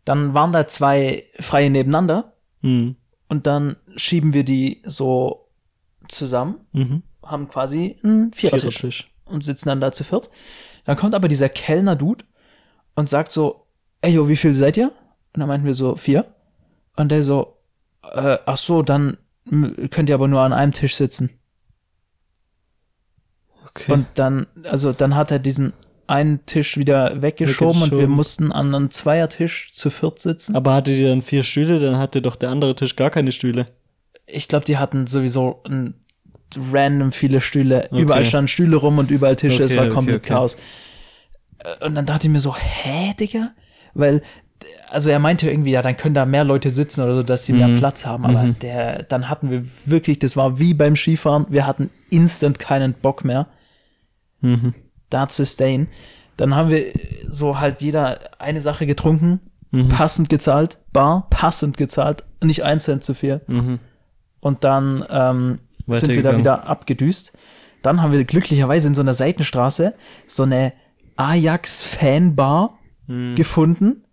Dann 0.06 0.34
waren 0.34 0.52
da 0.52 0.68
zwei 0.68 1.26
freie 1.40 1.70
nebeneinander 1.70 2.34
Mhm. 2.62 2.96
und 3.30 3.46
dann 3.46 3.76
schieben 3.98 4.34
wir 4.34 4.44
die 4.44 4.82
so 4.86 5.48
zusammen, 6.08 6.56
Mhm. 6.72 7.04
haben 7.24 7.50
quasi 7.50 7.98
einen 8.04 8.32
Vierertisch 8.34 8.78
Vierertisch. 8.80 9.12
und 9.26 9.46
sitzen 9.46 9.70
dann 9.70 9.82
da 9.82 9.92
zu 9.92 10.04
viert. 10.04 10.30
Dann 10.86 10.96
kommt 10.98 11.14
aber 11.14 11.28
dieser 11.28 11.50
Kellner-Dude 11.50 12.24
und 12.96 13.10
sagt 13.10 13.32
so, 13.32 13.67
ey, 14.02 14.14
yo, 14.14 14.28
wie 14.30 14.36
viel 14.36 14.56
seid 14.56 14.78
ihr? 14.78 14.88
Und 15.34 15.40
dann 15.40 15.48
meinten 15.48 15.66
wir 15.66 15.74
so, 15.74 15.96
vier. 15.96 16.26
Und 16.96 17.12
der 17.12 17.24
so, 17.24 17.58
äh, 18.14 18.38
ach 18.46 18.58
so, 18.58 18.82
dann 18.82 19.18
könnt 19.92 20.10
ihr 20.10 20.16
aber 20.16 20.28
nur 20.28 20.42
an 20.42 20.54
einem 20.54 20.72
Tisch 20.72 20.96
sitzen. 20.96 21.30
Okay. 23.70 23.92
Und 23.92 24.08
dann, 24.16 24.48
also 24.64 24.92
dann 24.92 25.16
hat 25.16 25.32
er 25.32 25.40
diesen 25.40 25.74
einen 26.08 26.46
Tisch 26.46 26.78
wieder 26.78 27.22
weggeschoben, 27.22 27.84
und 27.84 27.92
wir 27.92 28.08
mussten 28.08 28.52
an 28.52 28.74
einem 28.74 28.90
Zweiertisch 28.92 29.74
zu 29.74 29.90
viert 29.90 30.20
sitzen. 30.20 30.56
aber 30.56 30.74
hattet 30.74 30.96
ihr 30.98 31.10
dann 31.10 31.22
vier 31.22 31.44
Stühle, 31.44 31.80
dann 31.80 31.98
hatte 31.98 32.22
doch 32.22 32.38
der 32.38 32.50
andere 32.50 32.76
Tisch 32.76 32.96
gar 32.96 33.10
keine 33.10 33.32
Stühle. 33.32 33.66
Ich 34.26 34.48
glaube, 34.48 34.66
die 34.66 34.78
hatten 34.78 35.06
sowieso 35.06 35.62
ein 35.66 35.94
random 36.56 37.12
viele 37.12 37.42
Stühle. 37.42 37.88
Okay. 37.92 38.02
Überall 38.02 38.26
standen 38.26 38.48
Stühle 38.48 38.78
rum 38.78 38.98
und 38.98 39.12
überall 39.12 39.36
Tische. 39.36 39.64
es 39.64 39.72
Okay, 39.72 39.80
war 39.80 39.86
okay, 39.88 39.94
komplett. 39.96 40.24
Chaos. 40.24 40.58
Äh, 41.60 41.86
Und 41.86 41.96
dann 41.96 42.06
dachte 42.06 42.28
ich 42.28 42.34
mir 42.34 42.40
so, 42.40 42.56
hä, 42.56 43.14
Digga? 43.20 43.52
Weil, 43.98 44.22
also 44.90 45.10
er 45.10 45.20
meinte 45.20 45.50
irgendwie, 45.50 45.72
ja, 45.72 45.82
dann 45.82 45.98
können 45.98 46.16
da 46.16 46.26
mehr 46.26 46.44
Leute 46.44 46.70
sitzen 46.70 47.02
oder 47.04 47.16
so, 47.16 47.24
dass 47.24 47.46
sie 47.46 47.54
mehr 47.54 47.68
Mhm. 47.68 47.78
Platz 47.80 48.06
haben. 48.06 48.26
Aber 48.26 48.44
Mhm. 48.44 48.60
der, 48.60 49.04
dann 49.04 49.30
hatten 49.30 49.50
wir 49.52 49.64
wirklich, 49.86 50.20
das 50.20 50.36
war 50.38 50.60
wie 50.60 50.74
beim 50.74 50.96
Skifahren, 50.96 51.46
wir 51.50 51.66
hatten 51.68 51.90
instant 52.10 52.60
keinen 52.60 52.94
Bock 52.94 53.24
mehr. 53.26 53.48
Mhm. 54.42 54.74
da 55.10 55.28
zu 55.30 55.46
stayen. 55.46 55.88
Dann 56.36 56.54
haben 56.54 56.70
wir 56.70 56.92
so 57.30 57.60
halt 57.60 57.82
jeder 57.82 58.20
eine 58.40 58.62
Sache 58.62 58.86
getrunken, 58.86 59.40
Mhm. 59.72 59.88
passend 59.88 60.30
gezahlt, 60.30 60.78
bar, 60.94 61.28
passend 61.30 61.78
gezahlt, 61.78 62.24
nicht 62.44 62.64
ein 62.64 62.80
Cent 62.80 63.04
zu 63.04 63.14
viel. 63.14 63.42
Mhm. 63.48 63.80
Und 64.42 64.64
dann 64.64 65.04
ähm, 65.10 65.60
sind 65.88 66.14
wir 66.14 66.22
da 66.24 66.38
wieder 66.38 66.68
abgedüst. 66.68 67.38
Dann 67.82 68.02
haben 68.02 68.12
wir 68.12 68.24
glücklicherweise 68.26 68.90
in 68.90 68.96
so 68.96 69.02
einer 69.02 69.14
Seitenstraße 69.14 69.94
so 70.28 70.44
eine 70.44 70.74
Ajax-Fanbar 71.16 72.77
Mhm. 73.08 73.36
gefunden, 73.36 74.04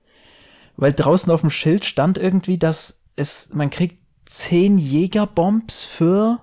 weil 0.77 0.93
draußen 0.93 1.33
auf 1.33 1.43
dem 1.43 1.51
Schild 1.51 1.85
stand 1.85 2.19
irgendwie, 2.19 2.59
dass 2.59 3.05
es, 3.17 3.53
man 3.53 3.71
kriegt 3.71 3.99
zehn 4.25 4.79
Jägerbombs 4.79 5.85
für, 5.85 6.41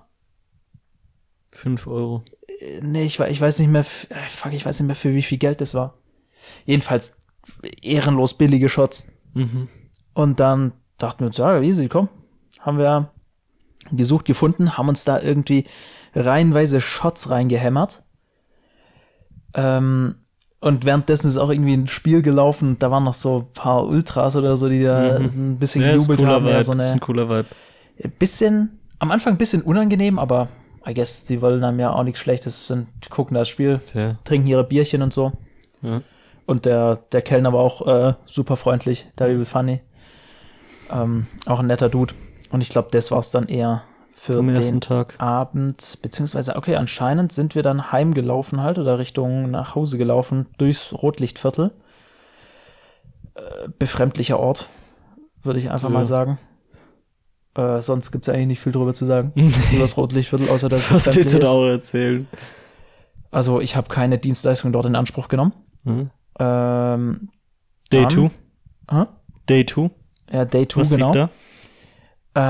5 1.50 1.86
Euro. 1.86 2.24
äh, 2.60 2.80
nee, 2.80 3.04
ich, 3.04 3.18
ich 3.20 3.40
weiß 3.40 3.58
nicht 3.58 3.68
mehr, 3.68 3.84
äh, 4.08 4.28
fuck, 4.28 4.52
ich 4.52 4.64
weiß 4.64 4.80
nicht 4.80 4.86
mehr 4.86 4.96
für 4.96 5.14
wie 5.14 5.22
viel 5.22 5.38
Geld 5.38 5.60
das 5.60 5.74
war. 5.74 5.98
Jedenfalls 6.64 7.16
ehrenlos 7.82 8.34
billige 8.34 8.68
Shots. 8.68 9.08
Mhm. 9.34 9.68
Und 10.14 10.40
dann 10.40 10.74
dachten 10.98 11.20
wir 11.20 11.26
uns, 11.26 11.36
ja, 11.36 11.60
easy, 11.60 11.88
komm. 11.88 12.08
Haben 12.60 12.78
wir 12.78 13.12
gesucht, 13.90 14.24
gefunden, 14.24 14.76
haben 14.76 14.88
uns 14.88 15.04
da 15.04 15.20
irgendwie 15.20 15.64
reihenweise 16.14 16.80
Shots 16.80 17.30
reingehämmert. 17.30 18.02
Ähm, 19.54 20.21
und 20.62 20.84
währenddessen 20.86 21.26
ist 21.28 21.36
auch 21.36 21.50
irgendwie 21.50 21.74
ein 21.74 21.88
Spiel 21.88 22.22
gelaufen, 22.22 22.76
da 22.78 22.90
waren 22.90 23.04
noch 23.04 23.12
so 23.14 23.40
ein 23.40 23.52
paar 23.52 23.84
Ultras 23.86 24.36
oder 24.36 24.56
so, 24.56 24.68
die 24.70 24.82
da 24.82 25.16
ein 25.16 25.58
bisschen 25.58 25.82
Mhm. 25.82 25.88
Ja, 25.88 25.94
ist 25.94 26.06
gejubelt 26.08 26.26
haben. 26.28 26.46
Ja, 26.46 26.52
Vibe, 26.52 26.62
so 26.62 26.72
ist 26.72 26.84
eine, 26.84 26.92
ein 26.94 27.00
cooler 27.00 27.28
Vibe. 27.28 27.46
bisschen, 28.18 28.78
am 28.98 29.10
Anfang 29.10 29.34
ein 29.34 29.38
bisschen 29.38 29.62
unangenehm, 29.62 30.18
aber 30.18 30.48
I 30.88 30.94
guess, 30.94 31.24
die 31.24 31.40
wollen 31.42 31.62
einem 31.62 31.78
ja 31.80 31.92
auch 31.92 32.02
nichts 32.04 32.20
Schlechtes, 32.20 32.66
sind, 32.66 32.88
die 33.04 33.08
gucken 33.08 33.34
das 33.36 33.48
Spiel, 33.48 33.80
Ja. 33.94 34.16
trinken 34.24 34.48
ihre 34.48 34.64
Bierchen 34.64 35.02
und 35.02 35.12
so. 35.12 35.32
Ja. 35.82 36.00
Und 36.46 36.64
der, 36.66 36.96
der 37.12 37.22
Kellner 37.22 37.52
war 37.52 37.60
auch 37.60 37.86
äh, 37.86 38.14
super 38.26 38.56
freundlich, 38.56 39.06
der 39.18 39.32
übel 39.32 39.44
funny. 39.44 39.80
Ähm, 40.90 41.26
auch 41.46 41.60
ein 41.60 41.66
netter 41.66 41.88
Dude. 41.88 42.14
Und 42.50 42.60
ich 42.60 42.68
glaube, 42.70 42.88
das 42.90 43.10
war's 43.10 43.30
dann 43.30 43.46
eher 43.48 43.82
für 44.14 44.38
Am 44.38 44.54
den 44.54 44.80
Tag. 44.80 45.14
Abend, 45.18 45.98
beziehungsweise, 46.02 46.56
okay, 46.56 46.76
anscheinend 46.76 47.32
sind 47.32 47.54
wir 47.54 47.62
dann 47.62 47.90
heimgelaufen 47.92 48.60
halt 48.62 48.78
oder 48.78 48.98
Richtung 48.98 49.50
nach 49.50 49.74
Hause 49.74 49.98
gelaufen 49.98 50.46
durchs 50.58 50.92
Rotlichtviertel. 50.92 51.72
Äh, 53.34 53.68
befremdlicher 53.78 54.38
Ort, 54.38 54.68
würde 55.42 55.58
ich 55.58 55.70
einfach 55.70 55.88
Ja. 55.88 55.94
mal 55.94 56.06
sagen. 56.06 56.38
Äh, 57.54 57.80
sonst 57.80 58.12
gibt's 58.12 58.28
eigentlich 58.28 58.46
nicht 58.46 58.60
viel 58.60 58.72
drüber 58.72 58.94
zu 58.94 59.04
sagen. 59.06 59.32
über 59.72 59.80
das 59.80 59.96
Rotlichtviertel, 59.96 60.48
außer 60.48 60.68
dass 60.68 60.90
es 60.90 61.06
Was 61.06 61.16
willst 61.16 61.34
du 61.34 61.38
da 61.40 61.50
auch 61.50 61.66
erzählen? 61.66 62.26
Also, 63.30 63.60
ich 63.60 63.76
habe 63.76 63.88
keine 63.88 64.18
Dienstleistung 64.18 64.72
dort 64.72 64.86
in 64.86 64.94
Anspruch 64.96 65.28
genommen. 65.28 65.54
Mhm. 65.84 66.10
Ähm, 66.38 67.28
Day 67.92 68.02
Dann- 68.02 68.10
2. 68.10 68.30
hä? 68.90 69.04
Day 69.48 69.66
2. 69.66 69.90
ja, 70.30 70.44
Day 70.44 70.68
2, 70.68 70.80
Was 70.82 70.90
genau. 70.90 71.12
da? 71.12 71.30
Äh, 72.34 72.40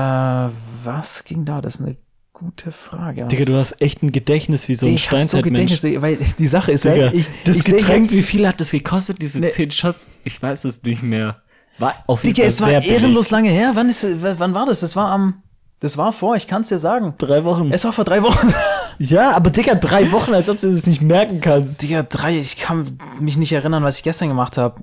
was 0.83 1.23
ging 1.23 1.45
da? 1.45 1.61
Das 1.61 1.75
ist 1.75 1.81
eine 1.81 1.97
gute 2.31 2.71
Frage. 2.71 3.23
Was- 3.23 3.29
Digga, 3.29 3.45
du 3.45 3.55
hast 3.57 3.81
echt 3.81 4.01
ein 4.03 4.11
Gedächtnis 4.11 4.67
wie 4.69 4.75
so 4.75 4.85
ein 4.85 4.93
ich 4.93 5.03
hab 5.11 5.19
so 5.21 5.27
Steinzeitmensch. 5.37 5.71
Gedächtnis, 5.81 6.01
weil 6.01 6.17
die 6.37 6.47
Sache 6.47 6.71
ist, 6.71 6.85
Digga, 6.85 6.95
halt, 7.05 7.13
ich, 7.13 7.27
das 7.45 7.57
ich 7.57 7.63
Getränk, 7.65 8.11
wie 8.11 8.21
viel 8.21 8.47
hat 8.47 8.59
das 8.61 8.71
gekostet, 8.71 9.21
diese 9.21 9.39
Nee. 9.39 9.47
10 9.49 9.71
Shots? 9.71 10.07
Ich 10.23 10.41
weiß 10.41 10.65
es 10.65 10.81
nicht 10.83 11.03
mehr. 11.03 11.37
War 11.79 11.95
auf 12.07 12.23
jeden 12.23 12.35
Digga, 12.35 12.43
Fall 12.43 12.49
es 12.49 12.61
war 12.61 12.69
sehr 12.69 12.81
billig. 12.81 12.93
ehrenlos 12.95 13.31
lange 13.31 13.49
her. 13.49 13.71
Wann, 13.73 13.89
ist, 13.89 14.05
wann 14.21 14.53
war 14.53 14.65
das? 14.65 14.81
Das 14.81 14.95
war 14.95 15.09
am. 15.11 15.41
Das 15.79 15.97
war 15.97 16.13
vor, 16.13 16.37
ich 16.37 16.47
kann 16.47 16.61
es 16.61 16.69
dir 16.69 16.77
sagen. 16.77 17.15
Drei 17.17 17.43
Wochen. 17.43 17.71
Es 17.73 17.83
war 17.83 17.91
vor 17.91 18.05
drei 18.05 18.21
Wochen. 18.21 18.53
ja, 18.99 19.31
aber 19.31 19.49
Digga, 19.49 19.75
drei 19.75 20.13
Wochen, 20.13 20.33
als 20.33 20.49
ob 20.49 20.57
du 20.59 20.71
das 20.71 20.87
nicht 20.87 21.01
merken 21.01 21.41
kannst. 21.41 21.81
Digga, 21.81 22.03
drei, 22.03 22.37
ich 22.37 22.57
kann 22.57 22.97
mich 23.19 23.35
nicht 23.35 23.51
erinnern, 23.51 23.83
was 23.83 23.97
ich 23.97 24.03
gestern 24.03 24.29
gemacht 24.29 24.57
habe. 24.57 24.81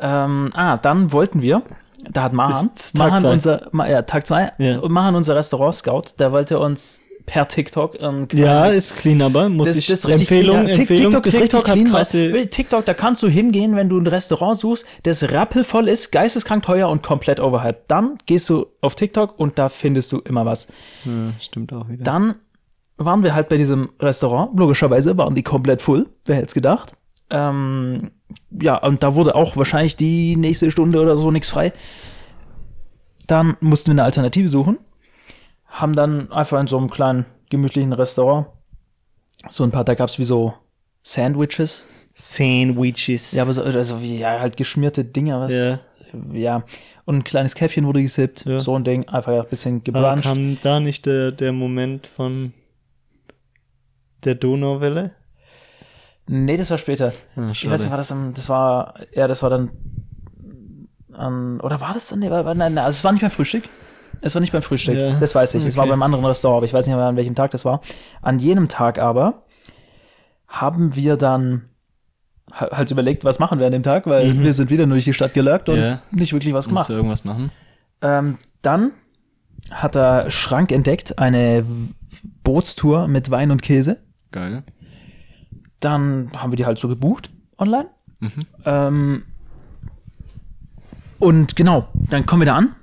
Ähm, 0.00 0.48
ah, 0.54 0.78
dann 0.78 1.12
wollten 1.12 1.42
wir, 1.42 1.62
da 2.10 2.22
hat 2.24 2.32
Mahan, 2.32 2.70
Mahan 2.94 3.18
zwei. 3.20 3.32
unser, 3.32 3.70
ja, 3.88 4.02
Tag 4.02 4.26
zwei, 4.26 4.52
Ja. 4.58 4.78
und 4.78 4.92
Mahan 4.92 5.14
unser 5.16 5.36
Restaurant-Scout, 5.36 6.14
der 6.18 6.32
wollte 6.32 6.58
uns 6.58 7.00
per 7.26 7.46
TikTok 7.46 8.00
ein 8.02 8.26
Ja, 8.32 8.66
ist 8.68 8.96
clean, 8.96 9.20
aber 9.20 9.50
muss 9.50 9.68
Das, 9.68 9.76
ich 9.76 9.86
das 9.88 10.04
Empfehlung, 10.06 10.64
clean. 10.64 10.68
Ja, 10.68 10.74
Empfehlung. 10.80 11.10
TikTok 11.12 11.26
ist 11.26 11.34
richtig 11.34 11.50
TikTok 11.50 11.68
hat 11.68 11.74
clean, 11.74 11.88
krasse. 11.90 12.46
TikTok, 12.48 12.84
da 12.86 12.94
kannst 12.94 13.22
du 13.22 13.28
hingehen, 13.28 13.76
wenn 13.76 13.90
du 13.90 13.98
ein 13.98 14.06
Restaurant 14.06 14.56
suchst, 14.56 14.86
das 15.02 15.30
rappelvoll 15.30 15.88
ist, 15.88 16.10
geisteskrank 16.10 16.62
teuer 16.64 16.88
und 16.88 17.02
komplett 17.02 17.38
overhyped. 17.38 17.82
Dann 17.88 18.16
gehst 18.24 18.48
du 18.48 18.66
auf 18.80 18.94
TikTok 18.94 19.38
und 19.38 19.58
da 19.58 19.68
findest 19.68 20.10
du 20.12 20.20
immer 20.20 20.46
was. 20.46 20.68
Ja, 21.04 21.10
stimmt 21.40 21.70
auch 21.74 21.88
wieder. 21.90 22.02
Dann 22.02 22.36
waren 22.96 23.22
wir 23.22 23.34
halt 23.34 23.48
bei 23.50 23.58
diesem 23.58 23.90
Restaurant. 24.00 24.58
Logischerweise 24.58 25.18
waren 25.18 25.34
die 25.34 25.42
komplett 25.42 25.82
full. 25.82 26.06
Wer 26.24 26.36
hätte 26.36 26.46
es 26.46 26.54
gedacht? 26.54 26.92
Ähm, 27.30 28.10
ja, 28.50 28.76
und 28.78 29.02
da 29.02 29.14
wurde 29.14 29.34
auch 29.34 29.56
wahrscheinlich 29.56 29.96
die 29.96 30.36
nächste 30.36 30.70
Stunde 30.70 31.00
oder 31.00 31.16
so 31.16 31.30
nichts 31.30 31.50
frei. 31.50 31.72
Dann 33.26 33.56
mussten 33.60 33.88
wir 33.88 33.92
eine 33.92 34.04
Alternative 34.04 34.48
suchen. 34.48 34.78
Haben 35.66 35.94
dann 35.94 36.32
einfach 36.32 36.58
in 36.60 36.66
so 36.66 36.78
einem 36.78 36.90
kleinen, 36.90 37.26
gemütlichen 37.50 37.92
Restaurant 37.92 38.46
so 39.48 39.64
ein 39.64 39.70
paar, 39.70 39.84
da 39.84 39.94
gab's 39.94 40.18
wie 40.18 40.24
so 40.24 40.54
Sandwiches. 41.02 41.86
Sandwiches. 42.14 43.32
Ja, 43.32 43.42
aber 43.42 43.52
so, 43.52 43.62
also 43.62 44.02
wie, 44.02 44.18
ja, 44.18 44.40
halt 44.40 44.56
geschmierte 44.56 45.04
Dinger, 45.04 45.40
was. 45.40 45.52
Ja. 45.52 45.78
Ja. 46.32 46.64
Und 47.04 47.16
ein 47.16 47.24
kleines 47.24 47.54
Käffchen 47.54 47.86
wurde 47.86 48.02
gesippt. 48.02 48.44
Ja. 48.46 48.60
So 48.60 48.74
ein 48.74 48.84
Ding. 48.84 49.08
Einfach 49.08 49.32
ein 49.32 49.48
bisschen 49.48 49.82
aber 49.88 50.16
gebruncht. 50.16 50.22
kam 50.24 50.58
da 50.60 50.80
nicht 50.80 51.06
der, 51.06 51.32
der 51.32 51.52
Moment 51.52 52.06
von 52.06 52.52
der 54.24 54.34
Donauwelle? 54.34 55.12
Nee, 56.28 56.56
das 56.56 56.70
war 56.70 56.78
später. 56.78 57.12
Ah, 57.36 57.48
Ich 57.50 57.68
weiß 57.68 57.80
nicht, 57.82 57.90
war 57.90 57.96
das 57.96 58.12
am, 58.12 58.34
das 58.34 58.48
war, 58.48 58.94
ja, 59.12 59.26
das 59.26 59.42
war 59.42 59.50
dann 59.50 59.70
an, 61.12 61.60
oder 61.60 61.80
war 61.80 61.94
das 61.94 62.08
dann, 62.08 62.20
nee, 62.20 62.30
war, 62.30 62.42
nein, 62.44 62.74
nein, 62.74 62.78
also 62.84 62.96
es 62.96 63.04
war 63.04 63.12
nicht 63.12 63.22
beim 63.22 63.30
Frühstück. 63.30 63.64
Es 64.20 64.34
war 64.34 64.40
nicht 64.40 64.52
beim 64.52 64.62
Frühstück, 64.62 64.96
Ja, 64.96 65.12
das 65.18 65.34
weiß 65.34 65.54
ich. 65.54 65.64
Es 65.64 65.76
war 65.76 65.84
okay. 65.84 65.90
beim 65.92 66.02
anderen 66.02 66.24
Restaurant, 66.24 66.58
aber 66.58 66.66
ich 66.66 66.72
weiß 66.72 66.86
nicht 66.86 66.96
mehr, 66.96 67.04
an 67.04 67.16
welchem 67.16 67.34
Tag 67.34 67.50
das 67.52 67.64
war. 67.64 67.80
An 68.20 68.38
jenem 68.38 68.68
Tag 68.68 68.98
aber 68.98 69.44
haben 70.48 70.96
wir 70.96 71.16
dann 71.16 71.66
ha- 72.52 72.70
halt 72.72 72.90
überlegt, 72.90 73.24
was 73.24 73.38
machen 73.38 73.58
wir 73.58 73.66
an 73.66 73.72
dem 73.72 73.82
Tag, 73.82 74.06
weil 74.06 74.34
Mhm. 74.34 74.42
wir 74.44 74.52
sind 74.52 74.70
wieder 74.70 74.86
nur 74.86 74.94
durch 74.96 75.04
die 75.04 75.12
Stadt 75.12 75.34
gelurkt 75.34 75.68
und 75.68 75.78
Ja. 75.78 76.00
nicht 76.10 76.32
wirklich 76.32 76.52
was 76.52 76.64
Musst 76.66 76.68
gemacht. 76.68 76.88
du 76.88 76.94
irgendwas 76.94 77.24
machen? 77.24 77.50
Ähm, 78.02 78.38
dann 78.62 78.92
hat 79.70 79.94
er 79.96 80.30
Schrank 80.30 80.72
entdeckt, 80.72 81.18
eine 81.18 81.64
Bootstour 82.42 83.06
mit 83.08 83.30
Wein 83.30 83.50
und 83.50 83.62
Käse. 83.62 83.98
Geil. 84.32 84.62
Dann 85.80 86.30
haben 86.36 86.52
wir 86.52 86.56
die 86.56 86.66
halt 86.66 86.78
so 86.78 86.88
gebucht 86.88 87.30
online. 87.58 87.88
Mhm. 88.20 88.30
Ähm, 88.64 89.22
und 91.18 91.56
genau, 91.56 91.88
dann 91.94 92.26
kommen 92.26 92.42
wir 92.42 92.46
da 92.46 92.56
an. 92.56 92.74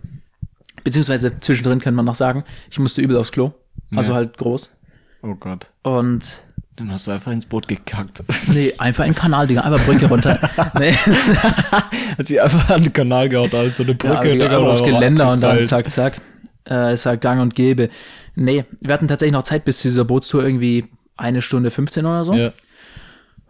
Beziehungsweise 0.83 1.39
zwischendrin 1.39 1.79
könnte 1.79 1.95
man 1.95 2.05
noch 2.05 2.15
sagen, 2.15 2.43
ich 2.69 2.79
musste 2.79 3.01
übel 3.01 3.17
aufs 3.17 3.31
Klo. 3.31 3.53
Also 3.95 4.11
Ja. 4.11 4.17
halt 4.17 4.37
groß. 4.37 4.75
Oh 5.23 5.35
Gott. 5.35 5.67
Und 5.83 6.41
Dann 6.75 6.91
hast 6.91 7.07
du 7.07 7.11
einfach 7.11 7.31
ins 7.31 7.45
Boot 7.45 7.67
gekackt. 7.67 8.23
nee, 8.47 8.73
einfach 8.77 9.05
in 9.05 9.11
den 9.13 9.17
Kanal, 9.17 9.47
Digga, 9.47 9.61
einfach 9.61 9.83
Brücke 9.85 10.07
runter. 10.07 10.37
nee, 10.79 10.91
Hat 12.17 12.27
sie 12.27 12.39
einfach 12.39 12.69
an 12.69 12.83
den 12.83 12.93
Kanal 12.93 13.29
gehaut, 13.29 13.53
also 13.53 13.83
eine 13.83 13.93
ja, 13.93 13.97
Brücke. 13.97 14.33
Digga, 14.33 14.45
Digga, 14.49 14.57
aufs 14.57 14.83
Geländer 14.83 15.31
und 15.31 15.41
dann 15.41 15.63
zack, 15.63 15.89
zack. 15.89 16.21
Äh, 16.69 16.93
ist 16.93 17.05
halt 17.05 17.21
gang 17.21 17.41
und 17.41 17.55
gäbe. 17.55 17.89
Nee, 18.35 18.65
wir 18.81 18.93
hatten 18.93 19.07
tatsächlich 19.07 19.33
noch 19.33 19.43
Zeit 19.43 19.63
bis 19.65 19.79
zu 19.79 19.87
dieser 19.87 20.03
Bootstour 20.03 20.43
irgendwie 20.43 20.85
eine 21.15 21.41
Stunde 21.41 21.71
15 21.71 22.05
oder 22.05 22.25
so. 22.25 22.33
Ja. 22.33 22.51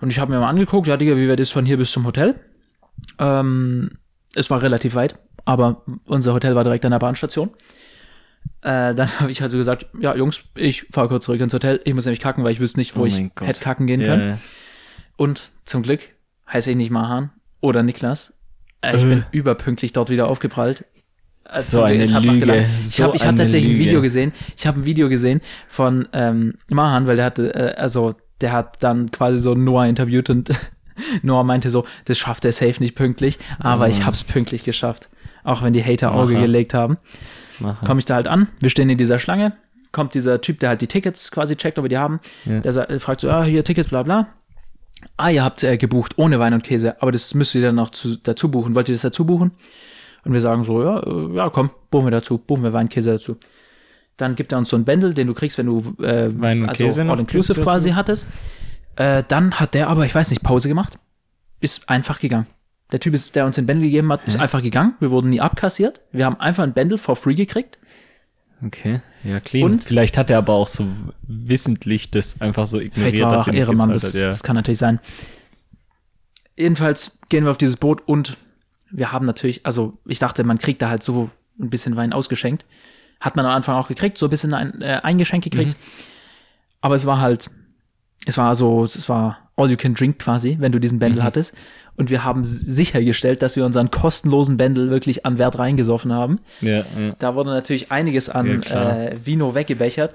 Und 0.05 0.11
ich 0.11 0.19
habe 0.19 0.31
mir 0.31 0.39
mal 0.39 0.49
angeguckt, 0.49 0.85
ja, 0.85 0.97
Digga, 0.97 1.17
wie 1.17 1.27
weit 1.27 1.39
ist 1.39 1.51
von 1.51 1.65
hier 1.65 1.77
bis 1.77 1.91
zum 1.91 2.05
Hotel? 2.05 2.35
Ähm, 3.17 3.89
es 4.35 4.51
war 4.51 4.61
relativ 4.61 4.93
weit, 4.93 5.15
aber 5.45 5.83
unser 6.05 6.33
Hotel 6.35 6.53
war 6.53 6.63
direkt 6.63 6.85
an 6.85 6.91
der 6.91 6.99
Bahnstation. 6.99 7.49
Äh, 8.61 8.93
dann 8.93 9.09
habe 9.19 9.31
ich 9.31 9.41
also 9.41 9.57
gesagt, 9.57 9.87
ja, 9.99 10.15
Jungs, 10.15 10.43
ich 10.53 10.85
fahre 10.91 11.07
kurz 11.07 11.25
zurück 11.25 11.41
ins 11.41 11.55
Hotel. 11.55 11.81
Ich 11.85 11.95
muss 11.95 12.05
nämlich 12.05 12.19
kacken, 12.19 12.43
weil 12.43 12.51
ich 12.51 12.59
wüsste 12.59 12.79
nicht, 12.79 12.95
wo 12.95 13.01
Oh 13.01 13.05
ich 13.07 13.17
hätte 13.41 13.59
kacken 13.61 13.87
gehen 13.87 13.99
Ja, 13.99 14.09
können. 14.09 14.39
Und 15.17 15.49
zum 15.63 15.81
Glück 15.81 16.01
heiße 16.53 16.69
ich 16.69 16.77
nicht 16.77 16.91
Mahan 16.91 17.31
oder 17.59 17.81
Niklas. 17.81 18.35
Äh, 18.81 18.95
ich 18.97 19.01
Äh. 19.01 19.07
bin 19.07 19.25
überpünktlich 19.31 19.91
dort 19.91 20.11
wieder 20.11 20.27
aufgeprallt. 20.27 20.85
Äh, 21.45 21.59
So 21.61 21.81
eine 21.81 22.03
es 22.03 22.11
Lüge, 22.11 22.41
gelangt. 22.41 22.67
Ich 22.77 22.91
so 22.91 23.05
habe 23.05 23.17
hab 23.17 23.35
tatsächlich 23.35 23.71
ein 23.71 23.77
Lüge. 23.77 23.85
Video 23.85 24.01
gesehen. 24.03 24.33
Ich 24.55 24.67
habe 24.67 24.81
ein 24.81 24.85
Video 24.85 25.09
gesehen 25.09 25.41
von 25.67 26.07
ähm, 26.13 26.53
Mahan, 26.69 27.07
weil 27.07 27.15
der 27.15 27.25
hatte, 27.25 27.55
äh, 27.55 27.73
also 27.75 28.13
der 28.41 28.51
hat 28.51 28.83
dann 28.83 29.11
quasi 29.11 29.37
so 29.37 29.53
Noah 29.53 29.85
interviewt 29.87 30.29
und 30.29 30.49
Noah 31.23 31.43
meinte 31.43 31.69
so, 31.69 31.85
das 32.05 32.17
schafft 32.17 32.45
er 32.45 32.51
safe 32.51 32.81
nicht 32.81 32.95
pünktlich, 32.95 33.39
aber 33.59 33.87
ich 33.89 33.99
Mhm. 33.99 34.05
hab's 34.05 34.23
pünktlich 34.23 34.63
geschafft. 34.63 35.09
Auch 35.43 35.61
wenn 35.61 35.73
die 35.73 35.83
Hater 35.83 36.13
Auge 36.13 36.33
Macher. 36.33 36.45
gelegt 36.45 36.73
haben. 36.73 36.97
Komme 37.85 37.99
ich 37.99 38.05
da 38.05 38.15
halt 38.15 38.27
an, 38.27 38.47
wir 38.59 38.69
stehen 38.69 38.89
in 38.89 38.97
dieser 38.97 39.19
Schlange, 39.19 39.53
kommt 39.91 40.13
dieser 40.13 40.41
Typ, 40.41 40.59
der 40.59 40.69
halt 40.69 40.81
die 40.81 40.87
Tickets 40.87 41.31
quasi 41.31 41.55
checkt, 41.55 41.77
ob 41.77 41.85
wir 41.85 41.89
die 41.89 41.97
haben. 41.97 42.19
Ja. 42.45 42.59
Der 42.59 42.71
sa- 42.73 42.87
fragt 42.99 43.21
so, 43.21 43.29
ah, 43.29 43.43
hier 43.43 43.63
Tickets, 43.63 43.87
bla 43.89 44.03
bla. 44.03 44.27
Ah, 45.17 45.29
ihr 45.29 45.43
habt 45.43 45.63
äh, 45.63 45.77
gebucht 45.77 46.13
ohne 46.17 46.39
Wein 46.39 46.53
und 46.53 46.63
Käse, 46.63 47.01
aber 47.01 47.11
das 47.11 47.33
müsst 47.35 47.53
ihr 47.55 47.61
dann 47.61 47.75
noch 47.75 47.91
zu, 47.91 48.17
dazu 48.17 48.49
buchen. 48.51 48.75
Wollt 48.75 48.89
ihr 48.89 48.95
das 48.95 49.03
dazu 49.03 49.25
buchen? 49.25 49.51
Und 50.25 50.33
wir 50.33 50.41
sagen 50.41 50.63
so, 50.63 50.81
ja, 50.83 50.99
äh, 51.01 51.35
ja, 51.35 51.49
komm, 51.49 51.69
buchen 51.91 52.07
wir 52.07 52.11
dazu, 52.11 52.39
buchen 52.39 52.63
wir 52.63 52.73
Wein, 52.73 52.89
Käse 52.89 53.11
dazu. 53.13 53.37
Dann 54.17 54.35
gibt 54.35 54.51
er 54.51 54.57
uns 54.57 54.69
so 54.69 54.77
ein 54.77 54.85
Bändel, 54.85 55.13
den 55.13 55.27
du 55.27 55.33
kriegst, 55.33 55.57
wenn 55.57 55.65
du 55.65 55.95
äh, 56.01 56.31
also 56.67 57.01
All-Inclusive 57.01 57.61
quasi 57.61 57.91
hattest. 57.91 58.27
Äh, 58.95 59.23
dann 59.27 59.59
hat 59.59 59.73
der 59.73 59.89
aber, 59.89 60.05
ich 60.05 60.15
weiß 60.15 60.29
nicht, 60.29 60.41
Pause 60.41 60.69
gemacht. 60.69 60.97
Ist 61.59 61.89
einfach 61.89 62.19
gegangen. 62.19 62.47
Der 62.91 62.99
Typ, 62.99 63.13
ist, 63.13 63.35
der 63.35 63.45
uns 63.45 63.55
den 63.55 63.65
Bändel 63.65 63.87
gegeben 63.87 64.11
hat, 64.11 64.25
ist 64.27 64.39
einfach 64.39 64.61
gegangen. 64.61 64.93
Wir 64.99 65.09
wurden 65.11 65.31
nie 65.31 65.41
abkassiert. 65.41 66.01
Wir 66.11 66.25
haben 66.25 66.39
einfach 66.39 66.63
ein 66.63 66.73
Bändel 66.73 66.97
for 66.97 67.15
free 67.15 67.33
gekriegt. 67.33 67.79
Okay, 68.65 69.01
ja, 69.23 69.39
clean. 69.39 69.65
Und- 69.65 69.83
vielleicht 69.83 70.17
hat 70.17 70.29
er 70.29 70.37
aber 70.37 70.53
auch 70.53 70.67
so 70.67 70.85
wissentlich 71.23 72.11
das 72.11 72.39
einfach 72.39 72.67
so 72.67 72.79
ignoriert, 72.79 73.15
Vielleicht 73.15 73.23
war 73.23 73.31
dass 73.33 73.47
er 73.47 73.53
nicht 73.53 73.59
Ehrenmann, 73.61 73.91
das. 73.91 74.13
Ja. 74.13 74.25
das 74.25 74.43
kann 74.43 74.55
natürlich 74.55 74.77
sein. 74.77 74.99
Jedenfalls 76.55 77.19
gehen 77.29 77.43
wir 77.43 77.51
auf 77.51 77.57
dieses 77.57 77.77
Boot 77.77 78.03
und 78.07 78.37
wir 78.91 79.11
haben 79.11 79.25
natürlich, 79.25 79.65
also 79.65 79.97
ich 80.05 80.19
dachte, 80.19 80.43
man 80.43 80.57
kriegt 80.57 80.81
da 80.81 80.89
halt 80.89 81.03
so 81.03 81.29
ein 81.59 81.69
bisschen 81.69 81.95
Wein 81.95 82.13
ausgeschenkt. 82.13 82.65
Hat 83.25 83.35
man 83.35 83.45
am 83.45 83.51
Anfang 83.53 83.75
auch 83.75 83.87
gekriegt, 83.87 84.17
so 84.19 84.27
ein 84.27 84.29
bisschen 84.29 84.53
ein, 84.53 84.81
äh, 84.81 84.99
eingeschenkt 85.01 85.43
gekriegt. 85.43 85.73
Mhm. 85.73 85.93
Aber 86.81 86.93
es 86.95 87.05
war 87.07 87.19
halt, 87.19 87.49
es 88.27 88.37
war 88.37 88.53
so, 88.53 88.83
es 88.83 89.09
war 89.09 89.39
all 89.57 89.71
you 89.71 89.77
can 89.77 89.95
drink 89.95 90.19
quasi, 90.19 90.57
wenn 90.59 90.71
du 90.71 90.79
diesen 90.79 90.99
Bändel 90.99 91.21
Mhm. 91.21 91.25
hattest. 91.25 91.55
Und 91.95 92.09
wir 92.09 92.23
haben 92.23 92.43
sichergestellt, 92.43 93.41
dass 93.41 93.55
wir 93.55 93.65
unseren 93.65 93.89
kostenlosen 93.89 94.57
Bändel 94.57 94.89
wirklich 94.91 95.25
an 95.25 95.39
Wert 95.39 95.57
reingesoffen 95.57 96.13
haben. 96.13 96.39
Ja, 96.61 96.79
ja. 96.79 97.15
Da 97.19 97.35
wurde 97.35 97.49
natürlich 97.51 97.91
einiges 97.91 98.27
Ja, 98.27 98.33
an 98.35 98.61
klar. 98.61 98.99
äh, 98.99 99.25
Vino 99.25 99.55
weggebechert. 99.55 100.13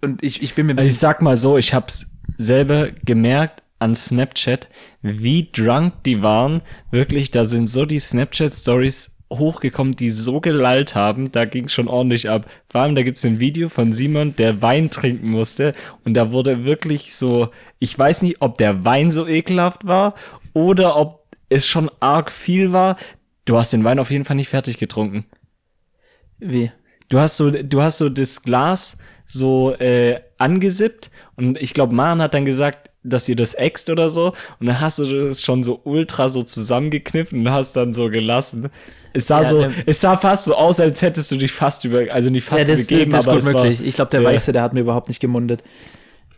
Und 0.00 0.22
ich, 0.22 0.42
ich 0.42 0.54
bin 0.54 0.66
mir 0.66 0.76
Also 0.76 0.88
ich 0.88 0.98
sag 0.98 1.22
mal 1.22 1.36
so, 1.36 1.56
ich 1.58 1.72
hab's 1.74 2.10
selber 2.38 2.88
gemerkt 3.04 3.62
an 3.78 3.94
Snapchat, 3.94 4.68
wie 5.02 5.50
drunk 5.52 5.92
die 6.04 6.22
waren. 6.22 6.62
Wirklich, 6.90 7.30
da 7.30 7.44
sind 7.44 7.68
so 7.68 7.84
die 7.84 7.98
Snapchat-Stories 8.00 9.13
hochgekommen, 9.38 9.96
die 9.96 10.10
so 10.10 10.40
gelallt 10.40 10.94
haben, 10.94 11.32
da 11.32 11.44
ging 11.44 11.68
schon 11.68 11.88
ordentlich 11.88 12.28
ab. 12.28 12.46
Vor 12.68 12.82
allem, 12.82 12.94
da 12.94 13.02
gibt's 13.02 13.24
ein 13.24 13.40
Video 13.40 13.68
von 13.68 13.92
Simon, 13.92 14.36
der 14.36 14.62
Wein 14.62 14.90
trinken 14.90 15.28
musste 15.28 15.72
und 16.04 16.14
da 16.14 16.32
wurde 16.32 16.64
wirklich 16.64 17.14
so, 17.14 17.48
ich 17.78 17.98
weiß 17.98 18.22
nicht, 18.22 18.40
ob 18.40 18.58
der 18.58 18.84
Wein 18.84 19.10
so 19.10 19.26
ekelhaft 19.26 19.86
war 19.86 20.14
oder 20.52 20.96
ob 20.96 21.24
es 21.48 21.66
schon 21.66 21.90
arg 22.00 22.32
viel 22.32 22.72
war. 22.72 22.96
Du 23.44 23.58
hast 23.58 23.72
den 23.72 23.84
Wein 23.84 23.98
auf 23.98 24.10
jeden 24.10 24.24
Fall 24.24 24.36
nicht 24.36 24.48
fertig 24.48 24.78
getrunken. 24.78 25.26
wie. 26.38 26.70
Du 27.10 27.20
hast 27.20 27.36
so, 27.36 27.50
du 27.50 27.82
hast 27.82 27.98
so 27.98 28.08
das 28.08 28.42
Glas 28.42 28.98
so 29.26 29.74
äh, 29.74 30.20
angesippt 30.38 31.10
und 31.36 31.58
ich 31.58 31.74
glaube, 31.74 31.94
Maren 31.94 32.22
hat 32.22 32.34
dann 32.34 32.44
gesagt, 32.44 32.90
dass 33.02 33.28
ihr 33.28 33.36
das 33.36 33.54
äxt 33.54 33.90
oder 33.90 34.08
so 34.08 34.32
und 34.58 34.66
dann 34.66 34.80
hast 34.80 34.98
du 34.98 35.04
das 35.28 35.42
schon 35.42 35.62
so 35.62 35.80
ultra 35.84 36.28
so 36.28 36.42
zusammengekniffen 36.42 37.40
und 37.40 37.52
hast 37.52 37.74
dann 37.74 37.92
so 37.92 38.08
gelassen. 38.08 38.70
Es 39.16 39.28
sah 39.28 39.38
Ja, 39.42 39.48
so, 39.48 39.60
der- 39.60 39.72
es 39.86 40.00
sah 40.00 40.16
fast 40.16 40.44
so 40.44 40.54
aus, 40.56 40.78
als 40.80 41.00
hättest 41.00 41.30
du 41.32 41.36
dich 41.36 41.52
fast 41.52 41.84
über, 41.84 42.12
also 42.12 42.28
nicht 42.30 42.44
fast 42.44 42.62
Ja, 42.62 42.68
das, 42.68 42.80
übergeben, 42.88 43.10
das 43.12 43.22
ist 43.22 43.28
aber 43.28 43.40
gut 43.40 43.52
möglich. 43.62 43.86
Ich 43.86 43.94
glaube, 43.94 44.10
der 44.10 44.20
Ja. 44.22 44.28
Weiße, 44.28 44.52
der 44.52 44.62
hat 44.62 44.74
mir 44.74 44.80
überhaupt 44.80 45.08
nicht 45.08 45.20
gemundet. 45.20 45.62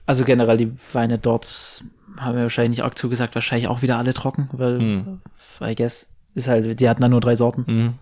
Also 0.05 0.25
generell 0.25 0.57
die 0.59 0.71
Weine 0.93 1.19
dort 1.19 1.83
haben 2.19 2.37
wir 2.37 2.43
wahrscheinlich 2.43 2.79
nicht 2.79 2.85
arg 2.85 2.97
zugesagt, 2.97 3.35
wahrscheinlich 3.35 3.67
auch 3.69 3.83
wieder 3.83 3.97
alle 3.99 4.15
trocken, 4.15 4.49
weil, 4.53 4.79
Hm. 4.79 5.21
I 5.63 5.75
guess, 5.75 6.09
ist 6.35 6.49
halt, 6.49 6.79
die 6.81 6.89
hatten 6.89 7.01
dann 7.03 7.11
nur 7.11 7.21
drei 7.21 7.35
Sorten. 7.35 7.67
war. 7.67 7.75
Mhm. 7.75 7.95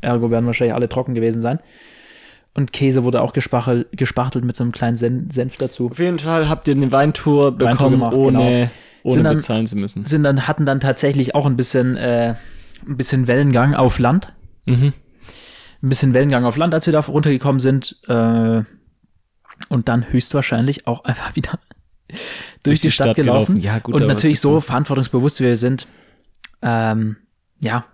Ergo 0.00 0.30
werden 0.30 0.46
wahrscheinlich 0.46 0.74
alle 0.74 0.88
trocken 0.88 1.14
gewesen 1.14 1.40
sein. 1.40 1.58
Und 2.54 2.72
Käse 2.72 3.04
wurde 3.04 3.20
auch 3.20 3.32
gespachelt, 3.32 3.86
gespachtelt 3.92 4.44
mit 4.44 4.56
so 4.56 4.64
einem 4.64 4.72
kleinen 4.72 4.96
Sen 4.96 5.30
Senf 5.30 5.56
dazu. 5.56 5.90
Auf 5.90 5.98
jeden 5.98 6.18
Fall 6.18 6.48
habt 6.48 6.66
ihr 6.68 6.74
eine 6.74 6.90
Weintour 6.90 7.52
bekommen, 7.52 7.92
gemacht, 7.96 8.14
ohne, 8.16 8.38
genau. 8.38 8.68
ohne 9.02 9.22
dann- 9.24 9.36
bezahlen 9.36 9.66
zu 9.66 9.76
müssen. 9.76 10.06
Sind 10.06 10.22
dann, 10.22 10.46
hatten 10.48 10.64
dann 10.64 10.80
tatsächlich 10.80 11.34
auch 11.34 11.44
ein 11.44 11.56
bisschen, 11.56 11.96
äh, 11.96 12.34
ein 12.86 12.96
bisschen 12.96 13.26
Wellengang 13.26 13.74
auf 13.74 13.98
Land. 13.98 14.32
Mhm. 14.64 14.92
Ein 15.82 15.88
bisschen 15.88 16.14
Wellengang 16.14 16.44
auf 16.44 16.56
Land, 16.56 16.74
als 16.74 16.86
wir 16.86 16.92
da 16.92 17.00
runtergekommen 17.00 17.60
sind. 17.60 17.96
Äh, 18.08 18.62
und 19.68 19.88
dann 19.88 20.10
höchstwahrscheinlich 20.10 20.86
auch 20.86 21.04
einfach 21.04 21.34
wieder 21.36 21.58
durch, 22.62 22.80
die, 22.80 22.90
Stadt, 22.90 23.16
gelaufen. 23.16 23.58
Ja, 23.58 23.78
gut, 23.78 23.94
und 23.94 24.06
natürlich 24.06 24.40
so 24.40 24.60
verantwortungsbewusst 24.60 25.40
wie 25.40 25.44
wir 25.44 25.56
sind, 25.56 25.86
ähm, 26.62 27.16
ja, 27.60 27.84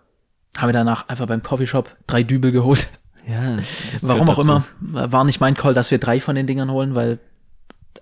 haben 0.56 0.68
wir 0.68 0.72
danach 0.72 1.08
einfach 1.08 1.26
beim 1.26 1.42
Coffeeshop 1.42 1.96
drei 2.06 2.22
Dübel 2.22 2.52
geholt. 2.52 2.88
Ja, 3.26 3.58
Warum 4.00 4.28
auch 4.28 4.36
dazu. 4.36 4.62
immer, 4.80 5.12
war 5.12 5.24
nicht 5.24 5.40
mein 5.40 5.54
Call, 5.54 5.74
dass 5.74 5.90
wir 5.90 5.98
drei 5.98 6.20
von 6.20 6.34
den 6.34 6.46
Dingern 6.46 6.70
holen, 6.70 6.94
weil, 6.94 7.18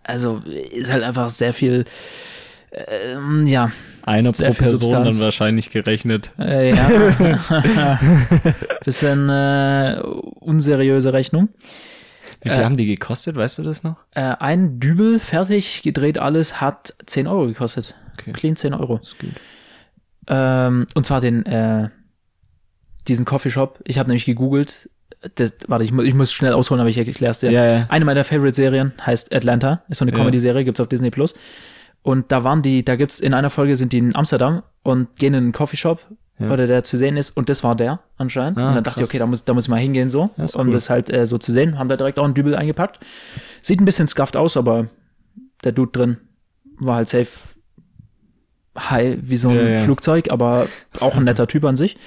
also, 0.03 0.38
ist 0.38 0.91
halt 0.91 1.05
einfach 1.05 1.28
sehr 1.28 1.53
viel, 1.53 1.84
ähm, 2.73 3.47
ja, 3.47 3.71
Einer 4.03 4.33
pro 4.33 4.53
Person 4.53 4.77
Substanz. 4.77 5.16
dann 5.16 5.25
wahrscheinlich 5.25 5.71
gerechnet. 5.71 6.33
äh, 6.39 6.71
ja, 6.75 7.99
bisschen 8.85 9.29
äh, 9.29 10.01
unseriöse 10.41 11.12
Rechnung. 11.12 11.49
Wie 12.43 12.49
viel 12.51 12.61
Äh, 12.61 12.64
haben 12.64 12.77
die 12.77 12.87
gekostet, 12.87 13.37
weißt 13.37 13.59
du 13.59 13.62
das 13.64 13.83
noch? 13.83 13.97
Äh, 14.12 14.21
ein 14.39 14.81
Dübel, 14.81 15.18
fertig 15.18 15.83
gedreht 15.83 16.18
alles, 16.18 16.61
hat 16.61 16.95
10 17.07 17.27
Euro 17.27 17.47
gekostet. 17.47 17.95
Okay. 18.18 18.33
Clean 18.33 18.57
10 18.57 18.73
Euro. 18.75 18.99
ist 19.03 19.18
gut. 19.18 19.31
Ähm, 20.29 20.87
und 20.95 21.05
zwar 21.07 21.21
den, 21.21 21.45
äh, 21.47 21.89
diesen 23.09 23.25
Coffeeshop. 23.25 23.81
Ich 23.85 23.99
habe 23.99 24.09
nämlich 24.09 24.25
gegoogelt. 24.27 24.89
Das, 25.35 25.53
warte, 25.68 25.85
ich, 25.85 25.93
mu 25.93 26.03
ich 26.03 26.14
muss 26.14 26.33
schnell 26.33 26.53
ausholen, 26.55 26.81
aber 26.81 26.89
ich 26.89 26.97
erkläre 26.97 27.31
es 27.31 27.41
dir. 27.41 27.51
Ja, 27.51 27.64
ja. 27.64 27.87
Eine 27.91 28.05
meiner 28.07 28.25
Favorite-Serien 28.25 28.93
heißt 29.05 29.35
Atlanta. 29.35 29.83
Ist 29.89 29.99
so 29.99 30.05
eine. 30.05 30.12
Comedy-Serie, 30.12 30.64
gibt's 30.64 30.81
auf 30.81 30.89
Disney 30.89 31.11
Plus. 31.11 31.35
Und 32.03 32.33
da 32.33 32.45
waren 32.45 32.63
die, 32.63 32.85
da 32.85 32.97
gibt's 32.97 33.21
in 33.21 33.35
einer 33.35 33.51
Folge 33.51 33.77
sind 33.77 33.93
die 33.93 33.99
in 33.99 34.17
Amsterdam 34.17 34.63
und 34.83 35.15
gehen 35.17 35.35
in 35.35 35.45
einen 35.45 35.53
Coffeeshop, 35.53 36.01
Ja. 36.39 36.51
oder 36.51 36.67
der 36.67 36.83
zu 36.83 36.97
sehen 36.97 37.17
ist. 37.19 37.37
Und 37.37 37.49
das 37.51 37.63
war 37.63 37.75
der 37.77 38.01
anscheinend. 38.17 38.59
Ah, 38.59 38.69
und 38.71 38.75
dann 38.77 38.85
dachte 38.85 39.01
ich, 39.01 39.07
krass. 39.07 39.11
okay, 39.11 39.19
da 39.19 39.27
muss, 39.27 39.45
da 39.45 39.53
muss 39.53 39.65
ich 39.65 39.69
mal 39.69 39.77
hingehen 39.81 40.09
so. 40.09 40.31
Ja, 40.39 40.47
um 40.55 40.67
cool. 40.69 40.73
das 40.73 40.89
halt 40.89 41.13
äh, 41.13 41.27
so 41.27 41.37
zu 41.37 41.53
sehen. 41.53 41.79
Haben 41.79 41.89
da 41.91 41.97
direkt 41.97 42.19
auch 42.19 42.25
einen 42.25 42.33
Dübel 42.35 42.55
eingepackt. 42.57 43.01
Sieht 43.61 43.81
ein 43.81 43.85
bisschen 43.85 44.07
scuffed 44.07 44.37
aus, 44.37 44.57
aber 44.57 44.87
der 45.63 45.73
Dude 45.73 45.93
drin 45.93 46.17
war 46.79 46.97
halt 46.97 47.09
safe 47.11 47.29
high 48.79 49.19
wie 49.21 49.37
so 49.37 49.51
ein 49.51 49.75
Ja. 49.75 49.77
Flugzeug, 49.81 50.31
aber 50.31 50.67
auch 51.01 51.17
ein 51.17 51.25
netter 51.25 51.47
Typ 51.47 51.65
an 51.67 51.77
sich. 51.77 51.99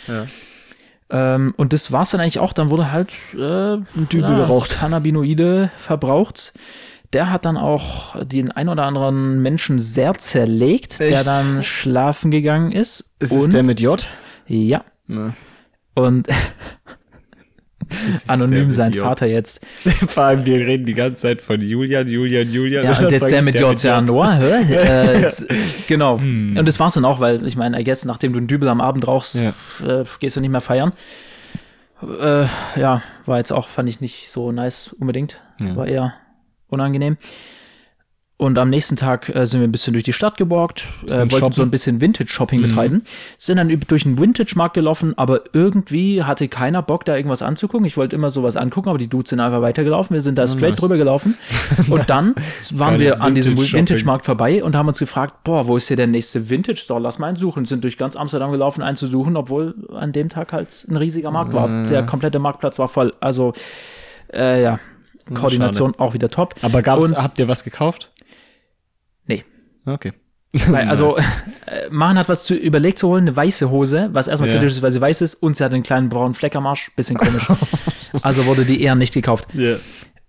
Ähm, 1.12 1.54
und 1.58 1.74
das 1.74 1.92
war's 1.92 2.12
dann 2.12 2.22
eigentlich 2.22 2.40
auch. 2.40 2.54
Dann 2.54 2.72
wurde 2.72 2.92
halt 2.92 3.14
äh, 3.36 3.74
ein 3.76 4.08
Dübel 4.12 4.36
geraucht. 4.36 4.72
Cannabinoide 4.72 5.70
verbraucht. 5.78 6.54
Der 7.14 7.30
hat 7.32 7.46
dann 7.46 7.58
auch 7.58 8.16
den 8.26 8.52
ein 8.52 8.70
oder 8.70 8.84
anderen 8.86 9.42
Menschen 9.42 9.78
sehr 9.78 10.14
zerlegt, 10.16 11.00
der 11.00 11.12
Echt? 11.12 11.28
dann 11.28 11.64
schlafen 11.64 12.32
gegangen 12.32 12.72
ist. 12.72 13.16
Ist 13.20 13.32
es 13.32 13.50
der 13.50 13.64
mit 13.64 13.80
J? 13.80 14.10
Ja. 14.48 14.84
Ne. 15.08 15.34
Und 15.94 16.28
der 16.28 16.36
anonym 18.28 18.72
sein 18.72 18.94
J. 18.94 19.04
Vater 19.04 19.28
jetzt. 19.28 19.60
Vor 20.08 20.24
allem, 20.24 20.46
wir 20.46 20.66
reden 20.66 20.86
die 20.86 20.94
ganze 20.94 21.22
Zeit 21.22 21.42
von 21.42 21.62
Julian, 21.62 22.08
Julian, 22.08 22.52
Julian. 22.52 22.86
Ja, 22.86 22.98
und 22.98 23.12
jetzt 23.12 23.30
der 23.30 23.44
mit 23.44 23.60
J. 23.60 23.82
Ja, 23.84 24.02
Noah, 24.02 24.34
hä? 24.34 24.74
äh, 24.74 25.22
jetzt, 25.22 25.46
genau. 25.88 26.20
Hm. 26.20 26.58
Und 26.58 26.68
das 26.68 26.80
war's 26.80 26.96
dann 26.96 27.06
auch, 27.06 27.20
weil 27.20 27.46
ich 27.46 27.56
meine, 27.56 27.80
I 27.80 27.84
guess, 27.84 28.06
nachdem 28.06 28.34
du 28.34 28.40
einen 28.40 28.48
Dübel 28.48 28.70
am 28.70 28.82
Abend 28.82 29.08
rauchst, 29.08 29.36
Ja. 29.36 29.54
äh, 29.86 30.04
gehst 30.20 30.36
du 30.36 30.42
nicht 30.42 30.52
mehr 30.52 30.62
feiern. 30.62 30.94
Äh, 32.02 32.46
ja, 32.76 33.02
war 33.26 33.38
jetzt 33.38 33.52
auch, 33.52 33.68
fand 33.68 33.88
ich 33.88 34.02
nicht 34.02 34.32
so 34.32 34.52
nice 34.52 34.94
unbedingt. 35.00 35.42
Ja. 35.62 35.76
War 35.76 35.88
eher 35.88 36.14
unangenehm. 36.74 37.18
Und 38.36 38.58
am 38.58 38.70
nächsten 38.72 38.96
Tag 38.98 39.34
äh, 39.34 39.46
sind 39.46 39.62
wir 39.62 39.68
ein 39.68 39.72
bisschen 39.72 39.94
durch 39.94 40.04
die 40.04 40.12
Stadt 40.12 40.38
geborgt, 40.38 40.90
äh, 41.06 41.12
wollten 41.20 41.30
shoppen. 41.30 41.54
so 41.54 41.62
ein 41.62 41.70
bisschen 41.70 42.02
Vintage-Shopping 42.02 42.60
Mhm. 42.60 42.64
betreiben, 42.64 43.04
sind 43.38 43.58
dann 43.58 43.70
durch 43.88 44.06
einen 44.06 44.20
Vintage-Markt 44.20 44.74
gelaufen, 44.74 45.14
aber 45.18 45.42
irgendwie 45.54 46.24
hatte 46.24 46.48
keiner 46.50 46.82
Bock, 46.82 47.06
da 47.06 47.16
irgendwas 47.16 47.42
anzugucken. 47.44 47.86
Ich 47.86 47.96
wollte 47.96 48.16
immer 48.16 48.32
sowas 48.32 48.58
angucken, 48.58 48.90
aber 48.90 48.98
die 48.98 49.08
Dudes 49.08 49.30
sind 49.30 49.40
einfach 49.40 49.62
weitergelaufen. 49.62 50.16
Wir 50.16 50.22
sind 50.24 50.38
da 50.40 50.48
straight 50.48 50.72
nice. 50.72 50.80
drüber 50.80 50.98
gelaufen. 50.98 51.36
Und 51.90 52.10
dann 52.10 52.34
waren 52.74 52.94
Geile 52.98 53.00
wir 53.00 53.22
an 53.22 53.36
diesem. 53.36 53.56
Vintage-Markt 53.56 54.26
vorbei 54.26 54.64
und 54.64 54.76
haben 54.76 54.88
uns 54.90 55.00
gefragt, 55.00 55.44
boah, 55.44 55.68
wo 55.68 55.78
ist 55.78 55.88
hier 55.88 55.96
der 55.96 56.08
nächste 56.08 56.50
Vintage-Store? 56.50 57.00
Lass 57.00 57.20
mal 57.20 57.28
einen 57.28 57.38
suchen. 57.38 57.66
Sind 57.66 57.84
durch 57.84 57.98
ganz 57.98 58.16
Amsterdam 58.18 58.52
gelaufen, 58.52 58.82
einen 58.82 58.98
zu 58.98 59.08
suchen, 59.08 59.38
obwohl 59.38 59.76
an 59.96 60.12
dem 60.12 60.28
Tag 60.30 60.52
halt 60.52 60.86
ein 60.90 60.98
riesiger 60.98 61.32
Markt 61.32 61.54
war. 61.54 61.84
Der 61.84 62.04
komplette 62.06 62.40
Marktplatz 62.40 62.78
war 62.80 62.90
voll. 62.90 63.14
Also, 63.22 63.54
äh, 64.34 64.62
ja, 64.64 64.80
Koordination 65.34 65.96
auch 65.98 66.14
wieder 66.14 66.30
top. 66.30 66.56
Aber 66.62 66.82
gab's, 66.82 67.12
Und- 67.12 67.18
habt 67.18 67.40
ihr 67.40 67.48
was 67.48 67.64
gekauft? 67.64 68.12
Nee. 69.26 69.44
Okay. 69.86 70.14
Weil, 70.68 70.88
also, 70.88 71.08
Nice. 71.18 71.24
äh, 71.66 71.90
Maren 71.90 72.18
hat 72.18 72.30
was 72.30 72.44
zu 72.46 72.54
überlegt 72.56 73.00
zu 73.00 73.08
holen, 73.08 73.24
eine 73.28 73.36
weiße 73.36 73.70
Hose, 73.72 74.10
was 74.14 74.28
erstmal 74.28 74.50
Ja. 74.52 74.58
kritisch 74.58 74.74
ist, 74.74 74.82
weil 74.82 74.92
sie 74.92 75.02
weiß 75.02 75.22
ist, 75.22 75.36
und 75.36 75.58
sie 75.58 75.64
hat 75.64 75.74
einen 75.74 75.84
kleinen 75.84 76.10
braunen 76.10 76.36
Fleck 76.36 76.56
am 76.56 76.68
Arsch, 76.68 76.92
bisschen 76.96 77.18
komisch. 77.18 77.48
also 78.22 78.46
wurde 78.46 78.64
die 78.66 78.82
eher 78.82 78.96
nicht 78.96 79.14
gekauft. 79.14 79.48
Ja. 79.54 79.78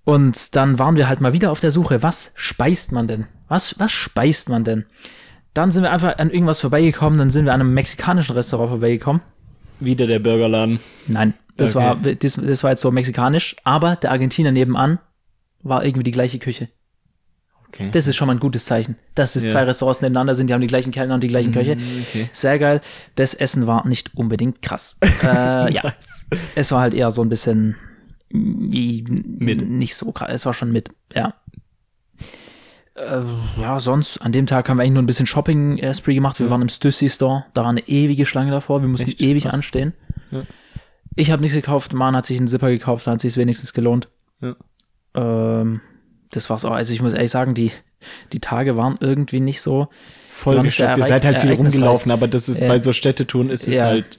Und 0.05 0.57
dann 0.57 0.78
waren 0.78 0.97
wir 0.97 1.09
halt 1.09 1.20
mal 1.20 1.32
wieder 1.32 1.51
auf 1.51 1.61
der 1.61 1.70
Suche, 1.70 2.03
was 2.03 2.32
speist 2.36 2.92
man 2.92 3.07
denn? 3.07 3.26
Was, 3.49 3.78
was 3.78 3.92
speist 3.92 4.49
man 4.49 4.64
denn? 4.64 4.84
Dann 5.53 5.70
sind 5.70 5.82
wir 5.82 5.92
einfach 5.92 6.18
an 6.18 6.30
irgendwas 6.30 6.61
vorbeigekommen, 6.61 7.18
dann 7.18 7.30
sind 7.30 7.45
wir 7.45 7.53
an 7.55 7.61
einem 7.61 7.74
mexikanischen 7.74 8.34
Restaurant 8.34 8.70
vorbeigekommen. 8.70 9.22
Wieder 9.81 10.07
der 10.07 10.18
Burgerladen. 10.18 10.79
Nein, 11.07 11.35
das, 11.57 11.75
Okay. 11.77 11.85
war, 11.85 11.97
das, 11.97 12.35
das 12.35 12.62
war 12.62 12.70
jetzt 12.70 12.81
so 12.83 12.91
mexikanisch, 12.91 13.57
aber 13.64 13.97
der 13.97 14.11
Argentinier 14.12 14.53
nebenan 14.53 14.99
war 15.62 15.85
irgendwie 15.85 16.05
die 16.05 16.11
gleiche 16.11 16.39
Küche. 16.39 16.68
Okay. 17.68 17.89
Das 17.91 18.07
ist 18.07 18.14
schon 18.14 18.29
mal 18.29 18.35
ein 18.37 18.41
gutes 18.41 18.66
Zeichen. 18.66 18.97
Dass 19.16 19.35
es 19.35 19.43
Ja. 19.43 19.49
zwei 19.51 19.64
Restaurants 19.64 20.01
nebeneinander 20.01 20.37
sind, 20.37 20.49
die 20.49 20.55
haben 20.55 20.61
die 20.61 20.68
gleichen 20.68 20.93
Kellner 20.93 21.14
und 21.14 21.22
die 21.25 21.29
gleichen 21.29 21.53
Köche. 21.53 21.72
okay. 22.09 22.29
Sehr 22.33 22.59
geil. 22.61 22.81
Das 23.16 23.35
Essen 23.35 23.66
war 23.66 23.85
nicht 23.89 24.14
unbedingt 24.14 24.62
krass. 24.62 24.97
äh, 25.25 25.72
ja, 25.72 25.93
es 26.55 26.70
war 26.70 26.81
halt 26.83 26.95
eher 26.95 27.11
so 27.11 27.22
ein 27.22 27.29
bisschen 27.29 27.75
mit. 28.31 29.68
nicht 29.68 29.97
so 29.97 30.12
krass. 30.12 30.31
Es 30.33 30.47
war 30.47 30.55
schon 30.55 30.70
mit, 30.72 30.91
ja. 31.14 31.35
Äh, 32.97 33.22
ja, 33.61 33.80
sonst, 33.80 34.18
an 34.18 34.30
dem 34.32 34.47
Tag 34.47 34.68
haben 34.68 34.76
wir 34.76 34.82
eigentlich 34.82 34.95
nur 34.95 35.03
ein 35.03 35.07
bisschen 35.07 35.26
Shopping-Spree 35.26 36.14
gemacht. 36.14 36.38
Wir 36.38 36.49
waren 36.51 36.62
im 36.62 36.68
Stussy 36.68 37.09
Store, 37.09 37.45
da 37.55 37.62
war 37.62 37.70
eine 37.70 37.86
ewige 37.88 38.24
Schlange 38.26 38.51
davor. 38.53 38.82
Wir 38.82 38.88
mussten 38.88 39.09
Echt? 39.11 39.20
ewig 39.20 39.45
Krass. 39.45 39.55
anstehen. 39.55 39.95
Ja. 40.30 40.42
Ich 41.16 41.30
habe 41.30 41.42
nichts 41.42 41.57
gekauft, 41.57 41.92
Man 41.92 42.14
hat 42.16 42.26
sich 42.26 42.38
einen 42.38 42.49
Zipper 42.49 42.68
gekauft, 42.70 43.07
da 43.07 43.12
hat 43.12 43.20
sich 43.20 43.36
wenigstens 43.36 43.72
gelohnt. 43.72 44.09
Ja. 44.40 44.55
Ähm, 45.14 45.80
das 46.30 46.51
war's 46.51 46.64
auch. 46.64 46.72
Also 46.72 46.92
ich 46.92 47.03
muss 47.03 47.14
ehrlich 47.14 47.30
sagen, 47.30 47.55
die, 47.55 47.72
die 48.32 48.40
Tage 48.40 48.76
waren 48.76 48.97
irgendwie 49.01 49.40
nicht 49.40 49.61
so. 49.61 49.88
Vollgestopft. 50.30 50.76
sehr 50.76 50.97
Ihr 50.99 51.05
seid 51.05 51.24
halt 51.24 51.38
viel 51.38 51.53
rumgelaufen, 51.53 52.11
aber 52.12 52.26
das 52.28 52.49
ist 52.49 52.61
Ja. 52.61 52.68
bei 52.68 52.78
so 52.78 52.92
Städtetouren 52.92 53.51
ist 53.51 53.68
es 53.68 53.76
Ja. 53.76 53.84
halt 53.86 54.18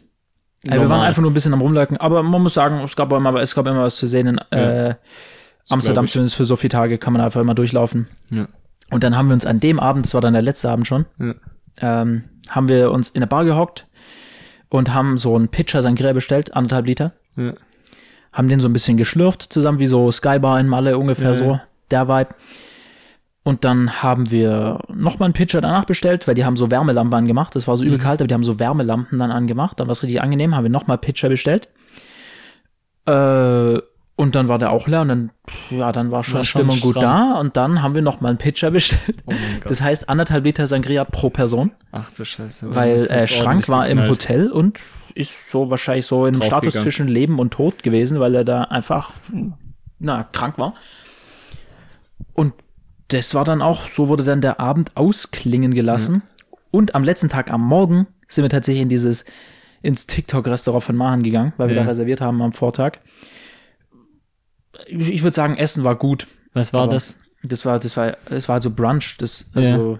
Ja, 0.65 0.80
wir 0.82 0.89
waren 0.89 1.01
einfach 1.01 1.21
nur 1.21 1.32
ein 1.32 1.34
bisschen 1.34 1.53
am 1.53 1.61
Rumlurken, 1.61 1.97
aber 1.97 2.23
man 2.23 2.41
muss 2.41 2.53
sagen, 2.55 2.80
es 2.80 2.95
gab 2.95 3.11
immer, 3.11 3.36
es 3.41 3.53
gab 3.55 3.67
immer 3.67 3.84
was 3.84 3.97
zu 3.97 4.07
sehen 4.07 4.28
in 4.28 4.38
äh, 4.57 4.95
Amsterdam, 5.69 6.07
zumindest 6.07 6.36
für 6.36 6.45
so 6.45 6.55
viele 6.55 6.69
Tage 6.69 6.97
kann 6.97 7.13
man 7.13 7.21
einfach 7.21 7.41
immer 7.41 7.55
durchlaufen. 7.55 8.07
Ja. 8.32 8.47
Und 8.91 9.03
dann 9.03 9.17
haben 9.17 9.27
wir 9.29 9.33
uns 9.33 9.45
an 9.45 9.59
dem 9.59 9.79
Abend, 9.79 10.05
das 10.05 10.13
war 10.13 10.21
dann 10.21 10.33
der 10.33 10.41
letzte 10.41 10.69
Abend 10.69 10.88
schon, 10.88 11.05
Ja. 11.19 11.33
ähm, 11.81 12.23
haben 12.49 12.67
wir 12.67 12.91
uns 12.91 13.09
in 13.09 13.17
eine 13.17 13.27
Bar 13.27 13.43
gehockt 13.45 13.88
und 14.69 14.93
haben 14.93 15.17
so 15.17 15.36
einen 15.36 15.49
Pitcher 15.49 15.81
Sangria 15.81 16.13
bestellt, 16.13 16.55
anderthalb 16.55 16.86
Liter. 16.86 17.13
Ja. 17.36 17.53
Haben 18.31 18.47
den 18.49 18.59
so 18.59 18.67
ein 18.67 18.73
bisschen 18.73 18.97
geschlürft, 18.97 19.41
zusammen 19.41 19.79
wie 19.79 19.88
so 19.88 20.11
Skybar 20.11 20.59
in 20.59 20.67
Malle, 20.67 20.97
ungefähr 20.97 21.29
Ja, 21.29 21.33
so, 21.33 21.59
der 21.89 22.07
Vibe. 22.07 22.29
Und 23.43 23.63
dann 23.63 24.01
haben 24.03 24.31
wir 24.31 24.79
nochmal 24.93 25.27
einen 25.27 25.33
Pitcher 25.33 25.61
danach 25.61 25.86
bestellt, 25.86 26.27
weil 26.27 26.33
die 26.36 26.45
haben 26.45 26.57
so 26.57 26.71
Wärmelampen 26.71 27.13
angemacht. 27.13 27.55
Das 27.55 27.67
war 27.67 27.77
so 27.77 27.83
Mhm. 27.83 27.89
übel 27.89 27.99
kalt, 27.99 28.19
aber 28.19 28.27
die 28.27 28.33
haben 28.33 28.43
so 28.43 28.59
Wärmelampen 28.59 29.19
dann 29.19 29.31
angemacht. 29.31 29.79
Dann 29.79 29.88
war 29.88 29.91
es 29.93 30.01
richtig 30.03 30.21
angenehm, 30.21 30.55
haben 30.55 30.63
wir 30.63 30.71
nochmal 30.71 30.97
Pitcher 30.97 31.29
bestellt. 31.29 31.69
Äh, 33.07 33.79
und 34.18 34.36
dann 34.36 34.47
war 34.47 34.57
der 34.57 34.72
auch 34.72 34.88
leer 34.88 35.01
und 35.01 35.09
dann, 35.09 35.32
ja, 35.70 35.91
dann 35.91 36.09
war 36.11 36.24
schon 36.24 36.36
War 36.36 36.43
schon 36.45 36.61
Stimmung 36.61 36.80
gut 36.80 36.95
stramm. 36.97 37.34
da. 37.34 37.39
Und 37.39 37.57
dann 37.57 37.82
haben 37.82 37.95
wir 37.95 38.01
nochmal 38.01 38.30
einen 38.30 38.38
Pitcher 38.38 38.72
bestellt. 38.72 39.24
Oh. 39.26 39.34
Das 39.68 39.82
heißt 39.82 40.07
anderthalb 40.09 40.43
Liter 40.45 40.68
Sangria 40.68 41.03
pro 41.03 41.30
Person, 41.30 41.72
Ach 41.91 42.09
du 42.13 42.24
Scheiße. 42.24 42.74
weil 42.74 42.95
äh, 42.95 43.26
Schrank 43.28 43.68
war 43.70 43.88
im. 43.88 43.99
Hotel 44.07 44.49
und 44.51 44.80
ist 45.16 45.49
so 45.51 45.70
wahrscheinlich 45.72 46.05
so 46.05 46.26
im 46.28 46.36
Status 46.36 46.49
Draufgegangen. 46.49 46.84
zwischen 46.84 47.07
Leben 47.07 47.39
und 47.39 47.51
Tod 47.53 47.84
gewesen, 47.84 48.20
weil 48.20 48.36
er 48.36 48.43
da 48.43 48.63
einfach, 48.63 49.13
na, 49.99 50.24
krank 50.32 50.57
war. 50.57 50.74
Und 52.34 52.53
das 53.09 53.34
war 53.36 53.45
dann 53.45 53.61
auch, 53.61 53.88
so 53.88 54.07
wurde 54.09 54.24
dann 54.24 54.41
der 54.41 54.59
Abend 54.59 54.95
ausklingen 54.95 55.74
gelassen. 55.74 56.22
Und 56.72 56.95
am 56.95 57.03
letzten 57.03 57.30
Tag, 57.30 57.51
am 57.51 57.61
Morgen, 57.66 58.07
sind 58.28 58.43
wir 58.43 58.49
tatsächlich 58.49 58.82
in 58.82 58.89
dieses, 58.89 59.26
ins 59.82 60.07
TikTok-Restaurant 60.07 60.84
von 60.84 60.95
Mahan 60.95 61.24
gegangen, 61.24 61.53
weil 61.57 61.70
wir 61.70 61.76
Ja. 61.76 61.84
da 61.84 61.89
reserviert 61.89 62.20
haben 62.22 62.41
am 62.41 62.51
Vortag. 62.51 62.93
Ich, 64.88 65.23
würde 65.23 65.36
sagen, 65.36 65.57
Essen 65.57 65.84
war 65.84 65.95
gut. 65.95 66.28
Was 66.53 66.73
war 66.73 66.88
das? 66.88 67.17
Das 67.43 67.65
war, 67.65 67.80
das 67.80 67.95
war, 67.97 68.17
es 68.30 68.47
war 68.49 68.61
so 68.61 68.71
Brunch. 68.71 69.17
Das, 69.19 69.45
also, 69.53 69.99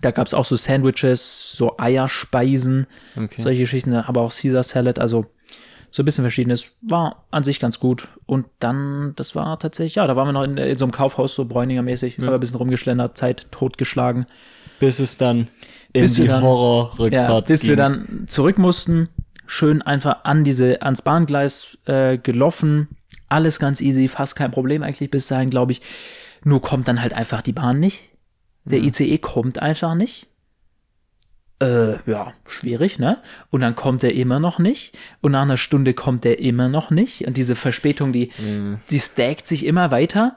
da 0.00 0.10
gab 0.10 0.26
es 0.26 0.34
auch 0.34 0.44
so 0.44 0.56
Sandwiches, 0.56 1.52
so 1.52 1.76
Eierspeisen, 1.78 2.86
Okay. 3.16 3.40
solche 3.42 3.60
Geschichten, 3.60 3.94
aber 3.94 4.22
auch 4.22 4.32
Caesar 4.32 4.62
Salad, 4.62 4.98
also 4.98 5.26
so 5.90 6.02
ein 6.02 6.04
bisschen 6.04 6.22
verschiedenes. 6.22 6.70
War 6.82 7.26
an 7.30 7.42
sich 7.42 7.58
ganz 7.60 7.80
gut. 7.80 8.08
Und 8.26 8.46
dann, 8.60 9.12
das 9.16 9.34
war 9.34 9.58
tatsächlich, 9.58 9.96
ja, 9.96 10.06
da 10.06 10.14
waren 10.16 10.28
wir 10.28 10.32
noch 10.32 10.44
in, 10.44 10.56
in 10.56 10.78
so 10.78 10.84
einem 10.84 10.92
Kaufhaus, 10.92 11.34
so 11.34 11.44
Bräuninger-mäßig, 11.44 12.18
aber 12.22 12.34
ein 12.34 12.40
bisschen 12.40 12.56
rumgeschlendert, 12.58 13.16
Zeit 13.16 13.46
totgeschlagen. 13.50 14.26
Bis 14.78 14.98
es 15.00 15.18
dann 15.18 15.48
in 15.92 16.02
Bis 16.02 16.14
die 16.14 16.30
Horrorrückfahrt 16.30 17.12
Ja, 17.12 17.40
bis 17.40 17.60
ging. 17.62 17.70
wir 17.70 17.76
dann 17.76 18.24
zurück 18.28 18.56
mussten, 18.56 19.08
schön 19.46 19.82
einfach 19.82 20.24
an 20.24 20.44
diese, 20.44 20.80
ans 20.82 21.02
Bahngleis 21.02 21.78
äh, 21.86 22.18
gelaufen. 22.18 22.88
Alles 23.30 23.58
ganz 23.58 23.80
easy, 23.80 24.08
fast 24.08 24.36
kein 24.36 24.50
Problem 24.50 24.82
eigentlich 24.82 25.10
bis 25.10 25.28
dahin, 25.28 25.48
glaube 25.48 25.72
ich. 25.72 25.80
Nur 26.44 26.60
kommt 26.60 26.88
dann 26.88 27.00
halt 27.00 27.14
einfach 27.14 27.40
die 27.42 27.52
Bahn 27.52 27.80
nicht. 27.80 28.02
Der 28.64 28.80
ICE 28.82 29.16
kommt 29.18 29.58
einfach 29.58 29.94
nicht. 29.94 30.26
Äh, 31.62 31.98
ja, 32.10 32.32
schwierig, 32.46 32.98
ne? 32.98 33.18
Und 33.50 33.60
dann 33.60 33.76
kommt 33.76 34.02
er 34.02 34.14
immer 34.14 34.40
noch 34.40 34.58
nicht. 34.58 34.96
Und 35.20 35.32
nach 35.32 35.42
einer 35.42 35.58
Stunde 35.58 35.92
kommt 35.92 36.24
er 36.24 36.38
immer 36.38 36.68
noch 36.68 36.90
nicht. 36.90 37.26
Und 37.26 37.36
diese 37.36 37.54
Verspätung, 37.54 38.12
die, 38.12 38.30
die 38.90 38.98
stackt 38.98 39.46
sich 39.46 39.66
immer 39.66 39.90
weiter. 39.90 40.36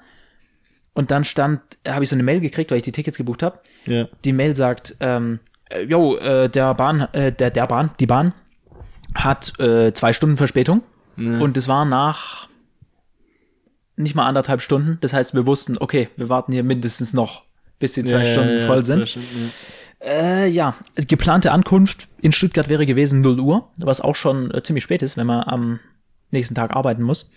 Und 0.93 1.11
dann 1.11 1.23
stand, 1.23 1.61
habe 1.87 2.03
ich 2.03 2.09
so 2.09 2.15
eine 2.15 2.23
Mail 2.23 2.41
gekriegt, 2.41 2.71
weil 2.71 2.77
ich 2.77 2.83
die 2.83 2.91
Tickets 2.91 3.17
gebucht 3.17 3.41
habe 3.41 3.59
Ja. 3.85 4.07
die 4.25 4.33
Mail 4.33 4.55
sagt, 4.55 4.95
ähm, 4.99 5.39
äh, 5.69 5.81
yo, 5.83 6.17
äh, 6.17 6.49
der 6.49 6.73
Bahn, 6.75 7.01
äh, 7.13 7.31
der, 7.31 7.49
der 7.49 7.65
Bahn, 7.67 7.91
die 7.99 8.05
Bahn 8.05 8.33
hat 9.15 9.57
äh, 9.59 9.91
zwei 9.93 10.13
Stunden 10.13 10.37
Verspätung 10.37 10.83
Ja. 11.17 11.39
und 11.39 11.57
es 11.57 11.67
war 11.67 11.85
nach 11.85 12.47
nicht 13.95 14.15
mal 14.15 14.25
anderthalb 14.27 14.61
Stunden. 14.61 14.97
Das 15.01 15.13
heißt, 15.13 15.33
wir 15.33 15.45
wussten, 15.45 15.77
okay, 15.77 16.09
wir 16.15 16.29
warten 16.29 16.51
hier 16.51 16.63
mindestens 16.63 17.13
noch, 17.13 17.45
bis 17.79 17.93
die 17.93 18.03
zwei 18.03 18.25
Ja, 18.25 18.31
Stunden 18.31 18.59
ja, 18.59 18.65
voll 18.67 18.83
sind. 18.83 19.07
Stunden, 19.09 19.51
Äh, 20.01 20.47
ja, 20.49 20.75
geplante 20.95 21.51
Ankunft 21.51 22.09
in 22.21 22.31
Stuttgart 22.33 22.67
wäre 22.69 22.85
gewesen 22.85 23.21
0 23.21 23.39
Uhr, 23.39 23.71
was 23.79 24.01
auch 24.01 24.15
schon 24.15 24.51
äh, 24.51 24.61
ziemlich 24.63 24.83
spät 24.83 25.01
ist, 25.01 25.15
wenn 25.15 25.27
man 25.27 25.43
am 25.43 25.79
nächsten 26.31 26.55
Tag 26.55 26.71
arbeiten 26.75 27.03
muss. 27.03 27.31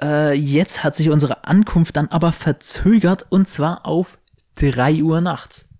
Äh, 0.00 0.34
jetzt 0.34 0.84
hat 0.84 0.94
sich 0.94 1.10
unsere 1.10 1.44
Ankunft 1.44 1.96
dann 1.96 2.08
aber 2.08 2.32
verzögert 2.32 3.26
und 3.30 3.48
zwar 3.48 3.84
auf 3.86 4.18
3 4.56 5.02
Uhr 5.02 5.20
nachts. 5.20 5.70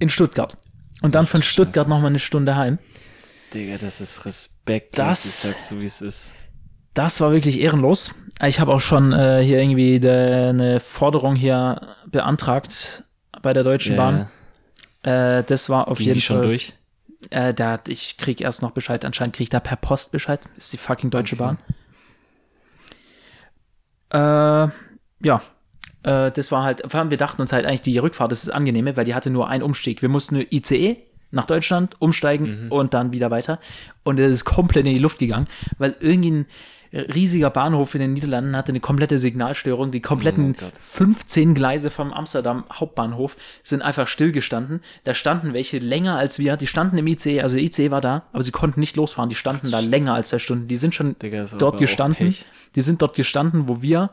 In 0.00 0.08
Stuttgart. 0.10 0.56
Und 1.02 1.14
dann 1.14 1.26
von 1.26 1.42
Stuttgart 1.42 1.88
nochmal 1.88 2.10
eine 2.10 2.18
Stunde 2.18 2.56
heim. 2.56 2.76
Digga, 3.52 3.78
das 3.78 4.00
ist 4.00 4.24
Respekt. 4.26 4.98
Das- 4.98 5.24
Ich 5.24 5.50
sag's 5.52 5.68
so, 5.68 5.80
wie 5.80 5.84
es 5.84 6.00
ist. 6.02 6.32
Das 6.94 7.20
war 7.20 7.32
wirklich 7.32 7.58
ehrenlos. 7.60 8.10
Ich 8.42 8.60
habe 8.60 8.72
auch 8.72 8.80
schon 8.80 9.12
äh, 9.12 9.42
hier 9.44 9.60
irgendwie 9.60 10.00
de, 10.00 10.48
eine 10.48 10.80
Forderung 10.80 11.36
hier 11.36 11.94
beantragt 12.06 13.04
bei 13.42 13.52
der 13.52 13.62
Deutschen 13.62 13.96
Bahn. 13.96 14.28
Äh, 15.02 15.44
das 15.44 15.68
war 15.70 15.88
auf 15.88 15.98
Ging 15.98 16.08
jeden 16.08 16.14
die 16.14 16.20
schon 16.20 16.36
Fall. 16.38 16.46
durch? 16.46 16.72
Äh, 17.30 17.54
da, 17.54 17.78
ich 17.88 18.16
krieg 18.16 18.40
erst 18.40 18.62
noch 18.62 18.72
Bescheid. 18.72 19.04
Anscheinend 19.04 19.36
krieg 19.36 19.44
ich 19.44 19.50
da 19.50 19.60
per 19.60 19.76
Post 19.76 20.12
Bescheid. 20.12 20.40
Ist 20.56 20.72
die 20.72 20.78
fucking 20.78 21.10
Deutsche 21.10 21.36
Okay. 21.36 21.56
Bahn. 24.10 24.70
Äh, 24.70 25.26
ja. 25.26 25.42
Äh, 26.02 26.30
das 26.32 26.50
war 26.52 26.64
halt, 26.64 26.82
vor 26.86 27.00
allem 27.00 27.10
wir 27.10 27.16
dachten 27.16 27.40
uns 27.40 27.52
halt 27.52 27.66
eigentlich, 27.66 27.82
die 27.82 27.98
Rückfahrt 27.98 28.30
das 28.30 28.38
ist 28.38 28.48
das 28.48 28.54
angenehme, 28.54 28.96
weil 28.96 29.04
die 29.04 29.14
hatte 29.14 29.30
nur 29.30 29.48
einen 29.48 29.62
Umstieg. 29.62 30.02
Wir 30.02 30.08
mussten 30.08 30.34
nur 30.36 30.52
ICE 30.52 30.96
nach 31.30 31.46
Deutschland 31.46 31.96
umsteigen 32.00 32.70
und 32.70 32.94
dann 32.94 33.12
wieder 33.12 33.30
weiter. 33.30 33.58
Und 34.04 34.20
es 34.20 34.30
ist 34.30 34.44
komplett 34.44 34.86
in 34.86 34.94
die 34.94 35.00
Luft 35.00 35.18
gegangen, 35.18 35.48
weil 35.78 35.96
irgendwie 36.00 36.30
ein 36.30 36.46
riesiger 36.94 37.50
Bahnhof 37.50 37.94
in 37.94 38.00
den 38.00 38.12
Niederlanden 38.12 38.56
hatte 38.56 38.70
eine 38.72 38.80
komplette 38.80 39.18
Signalstörung. 39.18 39.90
Die 39.90 40.00
kompletten 40.00 40.54
Oh 40.56 40.60
Gott. 40.60 40.72
15 40.78 41.54
Gleise 41.54 41.90
vom 41.90 42.12
Amsterdam 42.12 42.64
Hauptbahnhof 42.72 43.36
sind 43.62 43.82
einfach 43.82 44.06
stillgestanden. 44.06 44.80
Da 45.04 45.14
standen 45.14 45.52
welche 45.52 45.78
länger 45.78 46.16
als 46.16 46.38
wir. 46.38 46.56
Die 46.56 46.66
standen 46.66 46.96
im 46.98 47.06
ICE, 47.06 47.40
also 47.42 47.56
der 47.56 47.64
ICE 47.64 47.90
war 47.90 48.00
da, 48.00 48.22
aber 48.32 48.42
sie 48.42 48.52
konnten 48.52 48.80
nicht 48.80 48.96
losfahren. 48.96 49.28
Die 49.28 49.34
standen 49.36 49.70
da 49.70 49.80
länger 49.80 50.14
als 50.14 50.28
zwei 50.30 50.38
Stunden. 50.38 50.68
Die 50.68 50.76
sind 50.76 50.94
schon 50.94 51.18
Digga, 51.18 51.44
dort 51.58 51.78
gestanden. 51.78 52.34
Die 52.74 52.80
sind 52.80 53.02
dort 53.02 53.16
gestanden, 53.16 53.68
wo 53.68 53.82
wir 53.82 54.10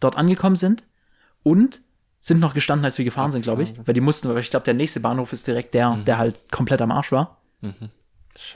dort 0.00 0.16
angekommen 0.16 0.56
sind 0.56 0.84
und 1.42 1.80
sind 2.20 2.40
noch 2.40 2.54
gestanden, 2.54 2.84
als 2.84 2.98
wir 2.98 3.04
gefahren 3.04 3.30
sind, 3.32 3.42
glaube 3.42 3.62
ich. 3.62 3.86
Weil 3.86 3.94
die 3.94 4.00
mussten, 4.00 4.28
weil 4.28 4.38
ich 4.38 4.50
glaube, 4.50 4.64
der 4.64 4.74
nächste 4.74 5.00
Bahnhof 5.00 5.32
ist 5.32 5.46
direkt 5.46 5.74
der, 5.74 5.90
Mhm. 5.90 6.04
der 6.04 6.18
halt 6.18 6.50
komplett 6.50 6.82
am 6.82 6.90
Arsch 6.90 7.12
war. 7.12 7.40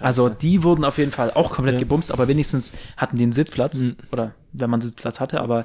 Also 0.00 0.28
die 0.28 0.62
wurden 0.62 0.84
auf 0.84 0.98
jeden 0.98 1.10
Fall 1.12 1.30
auch 1.34 1.50
komplett 1.50 1.74
Ja. 1.74 1.80
gebumst, 1.80 2.12
aber 2.12 2.28
wenigstens 2.28 2.72
hatten 2.96 3.16
die 3.16 3.24
einen 3.24 3.32
Sitzplatz. 3.32 3.78
Mhm. 3.80 3.96
Oder 4.12 4.34
wenn 4.52 4.70
man 4.70 4.80
Sitzplatz 4.80 5.20
hatte, 5.20 5.40
aber 5.40 5.64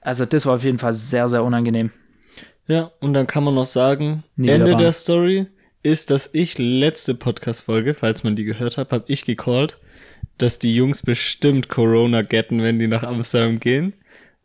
also 0.00 0.24
das 0.24 0.46
war 0.46 0.56
auf 0.56 0.64
jeden 0.64 0.78
Fall 0.78 0.92
sehr, 0.92 1.28
sehr 1.28 1.44
unangenehm. 1.44 1.90
Ja, 2.66 2.92
und 3.00 3.12
dann 3.14 3.26
kann 3.26 3.44
man 3.44 3.54
noch 3.54 3.64
sagen, 3.64 4.24
Nie 4.36 4.48
Ende 4.48 4.76
der 4.76 4.92
Story 4.92 5.46
ist, 5.82 6.10
dass 6.10 6.30
ich 6.32 6.58
letzte 6.58 7.14
Podcast-Folge, 7.14 7.94
falls 7.94 8.22
man 8.22 8.36
die 8.36 8.44
gehört 8.44 8.76
hat, 8.76 8.92
habe 8.92 9.04
ich 9.08 9.24
gecallt, 9.24 9.78
dass 10.38 10.58
die 10.60 10.74
Jungs 10.74 11.02
bestimmt 11.02 11.68
Corona 11.68 12.22
getten, 12.22 12.62
wenn 12.62 12.78
die 12.78 12.86
nach 12.86 13.02
Amsterdam 13.02 13.58
gehen. 13.58 13.94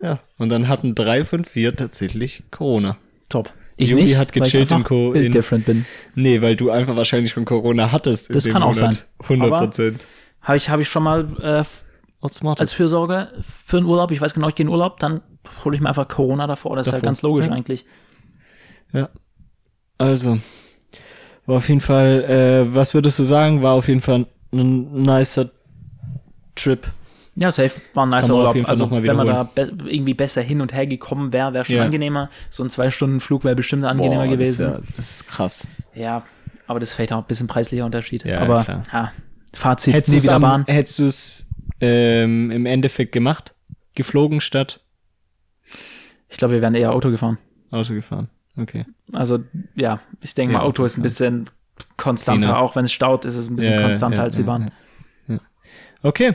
Ja, 0.01 0.19
und 0.37 0.49
dann 0.49 0.67
hatten 0.67 0.95
drei 0.95 1.23
von 1.23 1.45
vier 1.45 1.75
tatsächlich 1.75 2.43
Corona. 2.51 2.97
Top. 3.29 3.53
Ich 3.77 3.89
Juli 3.91 4.03
nicht, 4.03 4.17
hat 4.17 4.35
weil 4.35 4.43
ich 4.47 4.51
gechillt 4.51 4.71
in 4.71 4.83
Co- 4.83 5.13
in- 5.13 5.31
different 5.31 5.65
bin. 5.65 5.85
Nee, 6.15 6.41
weil 6.41 6.55
du 6.55 6.71
einfach 6.71 6.95
wahrscheinlich 6.95 7.31
schon 7.31 7.45
Corona 7.45 7.91
hattest. 7.91 8.29
in 8.29 8.33
Das 8.33 8.45
kann 8.45 8.63
auch 8.63 8.73
Monat. 8.75 8.93
sein. 8.95 9.03
100 9.23 9.49
Prozent. 9.59 10.05
Habe 10.41 10.57
ich, 10.57 10.69
hab 10.69 10.79
ich 10.79 10.89
schon 10.89 11.03
mal 11.03 11.27
äh, 11.41 11.63
als 12.59 12.73
Fürsorge 12.73 13.31
für 13.41 13.77
einen 13.77 13.85
Urlaub, 13.85 14.11
ich 14.11 14.19
weiß 14.19 14.33
genau, 14.33 14.49
ich 14.49 14.55
gehe 14.55 14.65
in 14.65 14.71
Urlaub, 14.71 14.99
dann 14.99 15.21
hole 15.63 15.75
ich 15.75 15.81
mir 15.81 15.89
einfach 15.89 16.07
Corona 16.07 16.47
davor. 16.47 16.75
Das 16.75 16.87
ist 16.87 16.91
ja 16.91 16.97
Davor. 16.97 17.05
ganz 17.05 17.21
logisch 17.21 17.45
Ja. 17.45 17.51
eigentlich. 17.53 17.85
Ja. 18.93 19.09
Also, 19.99 20.39
war 21.45 21.57
auf 21.57 21.69
jeden 21.69 21.81
Fall, 21.81 22.23
äh, 22.23 22.73
was 22.75 22.93
würdest 22.93 23.19
du 23.19 23.23
sagen, 23.23 23.61
war 23.61 23.73
auf 23.73 23.87
jeden 23.87 24.01
Fall 24.01 24.25
ein 24.51 25.03
nicer 25.03 25.49
Trip. 26.55 26.87
Ja, 27.39 27.51
safe, 27.51 27.79
war 27.93 28.05
ein 28.07 28.09
nicer 28.09 28.35
Urlaub. 28.35 28.55
Also, 28.67 28.87
mal 28.87 29.03
wenn 29.05 29.15
man 29.15 29.27
da 29.27 29.43
be 29.43 29.71
irgendwie 29.85 30.15
besser 30.15 30.41
hin 30.41 30.59
und 30.59 30.73
her 30.73 30.87
gekommen 30.87 31.31
wäre, 31.33 31.53
wäre 31.53 31.63
schon 31.65 31.75
Ja. 31.75 31.83
angenehmer. 31.83 32.31
So 32.49 32.63
ein 32.63 32.69
Zwei-Stunden-Flug 32.71 33.43
wäre 33.43 33.55
bestimmt 33.55 33.85
angenehmer 33.85 34.23
Boah, 34.25 34.31
gewesen. 34.31 34.63
Das, 34.65 34.73
wär, 34.73 34.81
das 34.95 34.97
ist 35.11 35.27
krass. 35.27 35.67
Ja, 35.93 36.23
aber 36.65 36.79
das 36.79 36.89
ist 36.89 36.95
vielleicht 36.95 37.13
auch 37.13 37.19
ein 37.19 37.27
bisschen 37.27 37.45
preislicher 37.47 37.85
Unterschied. 37.85 38.23
Ja, 38.25 38.39
aber 38.39 38.63
klar. 38.63 38.83
ja, 38.91 39.11
Fazit, 39.53 39.93
Hättest 39.93 40.09
nie 40.13 40.15
du 40.15 40.17
es 40.19 40.23
wieder 40.25 40.39
Bahn. 40.39 40.65
hättest 40.67 40.99
du's, 40.99 41.47
ähm, 41.79 42.49
im 42.49 42.65
Endeffekt 42.65 43.11
gemacht? 43.11 43.53
Geflogen 43.93 44.41
statt 44.41 44.81
Ich 46.29 46.37
glaube, 46.37 46.55
wir 46.55 46.61
wären 46.61 46.73
eher 46.75 46.91
Auto 46.91 47.11
gefahren. 47.11 47.37
Auto 47.69 47.93
gefahren? 47.93 48.29
Okay. 48.57 48.85
Also, 49.13 49.39
ja, 49.75 49.99
ich 50.21 50.33
denke 50.33 50.53
mal, 50.53 50.59
Ja, 50.61 50.65
Auto 50.65 50.83
ist 50.85 50.97
ein 50.97 51.03
bisschen 51.03 51.49
konstanter. 51.97 52.57
Auch 52.59 52.75
wenn 52.75 52.85
es 52.85 52.91
staut, 52.91 53.25
ist 53.25 53.35
es 53.35 53.47
ein 53.49 53.55
bisschen 53.55 53.73
Ja, 53.73 53.79
ja, 53.79 53.83
konstanter 53.85 54.17
ja, 54.17 54.23
als 54.23 54.35
die 54.35 54.41
ja, 54.41 54.47
Bahn. 54.47 54.71
ja, 55.27 55.35
ja. 55.35 55.39
Okay. 56.01 56.33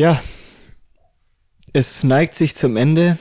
Ja. 0.00 0.18
Es 1.74 2.04
neigt 2.04 2.34
sich 2.34 2.56
zum 2.56 2.78
Ende 2.78 3.18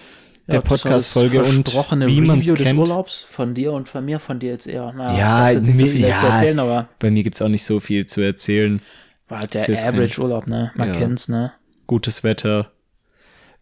der 0.48 0.56
Ja, 0.56 0.62
Podcast-Folge 0.62 1.44
und 1.44 1.74
wie 2.08 2.22
man 2.22 2.40
es 2.40 2.48
des 2.48 2.58
kennt. 2.58 2.80
Urlaubs 2.80 3.26
von 3.28 3.54
dir 3.54 3.74
und 3.74 3.90
von 3.90 4.06
mir, 4.06 4.18
von 4.20 4.40
dir 4.40 4.52
jetzt 4.52 4.66
eher. 4.66 4.94
Naja, 4.94 5.18
Ja, 5.20 5.50
jetzt 5.50 5.68
nicht 5.68 5.78
so 5.78 5.86
viel 5.88 6.00
ja. 6.00 6.16
zu 6.16 6.26
erzählen, 6.28 6.58
aber 6.58 6.88
Bei 7.00 7.12
mir 7.12 7.24
gibt's 7.24 7.42
auch 7.42 7.50
nicht 7.50 7.66
so 7.66 7.82
viel 7.82 8.06
zu 8.06 8.22
erzählen. 8.22 8.82
War 9.28 9.40
halt 9.40 9.56
der 9.56 9.62
Ist 9.64 9.68
jetzt 9.68 9.86
Average 9.88 10.22
Urlaub, 10.22 10.48
ne? 10.48 10.72
Man 10.76 10.88
Ja. 10.88 10.96
kennt's, 10.96 11.28
ne? 11.28 11.52
Gutes 11.86 12.24
Wetter, 12.24 12.72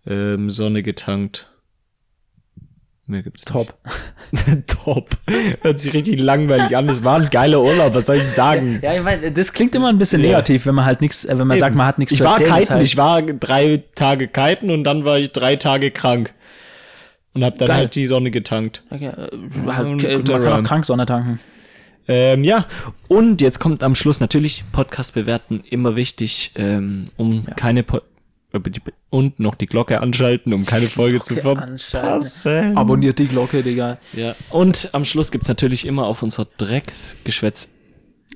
ähm, 0.06 0.52
Sonne 0.52 0.84
getankt. 0.84 1.50
Mehr 3.10 3.24
gibt's 3.24 3.46
Top. 3.46 3.74
Top. 4.68 5.10
Hört 5.62 5.80
sich 5.80 5.94
richtig 5.94 6.20
langweilig 6.20 6.76
an. 6.76 6.90
Es 6.90 7.06
war 7.06 7.20
ein 7.22 7.30
geiler 7.30 7.62
Urlaub, 7.62 7.94
was 7.96 8.08
soll 8.08 8.18
ich 8.18 8.34
sagen? 8.34 8.80
Ja, 8.82 8.94
ich 8.96 9.02
meine, 9.02 9.32
das 9.32 9.54
klingt 9.54 9.74
immer 9.76 9.88
ein 9.88 9.98
bisschen 9.98 10.22
Ja. 10.22 10.28
negativ, 10.32 10.66
wenn 10.66 10.76
man 10.76 10.84
halt 10.84 11.00
nichts, 11.00 11.24
äh, 11.24 11.40
wenn 11.40 11.48
man 11.48 11.58
sagt, 11.58 11.72
Eben. 11.72 11.78
man 11.78 11.88
hat 11.88 12.00
nichts 12.00 12.12
Ich 12.14 12.20
zu 12.20 12.26
war 12.26 12.34
erzählen. 12.40 12.60
kiten, 12.60 12.74
halt, 12.74 12.86
ich 12.86 12.98
war 12.98 13.22
drei 13.22 13.84
Tage 13.96 14.28
kiten 14.28 14.72
und 14.72 14.84
dann 14.84 15.06
war 15.06 15.18
ich 15.20 15.32
drei 15.32 15.56
Tage 15.56 15.92
krank. 15.92 16.34
Und 17.34 17.44
hab 17.46 17.58
dann 17.60 17.68
Geil. 17.70 17.78
halt 17.78 17.96
die 17.96 18.06
Sonne 18.08 18.30
getankt. 18.32 18.84
Okay, 18.90 19.12
halt, 19.16 19.32
äh, 19.32 19.38
man 19.38 19.98
kann 20.00 20.52
auch 20.52 20.58
Run. 20.58 20.64
krank 20.66 20.86
Sonne 20.86 21.06
tanken. 21.06 21.40
Ähm, 22.10 22.44
ja, 22.44 22.66
und 23.08 23.42
jetzt 23.42 23.60
kommt 23.60 23.84
am 23.84 23.94
Schluss 23.96 24.20
natürlich 24.20 24.64
Podcast 24.74 25.14
bewerten, 25.14 25.64
immer 25.70 25.96
wichtig, 25.96 26.52
ähm, 26.56 27.06
um 27.16 27.46
keine 27.56 27.84
po 27.84 28.02
und 29.10 29.40
noch 29.40 29.56
die 29.56 29.66
Glocke 29.66 30.02
anschalten, 30.02 30.54
um 30.54 30.66
keine 30.66 30.88
Folge 30.88 31.22
zu 31.22 31.36
verpassen. 31.36 32.78
Abonniert 32.78 33.20
die 33.20 33.28
Glocke, 33.28 33.64
Digga. 33.64 33.98
Ja. 34.14 34.36
Und 34.50 34.90
am 34.94 35.06
Schluss 35.06 35.32
gibt's 35.32 35.48
natürlich 35.48 35.86
immer 35.86 36.06
auf 36.08 36.24
unserer 36.24 36.48
Drecksgeschwätz 36.58 37.70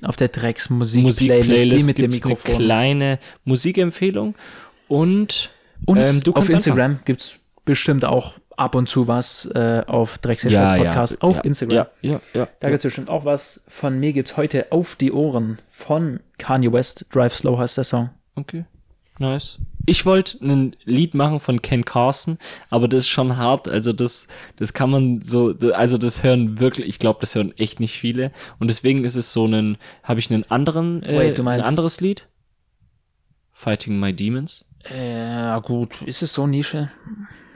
Auf 0.02 0.16
der 0.16 0.28
Drecks-Musik-Playlist, 0.28 1.86
mit 1.86 1.98
dem 1.98 2.10
gibt's 2.10 2.24
eine 2.24 2.34
Mikrofon. 2.34 2.56
kleine 2.56 3.18
Musikempfehlung 3.44 4.34
und, 4.88 5.50
Und 5.86 5.98
ähm, 5.98 6.22
du 6.22 6.32
auf 6.32 6.48
Instagram 6.48 7.00
gibt's 7.04 7.36
bestimmt 7.64 8.04
auch 8.04 8.38
ab 8.56 8.74
und 8.74 8.88
zu 8.88 9.08
was 9.08 9.46
äh, 9.54 9.82
auf 9.86 10.18
Drecksherstellers 10.18 10.78
Podcast 10.78 11.22
auf 11.22 11.36
ja, 11.36 11.42
Instagram. 11.42 11.76
Ja, 11.76 12.10
ja, 12.10 12.20
ja. 12.34 12.48
Da 12.60 12.68
gibt's 12.70 12.84
bestimmt 12.84 13.08
auch 13.08 13.24
was. 13.24 13.64
Von 13.68 13.98
mir 13.98 14.12
gibt's 14.12 14.36
heute 14.36 14.72
auf 14.72 14.96
die 14.96 15.12
Ohren 15.12 15.58
von 15.70 16.20
Kanye 16.38 16.72
West. 16.72 17.06
Drive 17.10 17.34
Slow 17.34 17.58
heißt 17.58 17.76
der 17.76 17.84
Song. 17.84 18.10
Okay, 18.34 18.64
nice. 19.18 19.58
Ich 19.84 20.06
wollte 20.06 20.38
ein 20.44 20.76
Lied 20.84 21.14
machen 21.14 21.40
von 21.40 21.60
Ken 21.60 21.84
Carson, 21.84 22.38
aber 22.70 22.86
das 22.86 23.00
ist 23.00 23.08
schon 23.08 23.36
hart. 23.36 23.68
Also 23.68 23.92
das, 23.92 24.28
das 24.56 24.72
kann 24.72 24.90
man 24.90 25.20
so, 25.20 25.54
also 25.74 25.98
das 25.98 26.22
hören 26.22 26.60
wirklich, 26.60 26.86
ich 26.86 26.98
glaube, 26.98 27.20
das 27.20 27.34
hören 27.34 27.52
echt 27.56 27.80
nicht 27.80 27.98
viele. 27.98 28.30
Und 28.58 28.68
deswegen 28.68 29.04
ist 29.04 29.16
es 29.16 29.32
so 29.32 29.46
ein, 29.46 29.76
habe 30.02 30.20
ich 30.20 30.30
einen 30.30 30.48
anderen, 30.50 31.02
äh, 31.02 31.18
Wait, 31.18 31.40
ein 31.40 31.60
anderes 31.62 32.00
Lied? 32.00 32.28
Fighting 33.52 33.98
My 33.98 34.12
Demons. 34.12 34.66
Äh, 34.84 35.60
gut. 35.62 36.02
Ist 36.02 36.22
es 36.22 36.32
so 36.32 36.46
Nische? 36.46 36.90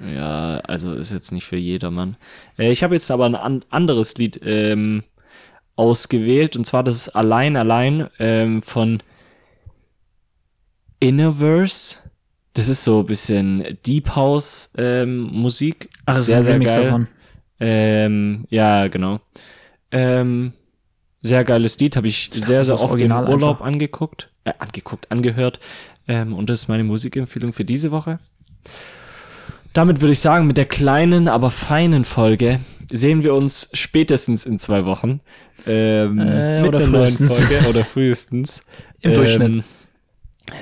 Ja, 0.01 0.59
also 0.59 0.93
ist 0.93 1.13
jetzt 1.13 1.33
nicht 1.33 1.45
für 1.45 1.57
jedermann. 1.57 2.17
Äh, 2.59 2.71
ich 2.71 2.83
habe 2.83 2.95
jetzt 2.95 3.11
aber 3.11 3.27
ein 3.27 3.35
an 3.35 3.65
anderes 3.71 4.17
Lied 4.17 4.41
ähm, 4.45 5.05
ausgewählt 5.75 6.57
und 6.57 6.65
zwar 6.65 6.85
das 6.85 6.97
ist 6.97 7.09
Allein 7.11 7.57
Allein 7.57 8.09
ähm, 8.19 8.63
von 8.63 9.03
Innerverse. 11.01 11.99
Das 12.57 12.69
ist 12.71 12.85
so 12.85 13.01
ein 13.01 13.07
bisschen 13.07 13.77
Deep 13.85 14.17
House 14.17 14.71
ähm, 14.79 15.25
Musik. 15.31 15.91
Also 16.07 16.23
sehr, 16.23 16.43
sehr 16.43 16.59
geil. 16.59 16.85
davon. 16.85 17.09
Ähm, 17.61 18.47
ja, 18.49 18.89
genau. 18.89 19.21
Ähm, 19.91 20.55
sehr 21.21 21.45
geiles 21.45 21.79
Lied, 21.79 21.97
habe 21.97 22.09
ich 22.09 22.31
dachte, 22.31 22.45
sehr, 22.47 22.65
sehr 22.65 22.77
oft 22.77 22.85
Original 22.85 23.25
im 23.27 23.31
Urlaub 23.31 23.57
einfach. 23.57 23.67
angeguckt, 23.67 24.31
äh, 24.45 24.53
angeguckt, 24.59 25.11
angehört. 25.11 25.61
Ähm, 26.09 26.33
und 26.33 26.49
das 26.49 26.61
ist 26.63 26.69
meine 26.69 26.85
Musikempfehlung 26.85 27.53
für 27.53 27.67
diese 27.67 27.91
Woche. 27.91 28.21
Damit 29.75 30.01
würde 30.01 30.13
ich 30.13 30.21
sagen, 30.21 30.47
mit 30.47 30.57
der 30.57 30.65
kleinen, 30.65 31.29
aber 31.29 31.51
feinen 31.51 32.07
Folge 32.07 32.61
sehen 32.91 33.23
wir 33.23 33.35
uns 33.35 33.69
spätestens 33.75 34.47
in 34.47 34.59
zwei 34.59 34.87
Wochen. 34.87 35.21
Ähm, 35.67 36.19
Äh, 36.21 36.61
mit 36.63 36.69
oder 36.69 36.79
einer 36.79 36.87
neuen 36.89 37.03
frühestens. 37.07 37.39
Folge 37.41 37.69
oder 37.69 37.85
frühestens. 37.85 38.65
Im 39.03 39.13
Durchschnitt. 39.13 39.65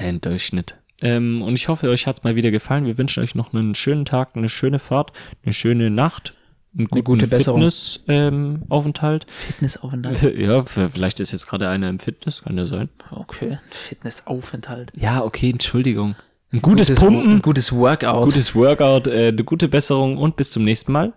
äh, 0.01 0.09
Im 0.09 0.21
Durchschnitt. 0.21 0.75
Ähm, 1.05 1.43
und 1.43 1.55
ich 1.55 1.69
hoffe, 1.69 1.91
euch 1.91 2.07
hat's 2.07 2.25
mal 2.25 2.35
wieder 2.35 2.51
gefallen. 2.51 2.87
Wir 2.87 2.97
wünschen 2.97 3.23
euch 3.23 3.35
noch 3.35 3.53
einen 3.53 3.75
schönen 3.75 4.07
Tag, 4.07 4.31
eine 4.35 4.49
schöne 4.49 4.79
Fahrt, 4.79 5.13
eine 5.45 5.53
schöne 5.53 5.91
Nacht, 5.91 6.35
einen 6.77 6.89
guten 6.89 7.05
gute 7.05 7.27
Besserung. 7.27 7.61
Fitness, 7.61 8.01
ähm, 8.09 8.63
Aufenthalt. 8.71 9.27
Fitnessaufenthalt. 9.31 10.23
ja, 10.39 10.65
vielleicht 10.65 11.21
ist 11.21 11.31
jetzt 11.33 11.47
gerade 11.47 11.69
einer 11.69 11.91
im 11.91 11.99
Fitness, 11.99 12.43
kann 12.43 12.57
ja 12.57 12.67
sein. 12.67 12.89
Okay. 13.11 13.59
Fitnessaufenthalt. 13.71 14.93
Ja, 14.97 15.23
okay, 15.23 15.51
Entschuldigung. 15.51 16.17
Ein 16.53 16.63
gutes, 16.63 16.89
Ein 16.89 16.97
Pumpen, 16.97 17.43
gutes 17.43 17.71
Workout. 17.73 18.25
gutes 18.25 18.55
Workout, 18.55 19.07
äh, 19.07 19.29
eine 19.29 19.45
gute 19.45 19.69
Besserung 19.69 20.17
und 20.17 20.37
bis 20.37 20.53
zum 20.53 20.65
nächsten 20.65 20.91
Mal. 20.91 21.13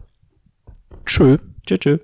Tschö. 1.05 1.37
Tschö, 1.65 1.77
tschö. 1.77 1.97